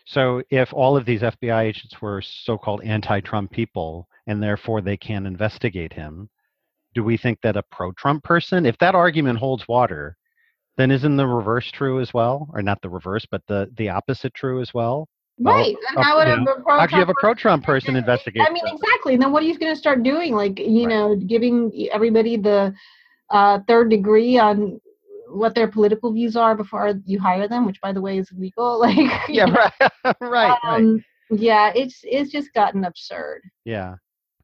So 0.06 0.42
if 0.50 0.72
all 0.72 0.96
of 0.96 1.04
these 1.04 1.20
FBI 1.20 1.64
agents 1.64 2.00
were 2.02 2.22
so-called 2.22 2.82
anti-Trump 2.82 3.52
people, 3.52 4.08
and 4.26 4.42
therefore 4.42 4.80
they 4.80 4.96
can 4.96 5.26
investigate 5.26 5.92
him, 5.92 6.28
do 6.94 7.04
we 7.04 7.16
think 7.16 7.38
that 7.42 7.56
a 7.56 7.62
pro-Trump 7.70 8.24
person, 8.24 8.66
if 8.66 8.76
that 8.78 8.96
argument 8.96 9.38
holds 9.38 9.68
water, 9.68 10.16
then 10.76 10.90
isn't 10.90 11.16
the 11.16 11.26
reverse 11.26 11.70
true 11.70 12.00
as 12.00 12.12
well, 12.12 12.48
or 12.52 12.62
not 12.62 12.80
the 12.82 12.88
reverse, 12.88 13.26
but 13.30 13.42
the 13.46 13.70
the 13.76 13.88
opposite 13.88 14.34
true 14.34 14.60
as 14.60 14.72
well? 14.72 15.08
Right. 15.42 15.74
Well, 15.94 16.04
how 16.04 16.18
would 16.18 16.28
you 16.28 16.44
know, 16.44 16.62
how 16.66 16.86
do 16.86 16.94
you 16.96 17.00
have 17.00 17.08
a 17.08 17.14
pro-Trump 17.18 17.64
person 17.64 17.96
investigate? 17.96 18.42
I 18.46 18.52
mean, 18.52 18.64
exactly. 18.66 19.14
And 19.14 19.22
then 19.22 19.32
what 19.32 19.42
are 19.42 19.46
you 19.46 19.58
going 19.58 19.72
to 19.72 19.78
start 19.78 20.02
doing? 20.02 20.34
Like, 20.34 20.58
you 20.58 20.86
right. 20.86 20.88
know, 20.88 21.16
giving 21.16 21.88
everybody 21.92 22.36
the 22.36 22.74
uh, 23.30 23.60
third 23.66 23.88
degree 23.88 24.38
on 24.38 24.80
what 25.28 25.54
their 25.54 25.68
political 25.68 26.12
views 26.12 26.36
are 26.36 26.54
before 26.54 26.92
you 27.06 27.18
hire 27.18 27.48
them, 27.48 27.64
which, 27.64 27.80
by 27.80 27.92
the 27.92 28.00
way, 28.00 28.18
is 28.18 28.30
legal. 28.36 28.78
Like, 28.80 29.28
yeah, 29.28 29.44
right, 30.04 30.14
right, 30.20 30.58
um, 30.64 30.94
right. 31.30 31.40
Yeah, 31.40 31.72
it's 31.74 32.00
it's 32.02 32.30
just 32.30 32.52
gotten 32.54 32.84
absurd. 32.84 33.42
Yeah. 33.64 33.94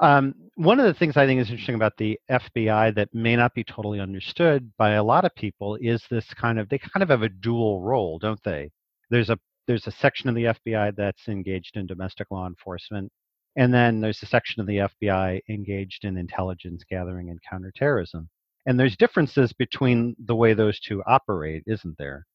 Um, 0.00 0.34
one 0.56 0.78
of 0.78 0.86
the 0.86 0.94
things 0.94 1.16
I 1.16 1.26
think 1.26 1.40
is 1.40 1.50
interesting 1.50 1.74
about 1.74 1.96
the 1.96 2.18
FBI 2.30 2.94
that 2.94 3.14
may 3.14 3.34
not 3.34 3.54
be 3.54 3.64
totally 3.64 3.98
understood 3.98 4.70
by 4.76 4.92
a 4.92 5.02
lot 5.02 5.24
of 5.24 5.34
people 5.34 5.76
is 5.80 6.02
this 6.10 6.26
kind 6.34 6.58
of 6.58 6.68
they 6.68 6.78
kind 6.78 7.02
of 7.02 7.08
have 7.08 7.22
a 7.22 7.28
dual 7.28 7.80
role, 7.80 8.18
don't 8.18 8.42
they? 8.44 8.70
There's 9.10 9.30
a 9.30 9.38
there's 9.66 9.86
a 9.86 9.92
section 9.92 10.28
of 10.28 10.34
the 10.34 10.44
FBI 10.44 10.94
that's 10.96 11.28
engaged 11.28 11.76
in 11.76 11.86
domestic 11.86 12.28
law 12.30 12.46
enforcement, 12.46 13.10
and 13.56 13.72
then 13.72 14.00
there's 14.00 14.22
a 14.22 14.26
section 14.26 14.60
of 14.60 14.66
the 14.66 14.88
FBI 15.02 15.40
engaged 15.48 16.04
in 16.04 16.16
intelligence 16.16 16.84
gathering 16.88 17.30
and 17.30 17.40
counterterrorism. 17.48 18.28
And 18.66 18.78
there's 18.78 18.96
differences 18.96 19.52
between 19.52 20.16
the 20.24 20.34
way 20.34 20.52
those 20.52 20.80
two 20.80 21.02
operate, 21.06 21.62
isn't 21.66 21.96
there? 21.98 22.26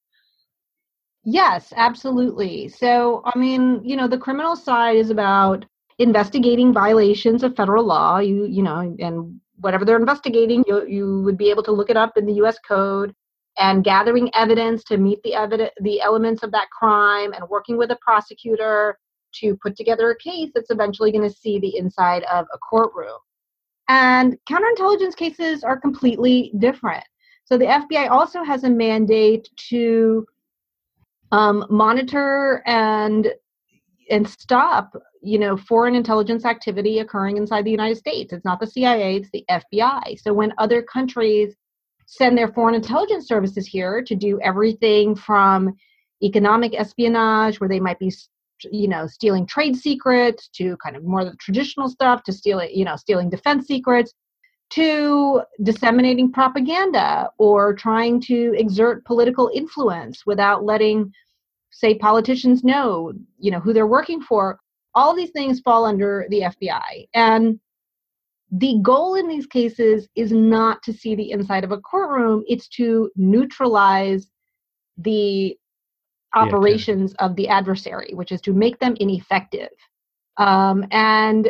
Yes, 1.24 1.72
absolutely. 1.76 2.68
So, 2.70 3.22
I 3.26 3.38
mean, 3.38 3.82
you 3.84 3.96
know, 3.96 4.08
the 4.08 4.18
criminal 4.18 4.56
side 4.56 4.96
is 4.96 5.12
about 5.12 5.66
investigating 6.00 6.74
violations 6.74 7.44
of 7.44 7.56
federal 7.56 7.86
law. 7.86 8.18
You, 8.18 8.46
you 8.46 8.64
know, 8.64 8.96
and 9.00 9.40
whatever 9.60 9.86
they're 9.86 10.00
investigating, 10.00 10.64
you, 10.68 10.88
you 10.88 11.22
would 11.22 11.38
be 11.38 11.52
able 11.52 11.64
to 11.64 11.72
look 11.72 11.92
it 11.92 11.98
up 11.98 12.18
in 12.18 12.26
the 12.26 12.34
U.S. 12.34 12.58
Code 12.68 13.14
and 13.58 13.84
gathering 13.84 14.30
evidence 14.34 14.84
to 14.86 14.98
meet 14.98 15.22
the 15.24 15.34
evidence, 15.34 15.72
the 15.82 16.02
elements 16.02 16.44
of 16.44 16.52
that 16.52 16.70
crime, 16.70 17.34
and 17.34 17.48
working 17.50 17.78
with 17.78 17.92
a 17.92 17.98
prosecutor 18.02 18.98
to 19.34 19.56
put 19.58 19.76
together 19.76 20.12
a 20.12 20.18
case 20.18 20.52
that's 20.54 20.72
eventually 20.72 21.12
going 21.12 21.28
to 21.28 21.36
see 21.36 21.60
the 21.60 21.78
inside 21.78 22.24
of 22.24 22.46
a 22.54 22.58
courtroom. 22.58 23.18
And 23.88 24.38
counterintelligence 24.50 25.16
cases 25.16 25.64
are 25.64 25.80
completely 25.80 26.54
different. 26.60 27.04
So 27.46 27.58
the 27.58 27.66
FBI 27.66 28.10
also 28.10 28.44
has 28.44 28.64
a 28.64 28.70
mandate 28.70 29.50
to 29.70 30.26
um, 31.32 31.66
monitor 31.70 32.62
and 32.66 33.32
and 34.10 34.28
stop 34.28 34.94
you 35.22 35.40
know 35.40 35.56
foreign 35.56 35.96
intelligence 35.96 36.46
activity 36.46 37.00
occurring 37.00 37.38
inside 37.38 37.64
the 37.64 37.72
united 37.72 37.96
states 37.96 38.34
it's 38.34 38.44
not 38.44 38.60
the 38.60 38.68
cia 38.68 39.16
it's 39.16 39.30
the 39.32 39.46
fbi 39.50 40.20
so 40.20 40.34
when 40.34 40.52
other 40.58 40.82
countries 40.82 41.56
send 42.12 42.38
their 42.38 42.50
foreign 42.50 42.76
intelligence 42.76 43.26
services 43.26 43.66
here 43.66 44.04
to 44.04 44.16
do 44.16 44.38
everything 44.42 45.16
from 45.16 45.74
economic 46.22 46.78
espionage 46.78 47.58
where 47.62 47.70
they 47.70 47.80
might 47.80 47.98
be 48.00 48.14
you 48.70 48.90
know 48.90 49.08
stealing 49.08 49.46
trade 49.46 49.78
secrets 49.78 50.50
to 50.50 50.76
kind 50.78 50.98
of 50.98 51.06
more 51.06 51.22
of 51.22 51.32
the 51.32 51.38
traditional 51.38 51.88
stuff 51.88 52.22
to 52.22 52.34
stealing 52.34 52.70
you 52.74 52.84
know 52.84 52.98
stealing 52.98 53.30
defense 53.30 53.66
secrets 53.66 54.14
to 54.70 55.42
disseminating 55.64 56.30
propaganda 56.32 57.30
or 57.38 57.74
trying 57.74 58.20
to 58.20 58.54
exert 58.58 59.06
political 59.06 59.50
influence 59.54 60.26
without 60.26 60.66
letting 60.66 61.12
say 61.72 61.96
politicians 61.96 62.62
know 62.62 63.14
you 63.40 63.52
know 63.52 63.60
who 63.62 63.72
they're 63.72 63.88
working 63.88 64.22
for. 64.22 64.60
All 64.94 65.16
these 65.16 65.32
things 65.32 65.62
fall 65.62 65.86
under 65.86 66.26
the 66.30 66.42
fbi 66.42 67.08
and 67.14 67.58
the 68.52 68.80
goal 68.82 69.16
in 69.16 69.28
these 69.28 69.48
cases 69.48 70.10
is 70.16 70.32
not 70.32 70.84
to 70.84 70.92
see 70.92 71.16
the 71.16 71.32
inside 71.32 71.64
of 71.64 71.72
a 71.72 71.78
courtroom 71.78 72.44
it's 72.48 72.68
to 72.68 73.10
neutralize 73.16 74.28
the 74.98 75.56
operations 76.36 77.16
yeah, 77.18 77.26
of 77.26 77.36
the 77.36 77.48
adversary 77.48 78.12
which 78.14 78.32
is 78.32 78.42
to 78.42 78.54
make 78.54 78.78
them 78.80 78.96
ineffective. 79.00 79.70
Um, 80.38 80.86
and 80.92 81.50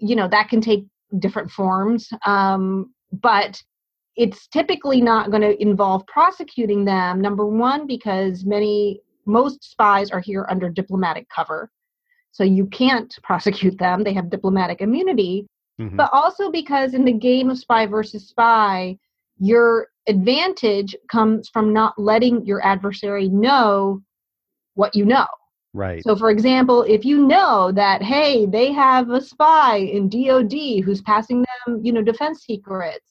you 0.00 0.14
know 0.14 0.28
that 0.28 0.48
can 0.48 0.60
take 0.60 0.86
different 1.18 1.50
forms 1.50 2.08
um, 2.24 2.92
but 3.12 3.60
it's 4.16 4.48
typically 4.48 5.00
not 5.00 5.30
going 5.30 5.42
to 5.42 5.60
involve 5.62 6.06
prosecuting 6.06 6.84
them 6.84 7.20
number 7.20 7.46
one 7.46 7.86
because 7.86 8.44
many 8.44 9.00
most 9.26 9.62
spies 9.70 10.10
are 10.10 10.20
here 10.20 10.46
under 10.50 10.68
diplomatic 10.68 11.28
cover. 11.28 11.70
So 12.32 12.42
you 12.44 12.66
can't 12.66 13.16
prosecute 13.22 13.78
them 13.78 14.04
they 14.04 14.12
have 14.12 14.30
diplomatic 14.30 14.80
immunity 14.80 15.46
mm-hmm. 15.80 15.96
but 15.96 16.10
also 16.12 16.50
because 16.50 16.94
in 16.94 17.04
the 17.04 17.12
game 17.12 17.50
of 17.50 17.58
spy 17.58 17.86
versus 17.86 18.28
spy 18.28 18.98
your 19.38 19.88
advantage 20.08 20.96
comes 21.10 21.48
from 21.48 21.72
not 21.72 21.98
letting 21.98 22.44
your 22.44 22.64
adversary 22.64 23.28
know 23.28 24.02
what 24.74 24.94
you 24.94 25.04
know. 25.04 25.26
Right. 25.74 26.02
So 26.02 26.16
for 26.16 26.30
example 26.30 26.82
if 26.82 27.04
you 27.04 27.26
know 27.26 27.70
that 27.72 28.02
hey 28.02 28.46
they 28.46 28.72
have 28.72 29.10
a 29.10 29.20
spy 29.20 29.76
in 29.76 30.08
dod 30.08 30.52
who's 30.52 31.02
passing 31.02 31.44
them 31.66 31.80
you 31.84 31.92
know 31.92 32.02
defense 32.02 32.42
secrets 32.44 33.04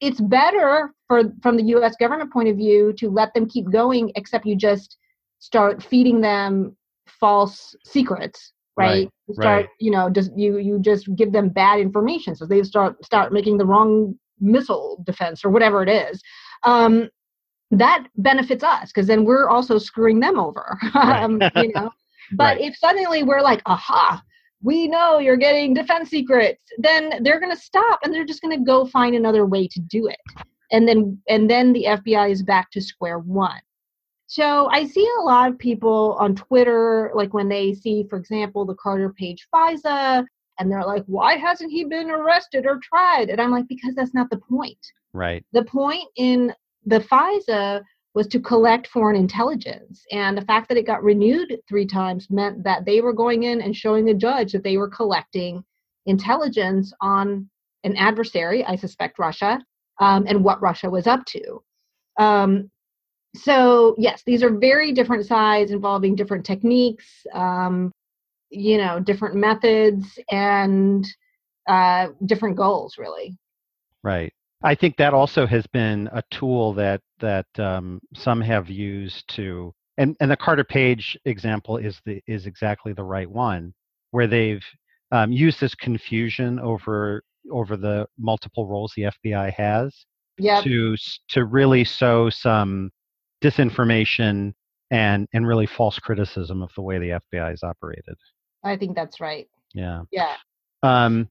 it's 0.00 0.20
better 0.20 0.94
for 1.06 1.24
from 1.42 1.56
the 1.56 1.64
us 1.64 1.96
government 1.96 2.32
point 2.32 2.48
of 2.48 2.56
view 2.56 2.92
to 2.94 3.10
let 3.10 3.34
them 3.34 3.46
keep 3.48 3.70
going 3.70 4.10
except 4.14 4.46
you 4.46 4.56
just 4.56 4.96
start 5.40 5.82
feeding 5.82 6.20
them 6.20 6.76
false 7.06 7.74
secrets 7.84 8.52
right, 8.80 8.88
right 8.88 9.34
start 9.34 9.64
right. 9.64 9.68
you 9.78 9.90
know 9.90 10.10
just 10.10 10.36
you 10.36 10.58
you 10.58 10.78
just 10.80 11.14
give 11.16 11.32
them 11.32 11.48
bad 11.48 11.78
information 11.78 12.34
so 12.34 12.46
they 12.46 12.62
start 12.62 13.02
start 13.04 13.32
making 13.32 13.56
the 13.56 13.64
wrong 13.64 14.14
missile 14.40 15.02
defense 15.04 15.44
or 15.44 15.50
whatever 15.50 15.82
it 15.82 15.88
is 15.88 16.22
um 16.64 17.08
that 17.70 18.06
benefits 18.16 18.64
us 18.64 18.88
because 18.88 19.06
then 19.06 19.24
we're 19.24 19.48
also 19.48 19.78
screwing 19.78 20.18
them 20.18 20.38
over 20.38 20.78
right. 20.94 21.22
um, 21.22 21.40
you 21.56 21.72
know 21.74 21.90
but 22.32 22.60
if 22.60 22.76
suddenly 22.76 23.22
we're 23.22 23.42
like 23.42 23.62
aha 23.66 24.22
we 24.62 24.88
know 24.88 25.18
you're 25.18 25.36
getting 25.36 25.72
defense 25.72 26.10
secrets 26.10 26.62
then 26.78 27.22
they're 27.22 27.40
going 27.40 27.54
to 27.54 27.60
stop 27.60 28.00
and 28.02 28.12
they're 28.12 28.24
just 28.24 28.42
going 28.42 28.56
to 28.56 28.64
go 28.64 28.84
find 28.84 29.14
another 29.14 29.46
way 29.46 29.66
to 29.68 29.80
do 29.80 30.08
it 30.08 30.18
and 30.72 30.86
then 30.88 31.18
and 31.28 31.48
then 31.48 31.72
the 31.72 31.84
fbi 31.84 32.30
is 32.30 32.42
back 32.42 32.70
to 32.70 32.80
square 32.80 33.18
one 33.18 33.60
so 34.30 34.68
I 34.70 34.86
see 34.86 35.08
a 35.18 35.24
lot 35.24 35.50
of 35.50 35.58
people 35.58 36.16
on 36.20 36.36
Twitter, 36.36 37.10
like 37.16 37.34
when 37.34 37.48
they 37.48 37.74
see, 37.74 38.06
for 38.08 38.16
example, 38.16 38.64
the 38.64 38.76
Carter 38.76 39.12
Page 39.12 39.48
FISA, 39.52 40.24
and 40.60 40.70
they're 40.70 40.84
like, 40.84 41.02
why 41.06 41.34
hasn't 41.34 41.72
he 41.72 41.82
been 41.82 42.08
arrested 42.08 42.64
or 42.64 42.78
tried? 42.80 43.28
And 43.28 43.40
I'm 43.40 43.50
like, 43.50 43.66
because 43.66 43.96
that's 43.96 44.14
not 44.14 44.30
the 44.30 44.36
point. 44.36 44.78
Right. 45.12 45.44
The 45.52 45.64
point 45.64 46.04
in 46.14 46.54
the 46.86 47.00
FISA 47.00 47.82
was 48.14 48.28
to 48.28 48.38
collect 48.38 48.86
foreign 48.86 49.16
intelligence. 49.16 50.04
And 50.12 50.38
the 50.38 50.44
fact 50.44 50.68
that 50.68 50.78
it 50.78 50.86
got 50.86 51.02
renewed 51.02 51.58
three 51.68 51.86
times 51.86 52.30
meant 52.30 52.62
that 52.62 52.84
they 52.84 53.00
were 53.00 53.12
going 53.12 53.42
in 53.42 53.60
and 53.60 53.74
showing 53.74 54.04
the 54.04 54.14
judge 54.14 54.52
that 54.52 54.62
they 54.62 54.76
were 54.76 54.88
collecting 54.88 55.64
intelligence 56.06 56.92
on 57.00 57.50
an 57.82 57.96
adversary, 57.96 58.64
I 58.64 58.76
suspect 58.76 59.18
Russia, 59.18 59.58
um, 59.98 60.24
and 60.28 60.44
what 60.44 60.62
Russia 60.62 60.88
was 60.88 61.08
up 61.08 61.24
to. 61.24 61.64
Um, 62.16 62.70
so 63.34 63.94
yes 63.98 64.22
these 64.26 64.42
are 64.42 64.50
very 64.50 64.92
different 64.92 65.26
sides 65.26 65.70
involving 65.70 66.14
different 66.14 66.44
techniques 66.44 67.06
um, 67.32 67.92
you 68.50 68.76
know 68.78 68.98
different 68.98 69.36
methods 69.36 70.18
and 70.30 71.06
uh, 71.68 72.08
different 72.26 72.56
goals 72.56 72.96
really 72.98 73.36
right 74.02 74.32
i 74.62 74.74
think 74.74 74.96
that 74.96 75.14
also 75.14 75.46
has 75.46 75.66
been 75.68 76.08
a 76.12 76.22
tool 76.30 76.72
that 76.72 77.00
that 77.20 77.46
um, 77.58 78.00
some 78.14 78.40
have 78.40 78.68
used 78.68 79.28
to 79.28 79.72
and 79.98 80.16
and 80.20 80.30
the 80.30 80.36
carter 80.36 80.64
page 80.64 81.16
example 81.24 81.76
is 81.76 82.00
the 82.04 82.20
is 82.26 82.46
exactly 82.46 82.92
the 82.92 83.04
right 83.04 83.30
one 83.30 83.72
where 84.10 84.26
they've 84.26 84.64
um, 85.12 85.30
used 85.30 85.60
this 85.60 85.74
confusion 85.74 86.58
over 86.58 87.22
over 87.52 87.76
the 87.76 88.06
multiple 88.18 88.66
roles 88.66 88.92
the 88.96 89.10
fbi 89.24 89.52
has 89.52 90.04
yep. 90.38 90.64
to 90.64 90.96
to 91.28 91.44
really 91.44 91.84
sow 91.84 92.28
some 92.28 92.90
disinformation 93.42 94.52
and 94.90 95.28
and 95.32 95.46
really 95.46 95.66
false 95.66 95.98
criticism 95.98 96.62
of 96.62 96.70
the 96.74 96.82
way 96.82 96.98
the 96.98 97.20
FBI 97.32 97.54
is 97.54 97.62
operated. 97.62 98.16
I 98.64 98.76
think 98.76 98.94
that's 98.94 99.20
right. 99.20 99.48
Yeah. 99.74 100.02
Yeah. 100.10 100.34
Um, 100.82 101.28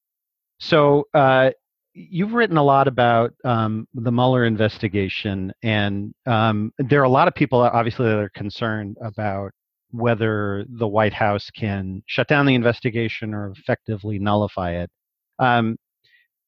so 0.60 1.07
uh, 1.14 1.51
you've 1.93 2.34
written 2.34 2.57
a 2.57 2.64
lot 2.64 2.88
about 2.88 3.34
um, 3.43 3.88
the 3.93 4.12
Mueller 4.12 4.45
investigation, 4.45 5.51
and 5.64 6.14
um, 6.26 6.72
there 6.78 7.01
are 7.01 7.05
a 7.05 7.10
lot 7.10 7.28
of 7.28 7.36
people 7.36 7.60
obviously 7.62 8.05
that 8.05 8.18
are 8.18 8.32
concerned 8.36 8.97
about 9.01 9.51
whether 9.91 10.66
the 10.70 10.88
White 10.88 11.14
House 11.14 11.49
can 11.49 12.03
shut 12.05 12.28
down 12.28 12.45
the 12.45 12.55
investigation 12.55 13.34
or 13.34 13.51
effectively 13.57 14.20
nullify 14.20 14.72
it. 14.72 14.89
Um, 15.39 15.78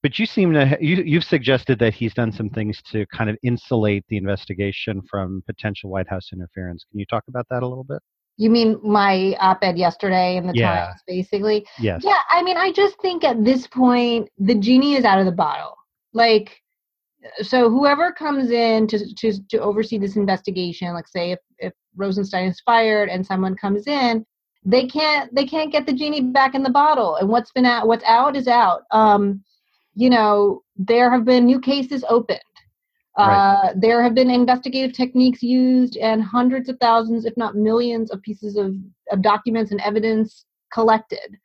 but 0.04 0.18
you 0.18 0.26
seem 0.26 0.54
to 0.54 0.78
you, 0.82 1.04
you've 1.04 1.24
suggested 1.24 1.80
that 1.80 1.94
he's 1.94 2.14
done 2.14 2.32
some 2.32 2.50
things 2.50 2.82
to 2.92 3.06
kind 3.08 3.30
of 3.30 3.38
insulate 3.44 4.04
the 4.10 4.18
investigation 4.18 5.02
from 5.10 5.44
potential 5.46 5.90
White 5.90 6.10
House 6.10 6.30
interference. 6.34 6.86
Can 6.90 7.00
you 7.00 7.06
talk 7.06 7.24
about 7.28 7.46
that 7.50 7.64
a 7.64 7.68
little 7.68 7.84
bit? 7.84 8.00
You 8.38 8.50
mean 8.50 8.80
my 8.84 9.36
op-ed 9.40 9.78
yesterday 9.78 10.38
in 10.38 10.48
the 10.48 10.54
Yeah. 10.56 10.88
Times, 10.88 11.02
basically? 11.06 11.66
Yes. 11.80 12.02
Yeah, 12.04 12.18
I 12.30 12.42
mean, 12.42 12.58
I 12.58 12.72
just 12.72 13.00
think 13.02 13.24
at 13.24 13.44
this 13.44 13.68
point 13.68 14.30
the 14.40 14.56
genie 14.56 14.96
is 14.96 15.06
out 15.06 15.20
of 15.20 15.26
the 15.26 15.32
bottle. 15.32 15.76
Like, 16.14 16.60
so 17.42 17.70
whoever 17.70 18.12
comes 18.12 18.50
in 18.50 18.88
to 18.88 19.14
to 19.16 19.48
to 19.50 19.60
oversee 19.60 20.00
this 20.00 20.16
investigation, 20.16 20.94
like 20.94 21.08
say 21.08 21.32
if 21.32 21.40
if 21.60 21.74
Rosenstein 21.96 22.48
is 22.48 22.60
fired 22.62 23.10
and 23.10 23.24
someone 23.26 23.56
comes 23.56 23.86
in, 23.86 24.26
they 24.66 24.88
can't 24.88 25.34
they 25.36 25.46
can't 25.46 25.72
get 25.72 25.86
the 25.86 25.94
genie 25.94 26.22
back 26.22 26.56
in 26.56 26.64
the 26.64 26.70
bottle. 26.72 27.18
And 27.18 27.30
what's 27.30 27.52
been 27.52 27.66
out, 27.68 27.88
what's 27.88 28.04
out 28.06 28.36
is 28.36 28.48
out. 28.48 28.84
Um, 28.90 29.44
you 29.96 30.10
know, 30.10 30.62
there 30.76 31.10
have 31.12 31.26
been 31.26 31.46
new 31.46 31.60
cases 31.60 32.04
opened. 32.10 32.40
Right. 33.18 33.28
Uh, 33.28 33.74
there 33.76 34.02
have 34.02 34.16
been 34.16 34.30
investigative 34.30 34.96
techniques 34.96 35.44
used 35.44 35.98
and 35.98 36.24
hundreds 36.24 36.70
of 36.70 36.78
thousands, 36.80 37.26
if 37.26 37.36
not 37.36 37.56
millions, 37.56 38.10
of 38.10 38.22
pieces 38.22 38.56
of, 38.56 38.74
of 39.12 39.22
documents 39.22 39.72
and 39.72 39.82
evidence 39.82 40.46
collected 40.74 41.38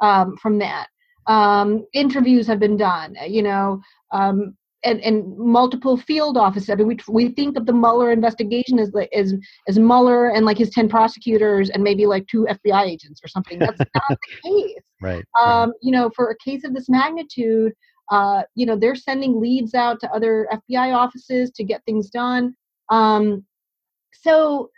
um, 0.00 0.36
from 0.36 0.58
that. 0.58 0.88
Um, 1.26 1.86
interviews 1.94 2.46
have 2.46 2.60
been 2.60 2.76
done, 2.76 3.16
you 3.26 3.42
know, 3.42 3.80
um, 4.12 4.56
and, 4.86 5.00
and 5.00 5.36
multiple 5.36 5.96
field 5.96 6.36
offices. 6.36 6.70
I 6.70 6.76
mean, 6.76 6.86
we, 6.88 6.98
we 7.08 7.28
think 7.28 7.56
of 7.58 7.66
the 7.66 7.72
Mueller 7.72 8.12
investigation 8.12 8.78
as 8.78 8.90
as 9.14 9.34
as 9.68 9.78
Mueller 9.78 10.28
and 10.30 10.46
like 10.46 10.58
his 10.58 10.70
ten 10.70 10.88
prosecutors 10.88 11.68
and 11.70 11.82
maybe 11.82 12.06
like 12.06 12.26
two 12.28 12.46
FBI 12.48 12.84
agents 12.86 13.20
or 13.22 13.28
something. 13.28 13.58
That's 13.60 13.78
not 13.94 14.04
the 14.08 14.16
case 14.50 14.84
Right. 15.02 15.24
um, 15.40 15.72
you 15.82 15.92
know, 15.92 16.10
for 16.16 16.30
a 16.30 16.36
case 16.38 16.64
of 16.64 16.74
this 16.74 16.88
magnitude, 16.88 17.72
uh, 18.10 18.42
you 18.54 18.66
know, 18.66 18.76
they're 18.76 18.94
sending 18.94 19.40
leads 19.40 19.74
out 19.74 20.00
to 20.00 20.10
other 20.12 20.48
FBI 20.52 20.94
offices 20.96 21.50
to 21.52 21.64
get 21.64 21.84
things 21.84 22.08
done. 22.08 22.54
Um, 22.90 23.44
so, 24.12 24.70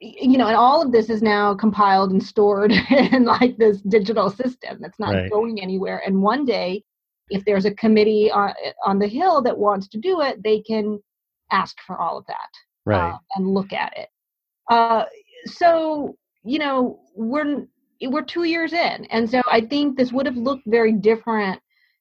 you 0.00 0.36
know, 0.38 0.46
and 0.46 0.56
all 0.56 0.82
of 0.82 0.92
this 0.92 1.08
is 1.10 1.22
now 1.22 1.54
compiled 1.54 2.10
and 2.12 2.22
stored 2.22 2.72
in 2.90 3.24
like 3.24 3.56
this 3.56 3.80
digital 3.82 4.30
system 4.30 4.78
that's 4.80 4.98
not 4.98 5.14
Right. 5.14 5.30
going 5.30 5.60
anywhere. 5.60 6.02
And 6.06 6.22
one 6.22 6.44
day, 6.44 6.82
if 7.30 7.44
there's 7.44 7.64
a 7.64 7.74
committee 7.74 8.30
on, 8.30 8.52
on 8.84 8.98
the 8.98 9.08
Hill 9.08 9.42
that 9.42 9.56
wants 9.56 9.88
to 9.88 9.98
do 9.98 10.20
it, 10.20 10.42
they 10.42 10.60
can 10.60 11.00
ask 11.50 11.76
for 11.86 11.98
all 11.98 12.18
of 12.18 12.26
that 12.26 12.50
right. 12.84 13.12
uh, 13.12 13.18
and 13.36 13.48
look 13.48 13.72
at 13.72 13.92
it. 13.96 14.08
Uh, 14.70 15.04
so 15.46 16.16
you 16.44 16.58
know 16.58 17.00
we're 17.14 17.66
we're 18.02 18.22
two 18.22 18.44
years 18.44 18.72
in, 18.72 19.04
and 19.06 19.28
so 19.28 19.40
I 19.50 19.60
think 19.60 19.96
this 19.96 20.12
would 20.12 20.26
have 20.26 20.36
looked 20.36 20.64
very 20.66 20.92
different 20.92 21.60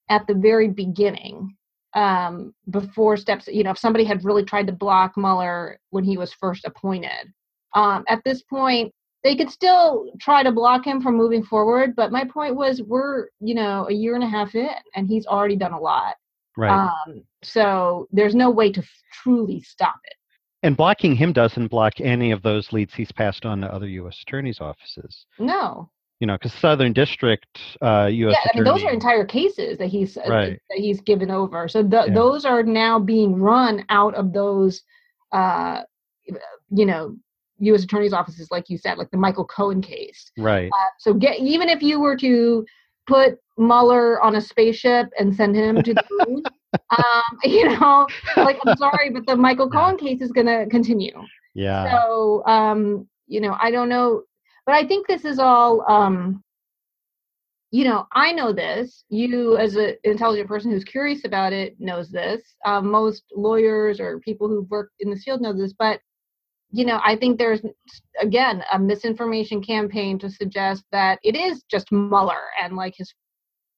at 0.10 0.26
the 0.28 0.34
very 0.34 0.70
beginning. 0.70 1.56
Um, 1.94 2.54
before 2.70 3.18
steps, 3.18 3.48
you 3.48 3.64
know, 3.64 3.72
if 3.72 3.80
somebody 3.80 4.04
had 4.04 4.24
really 4.24 4.44
tried 4.44 4.68
to 4.68 4.74
block 4.74 5.14
Mueller 5.18 5.80
when 5.90 6.04
he 6.04 6.16
was 6.16 6.32
first 6.34 6.64
appointed, 6.66 7.34
um, 7.74 8.04
at 8.08 8.22
this 8.24 8.44
point 8.44 8.94
they 9.28 9.36
could 9.36 9.50
still 9.52 10.10
try 10.22 10.42
to 10.42 10.52
block 10.54 10.86
him 10.86 11.02
from 11.02 11.18
moving 11.18 11.44
forward. 11.44 11.96
But 11.98 12.14
my 12.14 12.24
point 12.24 12.56
was, 12.56 12.82
we're 12.82 13.28
you 13.42 13.56
know 13.56 13.88
a 13.90 13.94
year 13.94 14.16
and 14.16 14.24
a 14.24 14.28
half 14.38 14.56
in, 14.56 14.70
and 14.96 15.06
he's 15.06 15.26
already 15.26 15.58
done 15.58 15.74
a 15.74 15.80
lot. 15.80 16.16
right. 16.56 16.72
Um, 16.72 17.24
so 17.44 18.08
there's 18.12 18.36
no 18.36 18.50
way 18.50 18.72
to 18.72 18.80
f- 18.82 18.90
truly 19.22 19.60
stop 19.62 19.96
it. 20.06 20.14
and 20.64 20.76
blocking 20.78 21.14
him 21.16 21.34
doesn't 21.34 21.68
block 21.68 21.94
any 22.00 22.32
of 22.32 22.42
those 22.42 22.72
leads 22.72 22.94
he's 22.94 23.12
passed 23.12 23.46
on 23.46 23.62
to 23.62 23.68
other 23.74 23.88
U.S. 24.02 24.18
attorneys' 24.26 24.60
offices. 24.62 25.26
No, 25.40 25.90
You 26.22 26.26
know, 26.28 26.36
because 26.38 26.54
Southern 26.54 26.94
District 26.94 27.52
uh, 27.82 28.08
U.S. 28.12 28.36
yeah, 28.36 28.50
I 28.52 28.58
mean 28.58 28.64
those 28.64 28.84
are 28.84 28.92
entire 28.92 29.26
cases 29.26 29.78
that 29.78 29.88
he's 29.96 30.18
uh, 30.18 30.22
Right. 30.30 30.60
that 30.70 30.80
he's 30.86 31.02
given 31.02 31.30
over. 31.30 31.68
So 31.68 31.82
th- 31.84 32.08
Yeah. 32.08 32.14
those 32.22 32.46
are 32.46 32.64
now 32.64 32.98
being 33.14 33.32
run 33.52 33.86
out 33.90 34.16
of 34.16 34.34
those, 34.34 34.74
uh, 35.32 35.82
you 36.80 36.86
know, 36.92 37.16
U.S. 37.60 37.84
attorneys' 37.84 38.14
offices, 38.14 38.50
like 38.52 38.70
you 38.70 38.78
said, 38.78 38.98
like 38.98 39.12
the 39.12 39.18
Michael 39.18 39.46
Cohen 39.46 39.82
case. 39.82 40.32
Right. 40.38 40.70
So 41.00 41.14
get 41.14 41.40
even 41.40 41.70
if 41.70 41.82
you 41.82 42.00
were 42.00 42.16
to 42.18 42.66
put 43.08 43.40
Mueller 43.58 44.22
on 44.22 44.36
a 44.36 44.42
spaceship 44.42 45.10
and 45.18 45.36
send 45.36 45.56
him 45.56 45.82
to 45.82 45.94
the 45.94 46.04
moon, 46.28 46.44
um, 46.98 47.24
you 47.44 47.68
know, 47.68 48.08
like 48.36 48.60
I'm 48.66 48.78
sorry, 48.78 49.10
but 49.10 49.26
the 49.26 49.36
Michael 49.36 49.70
Cohen 49.70 49.98
case 49.98 50.22
is 50.22 50.32
going 50.32 50.48
to 50.48 50.68
continue. 50.70 51.20
Yeah. 51.56 51.92
So, 51.92 52.46
um, 52.46 53.08
you 53.28 53.42
know, 53.42 53.58
I 53.60 53.72
don't 53.72 53.90
know, 53.90 54.24
but 54.66 54.76
I 54.76 54.86
think 54.86 55.08
this 55.08 55.26
is 55.26 55.40
all, 55.40 55.84
um, 55.90 56.44
you 57.72 57.84
know, 57.84 58.08
I 58.14 58.32
know 58.32 58.54
this. 58.54 59.04
You, 59.10 59.58
as 59.58 59.76
an 59.76 59.96
intelligent 60.04 60.48
person 60.48 60.72
who's 60.72 60.86
curious 60.86 61.26
about 61.26 61.52
it, 61.52 61.76
knows 61.80 62.10
this. 62.10 62.42
Um, 62.66 62.90
most 62.90 63.24
lawyers 63.36 64.00
or 64.00 64.20
people 64.20 64.48
who've 64.48 64.70
worked 64.70 64.94
in 65.00 65.10
this 65.10 65.24
field 65.24 65.42
know 65.42 65.52
this. 65.52 65.74
But, 65.74 66.00
you 66.72 66.86
know, 66.86 67.00
I 67.04 67.16
think 67.16 67.38
there's, 67.38 67.62
again, 68.22 68.64
a 68.74 68.80
misinformation 68.80 69.64
campaign 69.64 70.20
to 70.20 70.30
suggest 70.30 70.84
that 70.92 71.20
it 71.24 71.36
is 71.36 71.64
just 71.72 71.92
Mueller 71.92 72.42
and 72.62 72.76
like 72.76 72.94
his 72.98 73.14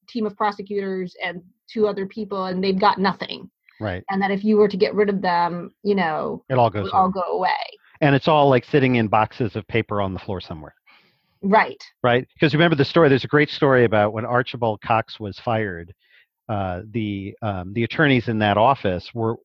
team 0.07 0.25
of 0.25 0.35
prosecutors 0.35 1.15
and 1.23 1.41
two 1.71 1.87
other 1.87 2.05
people, 2.07 2.45
and 2.45 2.63
they've 2.63 2.79
got 2.79 2.97
nothing. 2.97 3.49
right. 3.79 4.03
And 4.09 4.21
that 4.21 4.31
if 4.31 4.43
you 4.43 4.57
were 4.57 4.67
to 4.67 4.77
get 4.77 4.95
rid 4.95 5.07
of 5.09 5.21
them, 5.21 5.71
you 5.83 5.93
know, 5.95 6.43
It 6.49 6.55
all 6.57 6.67
it 6.67 6.73
goes. 6.73 6.83
would 6.85 6.93
all 6.93 7.09
go 7.09 7.21
away. 7.21 7.49
and 8.01 8.15
it's 8.15 8.27
all 8.27 8.49
like 8.49 8.65
sitting 8.65 8.95
in 8.95 9.07
boxes 9.07 9.55
of 9.55 9.67
paper 9.67 10.01
on 10.01 10.13
the 10.13 10.19
floor 10.19 10.41
somewhere. 10.41 10.73
Right. 11.41 11.81
right? 12.03 12.27
Because 12.33 12.53
remember 12.53 12.75
the 12.75 12.83
story. 12.85 13.07
There's 13.07 13.23
a 13.23 13.27
great 13.29 13.49
story 13.49 13.85
about 13.85 14.11
when 14.13 14.25
Archibald 14.25 14.81
Cox 14.81 15.19
was 15.19 15.39
fired. 15.39 15.93
Uh, 16.49 16.81
the 16.91 17.35
um, 17.43 17.71
the 17.73 17.83
attorneys 17.83 18.27
in 18.27 18.39
that 18.39 18.57
office 18.57 19.11
were 19.13 19.35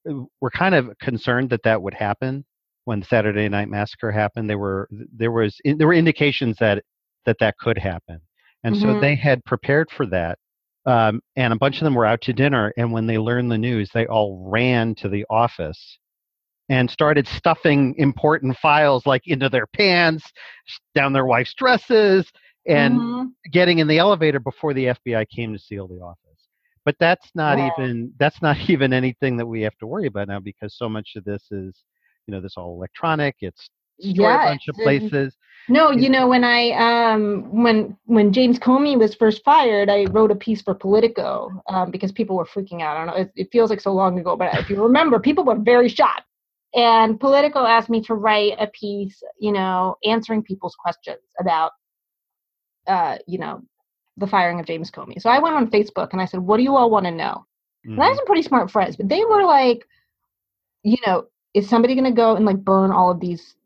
were 0.41 0.51
kind 0.51 0.75
of 0.75 0.91
concerned 0.99 1.51
that 1.51 1.63
that 1.63 1.81
would 1.83 1.93
happen 1.95 2.43
when 2.85 3.01
the 3.01 3.07
Saturday 3.07 3.49
Night 3.49 3.69
Massacre 3.69 4.11
happened. 4.13 4.49
There 4.49 4.59
were 4.59 4.89
there 4.91 5.33
was 5.33 5.59
there 5.65 5.87
were 5.87 5.95
indications 5.95 6.57
that 6.61 6.83
that 7.27 7.37
that 7.41 7.57
could 7.59 7.79
happen, 7.79 8.21
and 8.65 8.77
so 8.77 8.95
Mhm. 8.95 9.01
they 9.01 9.15
had 9.17 9.45
prepared 9.45 9.91
for 9.91 10.07
that. 10.07 10.39
Um, 10.87 11.21
and 11.37 11.53
a 11.53 11.57
bunch 11.57 11.79
of 11.79 11.85
them 11.85 11.95
were 11.95 12.05
out 12.07 12.21
to 12.23 12.33
dinner, 12.35 12.73
and 12.77 12.93
when 12.93 13.07
they 13.07 13.19
learned 13.19 13.51
the 13.51 13.59
news, 13.59 13.91
they 13.95 14.07
all 14.07 14.47
ran 14.51 14.95
to 14.97 15.09
the 15.09 15.25
office 15.31 15.99
and 16.69 16.91
started 16.91 17.27
stuffing 17.27 17.95
important 17.99 18.57
files 18.59 19.07
like 19.07 19.23
into 19.27 19.49
their 19.49 19.67
pants, 19.67 20.25
down 20.95 21.13
their 21.13 21.27
wife's 21.27 21.55
dresses, 21.55 22.31
and 22.67 23.03
Mhm. 23.03 23.33
getting 23.53 23.79
in 23.79 23.87
the 23.89 23.99
elevator 23.99 24.41
before 24.41 24.73
the 24.75 24.87
FBI 24.89 25.25
came 25.27 25.53
to 25.53 25.59
seal 25.59 25.87
the 25.89 26.01
office. 26.01 26.19
But 26.85 26.97
that's 27.01 27.31
not 27.35 27.59
Wow. 27.59 27.69
even 27.69 28.13
that's 28.19 28.41
not 28.43 28.57
even 28.71 28.93
anything 28.93 29.37
that 29.39 29.47
we 29.47 29.63
have 29.63 29.77
to 29.79 29.87
worry 29.87 30.07
about 30.07 30.29
now 30.29 30.41
because 30.41 30.77
so 30.77 30.89
much 30.89 31.13
of 31.17 31.25
this 31.25 31.45
is, 31.51 31.85
you 32.27 32.33
know, 32.33 32.41
this 32.41 32.55
all 32.57 32.75
electronic. 32.75 33.37
It's 33.41 33.69
Yeah, 33.99 34.37
a 34.45 34.49
bunch 34.49 34.69
of 34.69 34.77
places. 34.77 35.37
No, 35.69 35.91
you 35.91 36.11
know 36.11 36.29
when 36.29 36.45
I 36.45 36.71
um 36.73 37.63
when 37.63 37.97
when 38.05 38.33
James 38.33 38.59
Comey 38.59 38.99
was 38.99 39.15
first 39.15 39.43
fired, 39.45 39.89
I 39.89 40.05
wrote 40.07 40.31
a 40.31 40.35
piece 40.35 40.61
for 40.61 40.75
Politico 40.75 41.51
um, 41.69 41.91
because 41.91 42.13
people 42.13 42.37
were 42.37 42.45
freaking 42.45 42.83
out. 42.83 42.97
I 42.97 43.05
don't 43.05 43.07
know. 43.07 43.23
It, 43.23 43.33
it 43.37 43.49
feels 43.51 43.71
like 43.71 43.81
so 43.81 43.93
long 43.93 44.19
ago, 44.19 44.37
but 44.37 44.55
if 44.59 44.69
you 44.69 44.83
remember, 44.83 45.19
people 45.19 45.45
were 45.45 45.59
very 45.59 45.89
shocked. 45.89 46.25
And 46.75 47.19
Politico 47.19 47.65
asked 47.65 47.89
me 47.89 48.03
to 48.03 48.15
write 48.15 48.55
a 48.59 48.67
piece, 48.69 49.23
you 49.39 49.53
know, 49.53 49.97
answering 50.05 50.43
people's 50.43 50.75
questions 50.75 51.21
about, 51.41 51.71
uh, 52.89 53.17
you 53.27 53.39
know, 53.39 53.63
the 54.17 54.27
firing 54.27 54.61
of 54.61 54.67
James 54.67 54.91
Comey. 54.91 55.21
So 55.21 55.31
I 55.31 55.39
went 55.39 55.55
on 55.57 55.71
Facebook 55.71 56.09
and 56.13 56.21
I 56.21 56.27
said, 56.27 56.41
"What 56.41 56.59
do 56.59 56.63
you 56.63 56.77
all 56.77 56.91
want 56.91 57.07
to 57.07 57.13
know?" 57.13 57.47
And 57.97 58.03
I 58.05 58.07
Mhm. 58.07 58.09
have 58.09 58.17
some 58.17 58.27
pretty 58.27 58.43
smart 58.43 58.71
friends, 58.71 58.97
but 58.97 59.09
they 59.09 59.25
were 59.25 59.45
like, 59.45 59.87
you 60.83 60.97
know, 61.07 61.25
is 61.55 61.69
somebody 61.69 61.95
going 61.95 62.05
to 62.05 62.11
go 62.11 62.37
and 62.37 62.45
like 62.45 62.59
burn 62.59 62.91
all 62.91 63.11
of 63.11 63.21
these 63.21 63.57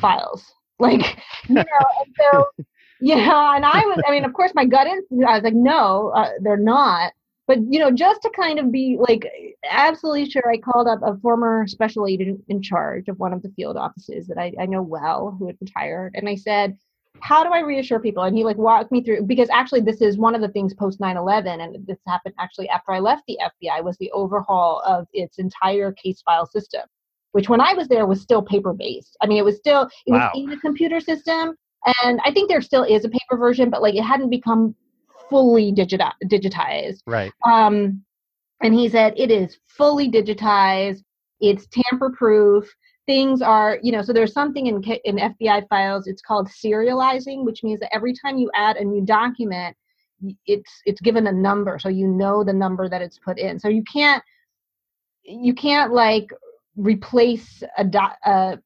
files? 0.00 0.44
Like, 0.80 1.18
you 1.46 1.56
know, 1.56 1.62
and 1.62 2.14
so, 2.18 2.46
yeah, 3.02 3.54
and 3.54 3.66
I 3.66 3.80
was, 3.84 4.02
I 4.08 4.12
mean, 4.12 4.24
of 4.24 4.32
course, 4.32 4.52
my 4.54 4.64
gut 4.64 4.86
instinct, 4.86 5.26
I 5.26 5.34
was 5.34 5.42
like, 5.44 5.52
no, 5.52 6.10
uh, 6.16 6.30
they're 6.40 6.56
not. 6.56 7.12
But, 7.46 7.58
you 7.68 7.78
know, 7.78 7.90
just 7.90 8.22
to 8.22 8.30
kind 8.30 8.58
of 8.58 8.72
be 8.72 8.96
like 8.98 9.30
absolutely 9.68 10.30
sure, 10.30 10.50
I 10.50 10.56
called 10.56 10.88
up 10.88 11.00
a 11.02 11.18
former 11.18 11.66
special 11.66 12.06
agent 12.06 12.42
in 12.48 12.62
charge 12.62 13.08
of 13.08 13.18
one 13.18 13.34
of 13.34 13.42
the 13.42 13.50
field 13.50 13.76
offices 13.76 14.26
that 14.28 14.38
I, 14.38 14.54
I 14.58 14.64
know 14.64 14.80
well 14.80 15.36
who 15.38 15.48
had 15.48 15.58
retired. 15.60 16.14
And 16.14 16.26
I 16.26 16.34
said, 16.34 16.78
how 17.20 17.44
do 17.44 17.50
I 17.50 17.60
reassure 17.60 18.00
people? 18.00 18.22
And 18.22 18.36
he 18.36 18.44
like 18.44 18.56
walked 18.56 18.92
me 18.92 19.02
through 19.02 19.24
because 19.24 19.48
actually 19.50 19.80
this 19.80 20.00
is 20.00 20.16
one 20.16 20.34
of 20.34 20.40
the 20.40 20.48
things 20.48 20.74
post 20.74 21.00
9/11, 21.00 21.62
and 21.62 21.86
this 21.86 21.98
happened 22.06 22.34
actually 22.38 22.68
after 22.68 22.92
I 22.92 23.00
left 23.00 23.24
the 23.26 23.38
FBI 23.42 23.82
was 23.84 23.96
the 23.98 24.10
overhaul 24.12 24.82
of 24.86 25.06
its 25.12 25.38
entire 25.38 25.92
case 25.92 26.22
file 26.22 26.46
system, 26.46 26.82
which 27.32 27.48
when 27.48 27.60
I 27.60 27.74
was 27.74 27.88
there 27.88 28.06
was 28.06 28.20
still 28.20 28.42
paper 28.42 28.72
based. 28.72 29.16
I 29.22 29.26
mean, 29.26 29.38
it 29.38 29.44
was 29.44 29.56
still 29.56 29.88
it 30.06 30.12
Wow. 30.12 30.30
was 30.34 30.42
in 30.42 30.50
the 30.50 30.56
computer 30.56 31.00
system, 31.00 31.56
and 32.02 32.20
I 32.24 32.32
think 32.32 32.48
there 32.48 32.60
still 32.60 32.84
is 32.84 33.04
a 33.04 33.08
paper 33.08 33.36
version, 33.36 33.70
but 33.70 33.82
like 33.82 33.94
it 33.94 34.02
hadn't 34.02 34.30
become 34.30 34.74
fully 35.28 35.72
digiti- 35.72 36.12
digitized. 36.24 37.00
Right. 37.06 37.32
Um, 37.44 38.04
and 38.62 38.74
he 38.74 38.88
said 38.88 39.14
it 39.16 39.30
is 39.30 39.58
fully 39.66 40.10
digitized. 40.10 41.02
It's 41.40 41.66
tamper 41.68 42.10
proof. 42.10 42.68
Things 43.06 43.40
are, 43.42 43.78
you 43.82 43.92
know, 43.92 44.02
so 44.02 44.12
there's 44.12 44.32
something 44.32 44.66
in 44.66 44.82
in 45.04 45.16
FBI 45.16 45.68
files. 45.68 46.06
It's 46.06 46.22
called 46.22 46.48
serializing, 46.48 47.44
which 47.44 47.62
means 47.64 47.80
that 47.80 47.94
every 47.94 48.14
time 48.14 48.38
you 48.38 48.50
add 48.54 48.76
a 48.76 48.84
new 48.84 49.04
document, 49.04 49.76
it's 50.46 50.82
it's 50.84 51.00
given 51.00 51.26
a 51.26 51.32
number 51.32 51.78
so 51.78 51.88
you 51.88 52.06
know 52.06 52.44
the 52.44 52.52
number 52.52 52.88
that 52.90 53.00
it's 53.00 53.18
put 53.18 53.38
in 53.38 53.58
so 53.58 53.68
you 53.68 53.82
can't 53.90 54.22
you 55.22 55.54
can't 55.54 55.92
like 55.92 56.30
replace 56.76 57.62
a 57.78 57.84
dot 57.84 58.16
uh, 58.24 58.56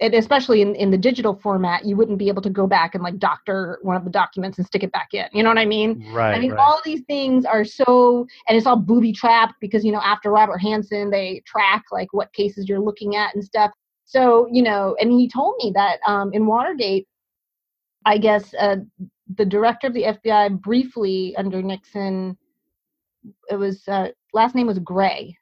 and 0.00 0.14
especially 0.14 0.62
in, 0.62 0.74
in 0.74 0.90
the 0.90 0.98
digital 0.98 1.34
format 1.34 1.84
you 1.84 1.96
wouldn't 1.96 2.18
be 2.18 2.28
able 2.28 2.42
to 2.42 2.50
go 2.50 2.66
back 2.66 2.94
and 2.94 3.04
like 3.04 3.18
doctor 3.18 3.78
one 3.82 3.96
of 3.96 4.04
the 4.04 4.10
documents 4.10 4.58
and 4.58 4.66
stick 4.66 4.82
it 4.82 4.90
back 4.92 5.08
in 5.12 5.26
you 5.32 5.42
know 5.42 5.48
what 5.48 5.58
i 5.58 5.66
mean 5.66 6.04
right 6.12 6.34
i 6.34 6.38
mean 6.38 6.50
right. 6.52 6.60
all 6.60 6.80
these 6.84 7.02
things 7.02 7.44
are 7.44 7.64
so 7.64 8.26
and 8.48 8.56
it's 8.56 8.66
all 8.66 8.76
booby 8.76 9.12
trapped 9.12 9.54
because 9.60 9.84
you 9.84 9.92
know 9.92 10.00
after 10.00 10.30
robert 10.30 10.60
hanssen 10.60 11.10
they 11.10 11.42
track 11.46 11.84
like 11.92 12.08
what 12.12 12.32
cases 12.32 12.68
you're 12.68 12.80
looking 12.80 13.16
at 13.16 13.34
and 13.34 13.44
stuff 13.44 13.70
so 14.04 14.48
you 14.50 14.62
know 14.62 14.96
and 15.00 15.12
he 15.12 15.28
told 15.28 15.54
me 15.62 15.70
that 15.74 15.98
um, 16.06 16.32
in 16.32 16.46
watergate 16.46 17.06
i 18.06 18.18
guess 18.18 18.54
uh, 18.58 18.76
the 19.36 19.44
director 19.44 19.86
of 19.86 19.94
the 19.94 20.02
FBI 20.02 20.60
briefly 20.60 21.34
under 21.36 21.62
Nixon. 21.62 22.36
It 23.50 23.56
was 23.56 23.86
uh, 23.88 24.08
last 24.32 24.54
name 24.54 24.66
was 24.66 24.78
Gray. 24.78 25.36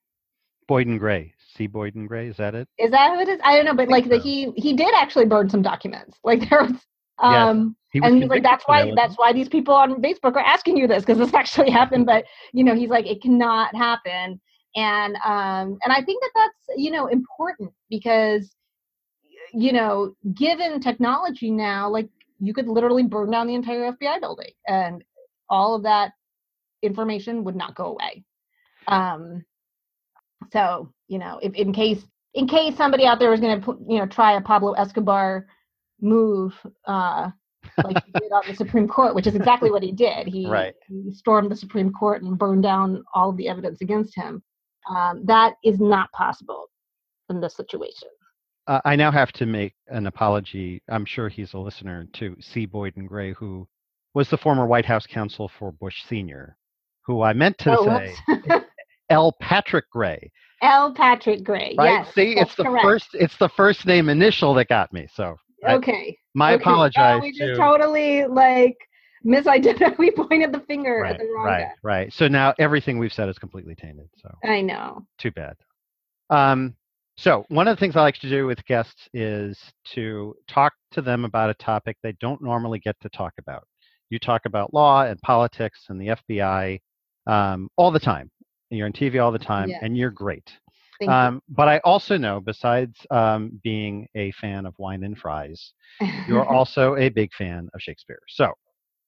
Boyden 0.69 0.99
Gray. 0.99 1.33
C. 1.57 1.67
Boyden 1.67 2.07
Gray. 2.07 2.29
Is 2.29 2.37
that 2.37 2.55
it? 2.55 2.69
Is 2.79 2.91
that 2.91 3.15
who 3.15 3.21
it 3.21 3.29
is? 3.29 3.41
I 3.43 3.57
don't 3.57 3.65
know, 3.65 3.75
but 3.75 3.89
like 3.89 4.05
so. 4.05 4.11
that 4.11 4.23
he 4.23 4.53
he 4.57 4.73
did 4.73 4.93
actually 4.95 5.27
burn 5.27 5.49
some 5.49 5.63
documents. 5.63 6.19
Like 6.25 6.49
there 6.49 6.63
was. 6.63 6.77
Um, 7.19 7.77
He 7.93 8.01
was 8.01 8.13
and 8.13 8.23
he's 8.23 8.31
like, 8.31 8.43
that's 8.43 8.65
that, 8.65 8.87
why 8.87 8.93
that's 8.95 9.17
why 9.17 9.33
these 9.33 9.49
people 9.49 9.75
on 9.75 10.01
Facebook 10.01 10.37
are 10.37 10.41
asking 10.41 10.77
you 10.77 10.87
this 10.87 11.05
because 11.05 11.19
this 11.19 11.35
actually 11.41 11.71
happened. 11.71 12.07
But 12.07 12.25
you 12.53 12.65
know, 12.65 12.75
he's 12.75 12.91
like, 12.91 13.07
it 13.07 13.21
cannot 13.21 13.75
happen, 13.75 14.41
and 14.77 15.17
um, 15.17 15.79
and 15.83 15.93
I 15.93 16.03
think 16.03 16.23
that 16.23 16.31
that's 16.35 16.79
you 16.79 16.91
know 16.91 17.09
important 17.09 17.73
because 17.91 18.55
you 19.53 19.73
know, 19.73 20.15
given 20.35 20.81
technology 20.81 21.51
now, 21.51 21.89
like 21.91 22.09
you 22.39 22.55
could 22.55 22.69
literally 22.69 23.03
burn 23.03 23.31
down 23.31 23.47
the 23.47 23.55
entire 23.55 23.93
FBI 23.93 24.21
building, 24.21 24.53
and 24.67 25.05
all 25.49 25.75
of 25.75 25.83
that 25.83 26.13
information 26.83 27.45
would 27.45 27.57
not 27.57 27.75
go 27.75 27.87
away. 27.87 28.25
Um, 28.89 29.45
so 30.53 30.93
you 31.09 31.19
know, 31.19 31.39
if 31.43 31.55
in 31.55 31.73
case 31.73 32.05
in 32.35 32.47
case 32.47 32.77
somebody 32.77 33.07
out 33.07 33.19
there 33.19 33.31
was 33.31 33.41
going 33.41 33.61
to 33.61 33.79
you 33.89 33.99
know 33.99 34.07
try 34.07 34.37
a 34.37 34.41
Pablo 34.41 34.73
Escobar 34.73 35.47
move, 36.01 36.55
uh, 36.87 37.31
like 37.85 38.03
he 38.05 38.13
did 38.13 38.33
on 38.33 38.43
the 38.49 38.55
Supreme 38.55 38.89
Court, 38.89 39.15
which 39.15 39.27
is 39.27 39.35
exactly 39.35 39.71
what 39.71 39.83
he 39.83 39.93
did. 39.93 40.27
He, 40.33 40.49
Right. 40.49 40.75
he 40.89 41.13
stormed 41.13 41.51
the 41.51 41.57
Supreme 41.57 41.93
Court 41.93 42.23
and 42.23 42.39
burned 42.39 42.63
down 42.63 43.03
all 43.15 43.31
of 43.31 43.37
the 43.37 43.49
evidence 43.49 43.81
against 43.83 44.15
him. 44.17 44.43
Um, 44.89 45.25
that 45.27 45.55
is 45.65 45.79
not 45.81 46.11
possible 46.13 46.71
in 47.29 47.41
this 47.41 47.55
situation. 47.57 48.09
Uh, 48.67 48.81
I 48.85 48.97
now 48.97 49.11
have 49.11 49.33
to 49.33 49.47
make 49.47 49.75
an 49.89 50.07
apology. 50.07 50.83
I'm 50.89 51.05
sure 51.05 51.29
he's 51.29 51.55
a 51.55 51.59
listener 51.59 52.07
to 52.15 52.37
C. 52.41 52.67
Boyden 52.67 53.07
Gray, 53.07 53.33
who 53.33 53.67
was 54.15 54.31
the 54.31 54.39
former 54.39 54.67
White 54.67 54.85
House 54.87 55.07
counsel 55.07 55.51
for 55.59 55.73
Bush 55.73 56.03
Sr., 56.09 56.57
who 57.03 57.23
I 57.23 57.33
meant 57.33 57.59
to 57.59 57.77
Oh, 57.79 57.85
say. 57.85 58.15
L. 59.11 59.37
Patrick 59.41 59.89
Gray. 59.91 60.31
L. 60.63 60.93
Patrick 60.95 61.43
Gray. 61.45 61.75
Right? 61.77 62.05
Yes, 62.05 62.15
See, 62.15 62.35
it's 62.37 62.55
the 62.57 62.65
correct. 62.65 62.85
first. 62.85 63.09
It's 63.15 63.37
the 63.39 63.49
first 63.51 63.87
name 63.87 64.09
initial 64.09 64.55
that 64.55 64.69
got 64.69 64.93
me. 64.93 65.07
So 65.15 65.37
I- 65.67 65.75
Okay. 65.75 66.19
my 66.35 66.55
okay. 66.55 66.63
apologize. 66.63 67.19
No, 67.19 67.23
we 67.23 67.31
just 67.33 67.41
to, 67.41 67.57
totally 67.57 68.25
like 68.27 68.77
misidentified. 69.25 69.99
we 69.99 70.11
pointed 70.11 70.53
the 70.53 70.61
finger 70.61 71.01
right, 71.03 71.15
at 71.15 71.19
the 71.19 71.27
wrong 71.35 71.45
right, 71.47 71.63
guy. 71.65 71.75
right. 71.83 72.13
So 72.13 72.29
now 72.29 72.55
everything 72.59 72.99
we've 72.99 73.13
said 73.13 73.29
is 73.29 73.39
completely 73.39 73.75
tainted. 73.75 74.09
So 74.17 74.31
I 74.45 74.61
know. 74.61 75.05
too 75.19 75.31
bad. 75.33 75.57
Um, 76.31 76.77
so 77.17 77.45
one 77.49 77.69
of 77.69 77.77
the 77.77 77.81
things 77.81 77.97
I 77.97 78.01
like 78.03 78.19
to 78.21 78.31
do 78.31 78.47
with 78.47 78.65
guests 78.65 79.09
is 79.13 79.59
to 79.95 80.35
talk 80.49 80.73
to 80.93 81.03
them 81.03 81.25
about 81.25 81.51
a 81.51 81.55
topic 81.55 81.97
they 82.03 82.13
don't 82.21 82.41
normally 82.43 82.79
get 82.79 82.97
to 83.03 83.09
talk 83.11 83.35
about. 83.39 83.65
You 84.09 84.19
talk 84.19 84.43
about 84.47 84.73
law 84.73 85.03
and 85.05 85.21
politics 85.21 85.85
and 85.89 86.01
the 86.01 86.17
FBI 86.31 86.81
um, 87.27 87.69
all 87.77 87.91
the 87.91 88.01
time. 88.01 88.31
You're 88.71 88.87
on 88.87 88.93
TV 88.93 89.23
all 89.23 89.33
the 89.33 89.39
time, 89.39 89.71
and 89.83 89.97
you're 89.97 90.11
great. 90.11 90.51
Um, 91.09 91.43
but 91.49 91.69
I 91.69 91.79
also 91.79 92.17
know, 92.17 92.41
besides 92.41 92.95
um, 93.11 93.59
being 93.65 94.07
a 94.15 94.33
fan 94.33 94.67
of 94.67 94.75
wine 94.79 95.03
and 95.03 95.17
fries, 95.17 95.73
you. 96.01 96.09
you're 96.29 96.45
also 96.55 96.97
a 96.97 97.09
big 97.09 97.33
fan 97.33 97.69
of 97.75 97.81
Shakespeare. 97.81 98.21
So 98.29 98.53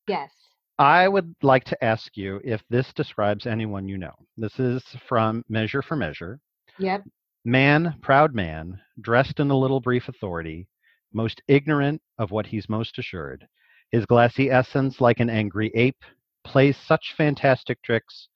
yes. 0.08 0.30
I 0.78 1.06
would 1.06 1.34
like 1.42 1.64
to 1.64 1.84
ask 1.84 2.16
you 2.16 2.40
if 2.44 2.62
this 2.70 2.92
describes 2.94 3.46
anyone 3.46 3.88
you 3.88 3.98
know. 3.98 4.14
This 4.36 4.58
is 4.58 4.82
from 5.06 5.44
Measure 5.48 5.82
for 5.82 5.96
Measure. 5.96 6.40
Yep. 6.78 7.04
Man, 7.44 7.96
proud 8.00 8.34
man, 8.34 8.80
dressed 9.00 9.38
in 9.38 9.50
a 9.50 9.58
little 9.58 9.80
brief 9.80 10.08
authority, 10.08 10.66
most 11.12 11.42
ignorant 11.46 12.00
of 12.18 12.30
what 12.30 12.46
he's 12.46 12.68
most 12.68 12.98
assured. 12.98 13.46
His 13.90 14.06
glassy 14.06 14.50
essence, 14.50 15.00
like 15.00 15.20
an 15.20 15.28
angry 15.28 15.70
ape, 15.74 16.02
plays 16.44 16.76
such 16.78 17.14
fantastic 17.16 17.82
tricks 17.82 18.28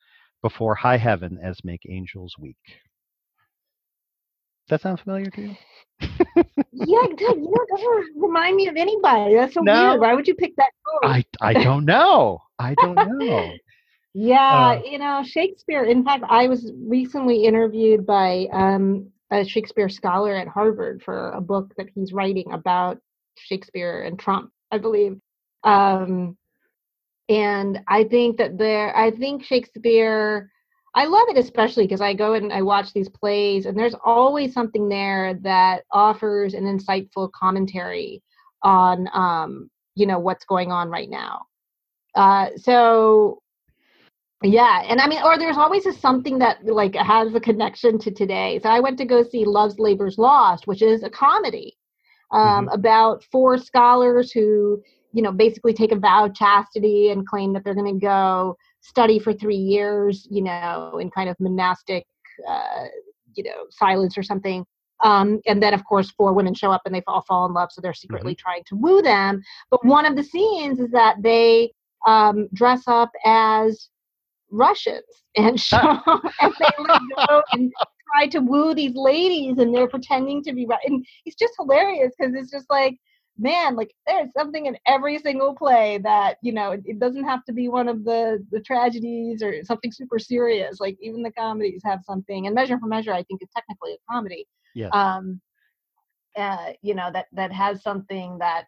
before 0.49 0.77
high 0.77 0.97
heaven 0.97 1.39
as 1.43 1.57
make 1.65 1.83
angels 1.89 2.33
weak. 2.39 2.57
Does 4.69 4.71
that 4.71 4.83
sound 4.83 5.01
familiar 5.01 5.29
to 5.31 5.41
you? 5.43 5.57
Yeah, 6.73 7.07
does- 7.17 7.37
you 7.37 7.51
know, 7.51 7.67
doesn't 7.77 8.21
remind 8.21 8.55
me 8.55 8.69
of 8.69 8.77
anybody. 8.77 9.35
That's 9.35 9.55
so 9.55 9.61
No. 9.63 9.89
weird. 9.89 10.01
Why 10.01 10.15
would 10.15 10.29
you 10.29 10.37
pick 10.37 10.55
that 10.57 10.71
quote? 10.85 11.11
I, 11.11 11.25
I 11.41 11.53
don't 11.55 11.85
know. 11.85 12.43
I 12.61 12.75
don't 12.75 12.97
know. 12.97 13.53
Yeah, 14.19 14.79
Uh, 14.79 14.83
you 14.91 14.99
know, 14.99 15.23
Shakespeare. 15.25 15.85
In 15.85 16.03
fact, 16.03 16.25
I 16.31 16.49
was 16.49 16.73
recently 16.79 17.45
interviewed 17.45 18.07
by 18.07 18.47
um, 18.51 19.11
a 19.31 19.45
Shakespeare 19.45 19.91
scholar 19.91 20.35
at 20.35 20.49
Harvard 20.49 21.03
for 21.05 21.33
a 21.33 21.41
book 21.43 21.75
that 21.77 21.89
he's 21.95 22.15
writing 22.15 22.51
about 22.53 22.97
Shakespeare 23.37 24.05
and 24.05 24.19
Trump, 24.19 24.51
I 24.73 24.79
believe. 24.79 25.21
Um, 25.65 26.35
and 27.29 27.81
I 27.89 28.05
think 28.05 28.37
that 28.39 28.59
there, 28.59 28.97
I 28.97 29.11
think 29.11 29.45
Shakespeare, 29.45 30.51
I 30.95 31.07
love 31.07 31.29
it 31.29 31.37
especially 31.37 31.85
because 31.85 32.01
I 32.01 32.15
go 32.15 32.35
and 32.35 32.53
I 32.53 32.63
watch 32.63 32.93
these 32.93 33.09
plays, 33.09 33.67
and 33.67 33.79
there's 33.79 33.95
always 34.05 34.53
something 34.53 34.89
there 34.89 35.35
that 35.43 35.83
offers 35.93 36.55
an 36.55 36.65
insightful 36.65 37.31
commentary 37.33 38.23
on, 38.63 39.09
um, 39.13 39.71
you 39.95 40.07
know, 40.07 40.19
what's 40.19 40.45
going 40.45 40.73
on 40.73 40.89
right 40.89 41.11
now. 41.11 41.43
Uh, 42.15 42.49
so 42.57 43.43
yeah, 44.43 44.83
and 44.87 45.01
I 45.01 45.09
mean, 45.09 45.23
or 45.25 45.39
there's 45.39 45.57
always 45.57 45.87
a 45.87 45.93
something 45.93 46.39
that 46.39 46.65
like 46.65 46.95
has 46.95 47.35
a 47.35 47.41
connection 47.41 47.99
to 48.01 48.11
today. 48.11 48.61
So 48.63 48.69
I 48.69 48.81
went 48.81 48.99
to 48.99 49.05
go 49.05 49.23
see 49.23 49.45
Love's 49.45 49.79
Labor's 49.79 50.19
Lost, 50.19 50.67
which 50.67 50.83
is 50.83 51.03
a 51.03 51.11
comedy 51.11 51.77
um, 52.33 52.69
about 52.69 53.25
four 53.31 53.59
scholars 53.59 54.33
who, 54.33 54.83
you 55.17 55.23
know, 55.23 55.33
basically 55.33 55.73
take 55.73 55.93
a 55.93 55.99
vow 55.99 56.27
of 56.27 56.35
chastity 56.35 57.09
and 57.09 57.27
claim 57.27 57.55
that 57.55 57.65
they're 57.65 57.75
going 57.75 57.99
to 57.99 57.99
go 57.99 58.55
study 58.83 59.19
for 59.19 59.33
three 59.33 59.57
years, 59.57 60.29
you 60.31 60.43
know, 60.43 60.99
in 61.01 61.11
kind 61.11 61.31
of 61.31 61.37
monastic, 61.41 62.05
uh, 62.47 62.85
you 63.35 63.43
know, 63.43 63.65
silence 63.71 64.19
or 64.19 64.23
something. 64.23 64.63
Um, 65.03 65.41
and 65.47 65.63
then, 65.63 65.73
of 65.73 65.83
course, 65.87 66.11
four 66.11 66.35
women 66.35 66.53
show 66.53 66.71
up 66.71 66.83
and 66.85 66.95
they 66.95 67.03
all 67.07 67.23
fall 67.23 67.47
in 67.47 67.55
love, 67.55 67.71
so 67.73 67.81
they're 67.81 67.95
secretly 67.95 68.35
trying 68.35 68.63
to 68.67 68.77
woo 68.77 69.01
them. 69.01 69.41
But 69.71 69.83
one 69.87 70.05
of 70.05 70.17
the 70.17 70.23
scenes 70.23 70.81
is 70.81 70.91
that 70.91 71.17
they 71.23 71.73
um, 72.07 72.51
dress 72.53 72.83
up 72.87 73.11
as 73.25 73.89
Russians 74.51 75.01
and 75.39 75.59
show 75.59 75.79
and 76.43 76.53
they 76.61 76.85
go 77.27 77.43
and 77.53 77.73
try 78.13 78.27
to 78.29 78.41
woo 78.41 78.75
these 78.75 78.95
ladies 78.95 79.57
and 79.57 79.75
they're 79.75 79.89
pretending 79.89 80.43
to 80.43 80.53
be 80.53 80.67
and 80.85 81.05
it's 81.25 81.37
just 81.37 81.55
hilarious 81.59 82.13
because 82.19 82.35
it's 82.35 82.51
just 82.51 82.67
like 82.71 82.97
man 83.39 83.77
like 83.77 83.95
there's 84.07 84.33
something 84.37 84.67
in 84.67 84.77
every 84.87 85.19
single 85.19 85.55
play 85.55 85.99
that 86.03 86.37
you 86.43 86.53
know 86.53 86.73
it, 86.73 86.81
it 86.85 86.99
doesn't 86.99 87.25
have 87.25 87.45
to 87.45 87.53
be 87.53 87.69
one 87.69 87.89
of 87.89 88.05
the 88.05 88.45
the 88.51 88.61
tragedies 88.61 89.43
or 89.43 89.63
something 89.65 89.93
super 89.93 90.19
serious 90.19 90.79
like 90.81 90.97
even 91.01 91.23
the 91.23 91.33
comedies 91.33 91.83
have 91.85 92.01
something 92.05 92.47
and 92.47 92.55
measure 92.55 92.79
for 92.79 92.87
measure 92.87 93.13
i 93.13 93.23
think 93.25 93.43
is 93.43 93.49
technically 93.55 93.93
a 93.93 94.13
comedy 94.13 94.47
Yes. 94.75 94.95
um 94.95 95.41
uh 96.37 96.73
you 96.83 96.95
know 96.95 97.11
that 97.13 97.27
that 97.33 97.53
has 97.53 97.83
something 97.83 98.39
that 98.39 98.65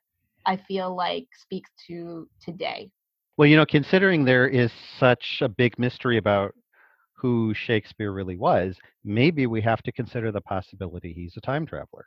i 0.46 0.56
feel 0.56 0.94
like 0.94 1.26
speaks 1.34 1.70
to 1.86 2.28
today 2.40 2.90
Well, 3.36 3.48
you 3.48 3.56
know, 3.56 3.66
considering 3.66 4.24
there 4.24 4.46
is 4.48 4.70
such 4.98 5.40
a 5.42 5.48
big 5.48 5.78
mystery 5.78 6.16
about 6.18 6.54
who 7.14 7.54
Shakespeare 7.54 8.12
really 8.12 8.36
was, 8.36 8.78
maybe 9.04 9.46
we 9.46 9.60
have 9.62 9.82
to 9.82 9.92
consider 9.92 10.30
the 10.32 10.40
possibility 10.40 11.12
he's 11.12 11.36
a 11.36 11.40
time 11.40 11.66
traveler. 11.66 12.06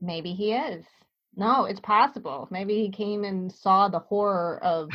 Maybe 0.00 0.34
he 0.34 0.52
is. 0.52 0.84
No, 1.36 1.64
it's 1.66 1.80
possible. 1.80 2.48
Maybe 2.50 2.74
he 2.74 2.90
came 2.90 3.24
and 3.24 3.52
saw 3.52 3.88
the 3.88 3.98
horror 3.98 4.58
of 4.62 4.90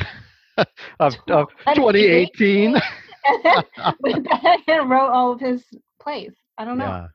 Of, 1.00 1.14
of 1.28 1.48
2018. 1.74 2.74
2018. 3.24 4.26
and 4.68 4.90
wrote 4.90 5.10
all 5.10 5.32
of 5.32 5.40
his 5.40 5.64
plays. 6.00 6.32
I 6.58 6.64
don't 6.64 6.78
know. 6.78 6.88
Yeah. 6.88 7.08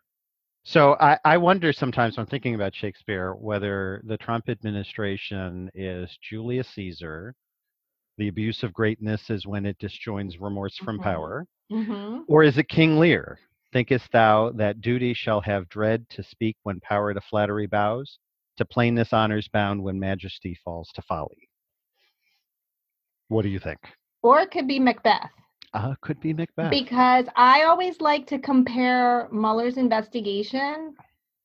So 0.63 0.95
I, 0.99 1.17
I 1.25 1.37
wonder 1.37 1.71
sometimes 1.71 2.17
when 2.17 2.25
thinking 2.25 2.55
about 2.55 2.75
Shakespeare 2.75 3.33
whether 3.33 4.01
the 4.05 4.17
Trump 4.17 4.49
administration 4.49 5.69
is 5.73 6.17
Julius 6.21 6.67
Caesar, 6.75 7.33
the 8.17 8.27
abuse 8.27 8.63
of 8.63 8.73
greatness 8.73 9.29
is 9.29 9.45
when 9.45 9.65
it 9.65 9.77
disjoins 9.79 10.39
remorse 10.41 10.77
from 10.77 10.97
Mhm. 10.97 11.03
power, 11.03 11.45
hmm 11.69 12.19
or 12.27 12.43
is 12.43 12.57
it 12.57 12.67
King 12.69 12.97
Lear? 12.99 13.39
Thinkest 13.73 14.11
thou 14.11 14.51
that 14.51 14.81
duty 14.81 15.13
shall 15.13 15.41
have 15.41 15.69
dread 15.69 16.09
to 16.09 16.23
speak 16.23 16.57
when 16.63 16.79
power 16.81 17.13
to 17.13 17.21
flattery 17.21 17.67
bows, 17.67 18.19
to 18.57 18.65
plainness 18.65 19.13
honors 19.13 19.47
bound 19.47 19.83
when 19.83 19.99
majesty 19.99 20.57
falls 20.63 20.89
to 20.95 21.01
folly? 21.03 21.49
What 23.29 23.43
do 23.43 23.49
you 23.49 23.59
think? 23.59 23.79
or 24.23 24.39
it 24.41 24.51
could 24.51 24.67
be 24.67 24.79
Macbeth. 24.79 25.29
Uh, 25.73 25.93
could 26.01 26.19
be 26.19 26.33
Macbeth. 26.33 26.71
Because 26.71 27.25
I 27.35 27.63
always 27.63 28.01
like 28.01 28.25
to 28.27 28.39
compare 28.39 29.29
Mueller's 29.31 29.77
investigation 29.77 30.93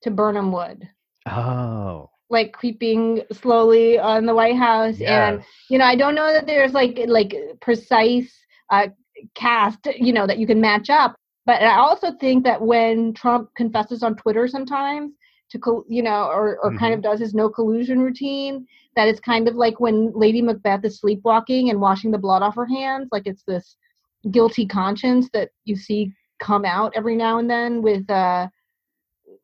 to 0.02 0.10
Birnam 0.10 0.50
Wood. 0.50 0.88
Oh. 1.30 2.08
Like 2.30 2.52
creeping 2.52 3.22
slowly 3.30 3.98
on 3.98 4.24
the 4.26 4.34
White 4.34 4.56
House, 4.56 4.96
Yes. 4.98 5.10
and 5.34 5.44
you 5.68 5.78
know, 5.78 5.84
I 5.84 5.94
don't 5.96 6.14
know 6.14 6.32
that 6.32 6.46
there's 6.46 6.72
like 6.72 6.98
like 7.06 7.34
precise 7.60 8.32
uh, 8.70 8.88
cast, 9.34 9.86
you 9.96 10.12
know, 10.12 10.26
that 10.26 10.38
you 10.38 10.46
can 10.46 10.60
match 10.60 10.88
up. 10.88 11.14
But 11.44 11.62
I 11.62 11.76
also 11.76 12.12
think 12.18 12.42
that 12.44 12.60
when 12.62 13.12
Trump 13.12 13.50
confesses 13.54 14.02
on 14.02 14.16
Twitter 14.16 14.48
sometimes 14.48 15.12
to, 15.52 15.84
you 15.88 16.02
know, 16.02 16.26
or 16.26 16.58
or 16.62 16.76
kind 16.76 16.94
of 16.94 17.02
does 17.02 17.20
his 17.20 17.34
no 17.34 17.48
collusion 17.48 18.00
routine, 18.00 18.66
that 18.96 19.08
it's 19.08 19.20
kind 19.20 19.48
of 19.48 19.54
like 19.54 19.80
when 19.80 20.12
Lady 20.14 20.42
Macbeth 20.42 20.84
is 20.84 20.98
sleepwalking 20.98 21.70
and 21.70 21.80
washing 21.80 22.10
the 22.10 22.18
blood 22.18 22.42
off 22.42 22.56
her 22.56 22.66
hands, 22.66 23.08
like 23.12 23.26
it's 23.26 23.42
this 23.44 23.76
guilty 24.30 24.66
conscience 24.66 25.28
that 25.32 25.50
you 25.64 25.76
see 25.76 26.12
come 26.38 26.64
out 26.64 26.92
every 26.96 27.16
now 27.16 27.38
and 27.38 27.48
then 27.48 27.82
with 27.82 28.08
uh 28.10 28.48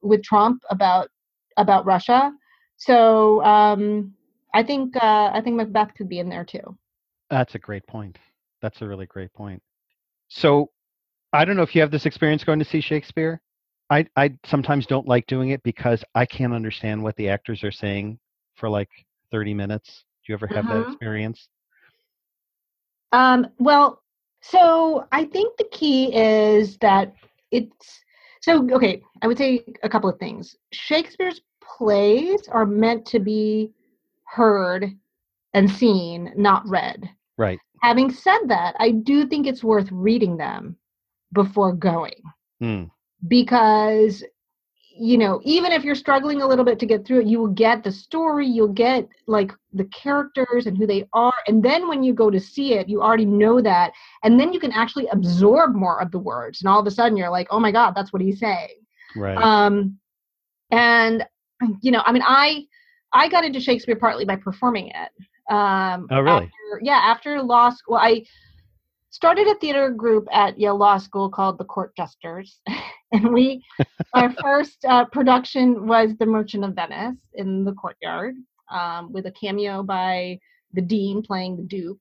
with 0.02 0.22
Trump 0.22 0.62
about 0.70 1.08
about 1.56 1.84
Russia. 1.86 2.32
So 2.76 3.42
um 3.44 4.14
I 4.54 4.62
think 4.62 4.96
uh 4.96 5.30
I 5.32 5.40
think 5.42 5.56
Macbeth 5.56 5.94
could 5.94 6.08
be 6.08 6.18
in 6.18 6.28
there 6.28 6.44
too. 6.44 6.76
That's 7.30 7.54
a 7.54 7.58
great 7.58 7.86
point. 7.86 8.18
That's 8.62 8.82
a 8.82 8.86
really 8.86 9.06
great 9.06 9.32
point. 9.32 9.62
So, 10.28 10.70
I 11.32 11.44
don't 11.44 11.56
know 11.56 11.62
if 11.62 11.74
you 11.74 11.80
have 11.80 11.90
this 11.90 12.06
experience 12.06 12.44
going 12.44 12.58
to 12.58 12.64
see 12.64 12.80
Shakespeare. 12.80 13.40
I 13.90 14.06
I 14.16 14.36
sometimes 14.44 14.86
don't 14.86 15.08
like 15.08 15.26
doing 15.26 15.50
it 15.50 15.62
because 15.62 16.04
I 16.14 16.26
can't 16.26 16.52
understand 16.52 17.02
what 17.02 17.16
the 17.16 17.28
actors 17.28 17.64
are 17.64 17.70
saying 17.72 18.18
for 18.56 18.68
like 18.68 18.90
30 19.30 19.54
minutes. 19.54 20.04
Do 20.26 20.32
you 20.32 20.34
ever 20.34 20.46
have 20.46 20.66
that 20.68 20.76
Mhm. 20.76 20.88
experience? 20.92 21.48
Um, 23.12 23.46
well, 23.58 24.02
so 24.40 25.06
I 25.12 25.24
think 25.24 25.56
the 25.56 25.68
key 25.72 26.14
is 26.14 26.76
that 26.78 27.14
it's 27.50 28.04
so 28.40 28.68
okay. 28.70 29.02
I 29.22 29.26
would 29.26 29.38
say 29.38 29.64
a 29.82 29.88
couple 29.88 30.10
of 30.10 30.18
things. 30.18 30.56
Shakespeare's 30.72 31.40
plays 31.62 32.48
are 32.48 32.66
meant 32.66 33.06
to 33.06 33.18
be 33.18 33.72
heard 34.24 34.96
and 35.54 35.70
seen, 35.70 36.32
not 36.36 36.66
read. 36.68 37.08
Right. 37.38 37.58
Having 37.82 38.10
said 38.12 38.40
that, 38.48 38.76
I 38.78 38.90
do 38.90 39.26
think 39.26 39.46
it's 39.46 39.64
worth 39.64 39.90
reading 39.92 40.36
them 40.36 40.76
before 41.32 41.72
going 41.72 42.22
Hmm. 42.60 42.84
Because 43.26 44.22
you 45.00 45.16
know 45.18 45.40
even 45.44 45.70
if 45.72 45.84
you're 45.84 45.94
struggling 45.94 46.42
a 46.42 46.46
little 46.46 46.64
bit 46.64 46.78
to 46.78 46.86
get 46.86 47.04
through 47.06 47.20
it 47.20 47.26
you 47.26 47.38
will 47.38 47.46
get 47.48 47.82
the 47.84 47.90
story 47.92 48.46
you'll 48.46 48.66
get 48.72 49.08
like 49.26 49.52
the 49.72 49.84
characters 49.86 50.66
and 50.66 50.76
who 50.76 50.86
they 50.86 51.04
are 51.12 51.32
and 51.46 51.62
then 51.62 51.88
when 51.88 52.02
you 52.02 52.12
go 52.12 52.30
to 52.30 52.40
see 52.40 52.74
it 52.74 52.88
you 52.88 53.00
already 53.02 53.24
know 53.24 53.60
that 53.60 53.92
and 54.24 54.38
then 54.38 54.52
you 54.52 54.58
can 54.60 54.72
actually 54.72 55.06
absorb 55.08 55.74
more 55.74 56.00
of 56.00 56.10
the 56.10 56.18
words 56.18 56.60
and 56.62 56.68
all 56.68 56.80
of 56.80 56.86
a 56.86 56.90
sudden 56.90 57.16
you're 57.16 57.30
like 57.30 57.46
oh 57.50 57.60
my 57.60 57.70
god 57.72 57.92
that's 57.94 58.12
what 58.12 58.22
he's 58.22 58.40
saying 58.40 58.68
Right. 59.16 59.36
um 59.38 59.98
and 60.70 61.24
you 61.80 61.90
know 61.92 62.02
i 62.04 62.12
mean 62.12 62.22
i 62.26 62.64
i 63.12 63.28
got 63.28 63.44
into 63.44 63.60
shakespeare 63.60 63.96
partly 63.96 64.24
by 64.24 64.36
performing 64.36 64.88
it 64.88 65.52
um 65.52 66.06
Oh, 66.10 66.20
really? 66.20 66.44
after- 66.44 66.80
yeah 66.82 67.00
after 67.04 67.42
law 67.42 67.70
school 67.70 67.96
i 67.96 68.24
started 69.10 69.46
a 69.46 69.54
theater 69.56 69.90
group 69.90 70.26
at 70.32 70.58
yale 70.58 70.76
law 70.76 70.98
school 70.98 71.30
called 71.30 71.56
the 71.58 71.64
court 71.64 71.94
jesters 71.96 72.60
and 73.12 73.32
we 73.32 73.62
our 74.14 74.32
first 74.42 74.84
uh, 74.86 75.04
production 75.06 75.86
was 75.86 76.10
the 76.18 76.26
merchant 76.26 76.64
of 76.64 76.74
venice 76.74 77.16
in 77.34 77.64
the 77.64 77.72
courtyard 77.72 78.34
um, 78.70 79.12
with 79.12 79.26
a 79.26 79.32
cameo 79.32 79.82
by 79.82 80.38
the 80.72 80.82
dean 80.82 81.22
playing 81.22 81.56
the 81.56 81.62
duke 81.62 82.00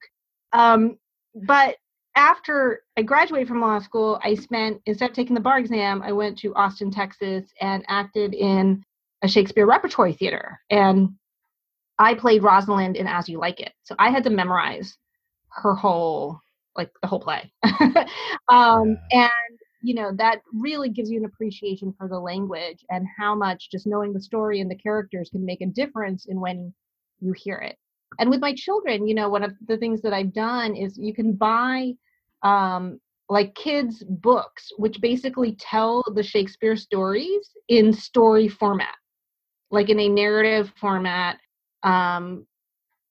um, 0.52 0.98
but 1.34 1.76
after 2.18 2.82
I 2.96 3.02
graduated 3.02 3.46
from 3.46 3.60
law 3.60 3.78
school, 3.78 4.18
I 4.24 4.34
spent 4.34 4.80
instead 4.86 5.10
of 5.10 5.16
taking 5.16 5.34
the 5.34 5.40
bar 5.40 5.58
exam, 5.58 6.02
I 6.02 6.12
went 6.12 6.36
to 6.38 6.54
Austin, 6.54 6.90
Texas, 6.90 7.44
and 7.60 7.84
acted 7.88 8.34
in 8.34 8.82
a 9.22 9.28
Shakespeare 9.28 9.66
repertory 9.66 10.12
theater. 10.12 10.60
And 10.68 11.10
I 11.98 12.14
played 12.14 12.42
Rosalind 12.42 12.96
in 12.96 13.06
As 13.06 13.28
You 13.28 13.38
Like 13.38 13.60
It, 13.60 13.72
so 13.84 13.94
I 13.98 14.10
had 14.10 14.24
to 14.24 14.30
memorize 14.30 14.96
her 15.50 15.74
whole, 15.74 16.40
like 16.76 16.90
the 17.02 17.08
whole 17.08 17.20
play. 17.20 17.52
um, 18.48 18.96
and 19.12 19.57
you 19.80 19.94
know 19.94 20.10
that 20.16 20.40
really 20.52 20.88
gives 20.88 21.10
you 21.10 21.18
an 21.18 21.24
appreciation 21.24 21.94
for 21.96 22.08
the 22.08 22.18
language 22.18 22.84
and 22.90 23.06
how 23.18 23.34
much 23.34 23.70
just 23.70 23.86
knowing 23.86 24.12
the 24.12 24.20
story 24.20 24.60
and 24.60 24.70
the 24.70 24.76
characters 24.76 25.30
can 25.30 25.44
make 25.44 25.60
a 25.60 25.66
difference 25.66 26.26
in 26.26 26.40
when 26.40 26.72
you 27.20 27.32
hear 27.32 27.56
it. 27.56 27.76
And 28.18 28.30
with 28.30 28.40
my 28.40 28.54
children 28.54 29.06
you 29.06 29.14
know 29.14 29.28
one 29.28 29.44
of 29.44 29.52
the 29.66 29.76
things 29.76 30.02
that 30.02 30.12
i've 30.12 30.32
done 30.32 30.74
is 30.74 30.98
you 30.98 31.14
can 31.14 31.34
buy 31.34 31.92
um 32.42 32.98
like 33.28 33.54
kids 33.54 34.02
books 34.08 34.72
which 34.78 35.00
basically 35.00 35.54
tell 35.60 36.02
the 36.14 36.22
shakespeare 36.22 36.76
stories 36.76 37.50
in 37.68 37.92
story 37.92 38.48
format 38.48 38.94
like 39.70 39.90
in 39.90 40.00
a 40.00 40.08
narrative 40.08 40.72
format 40.80 41.38
um 41.82 42.46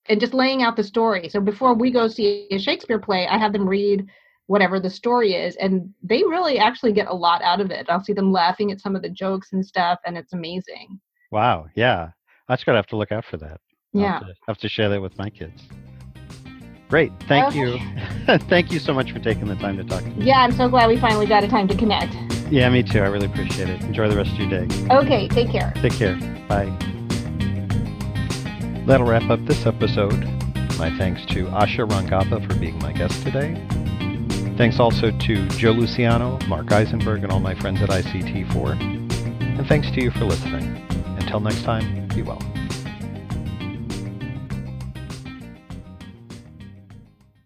and 0.09 0.20
just 0.20 0.34
laying 0.34 0.63
out 0.63 0.76
the 0.76 0.84
story. 0.84 1.28
So 1.30 1.39
before 1.41 1.74
we 1.74 1.91
go 1.91 2.07
see 2.07 2.47
a 2.51 2.57
shakespeare 2.57 2.99
play 2.99 3.28
i 3.28 3.38
have 3.38 3.53
them 3.53 3.68
read 3.68 4.07
whatever 4.48 4.80
the 4.80 4.89
story 4.89 5.34
is 5.34 5.56
and 5.58 5.93
they 6.04 6.20
really 6.24 6.58
actually 6.58 6.91
get 6.93 7.08
a 7.08 7.14
lot 7.14 7.41
out 7.41 7.60
of 7.62 7.70
it 7.72 7.86
i'll 7.89 8.04
see 8.04 8.14
them 8.14 8.32
laughing 8.32 8.72
at 8.72 8.80
some 8.82 8.95
of 8.95 9.02
the 9.02 9.10
jokes 9.10 9.50
and 9.54 9.66
stuff 9.66 10.00
and 10.06 10.18
it's 10.18 10.34
amazing 10.34 11.00
Wow. 11.30 11.68
Yeah. 11.76 12.12
I 12.48 12.56
just 12.56 12.66
gotta 12.66 12.78
have 12.78 12.88
to 12.88 12.95
look 12.95 13.12
out 13.12 13.26
for 13.30 13.36
that. 13.38 13.60
Yeah 13.91 14.14
have 14.20 14.22
to, 14.28 14.34
have 14.48 14.58
to 14.60 14.70
share 14.70 14.88
that 14.88 15.02
with 15.02 15.18
my 15.18 15.30
kids. 15.30 15.62
Great. 16.89 17.12
Thank 17.28 17.48
Okay. 17.48 17.60
you. 17.60 18.38
Thank 18.48 18.72
you 18.72 18.80
so 18.80 18.93
much 18.93 19.12
for 19.12 19.20
taking 19.20 19.45
the 19.48 19.56
time 19.58 19.76
to 19.76 19.84
talk. 19.84 20.04
to 20.04 20.10
me. 20.10 20.26
yeah 20.26 20.39
i'm 20.39 20.54
so 20.54 20.70
glad 20.70 20.88
we 20.88 20.98
finally 20.98 21.26
got 21.28 21.43
a 21.43 21.48
time 21.50 21.68
to 21.68 21.76
connect 21.76 22.14
Yeah, 22.50 22.70
me 22.70 22.82
too. 22.82 23.00
I 23.00 23.08
really 23.08 23.26
appreciate 23.26 23.68
it. 23.68 23.82
Enjoy 23.84 24.08
the 24.08 24.16
rest 24.16 24.32
of 24.32 24.39
your 24.39 24.50
day. 24.50 24.68
okay 24.89 25.28
take 25.28 25.50
care 25.52 25.74
Take 25.82 25.93
care. 25.93 26.16
Bye. 26.48 26.74
That'll 28.88 29.06
wrap 29.06 29.30
up 29.30 29.43
this 29.45 29.66
episode. 29.66 30.24
My 30.78 30.95
thanks 30.98 31.26
to 31.34 31.45
Asha 31.48 31.86
Rangappa 31.86 32.48
for 32.50 32.58
being 32.58 32.80
my 32.80 32.93
guest 32.93 33.22
today. 33.22 33.52
Thanks 34.58 34.80
also 34.80 35.12
to 35.12 35.47
Joe 35.49 35.72
Luciano, 35.72 36.39
Mark 36.47 36.72
Eisenberg, 36.72 37.22
and 37.22 37.32
all 37.32 37.39
my 37.39 37.53
friends 37.53 37.80
at 37.84 37.89
ICT4. 37.89 38.72
And 39.60 39.68
thanks 39.68 39.91
to 39.91 40.01
you 40.01 40.10
for 40.10 40.26
listening. 40.26 40.84
Until 41.20 41.39
next 41.39 41.62
time, 41.62 42.08
be 42.08 42.24
well. 42.24 42.41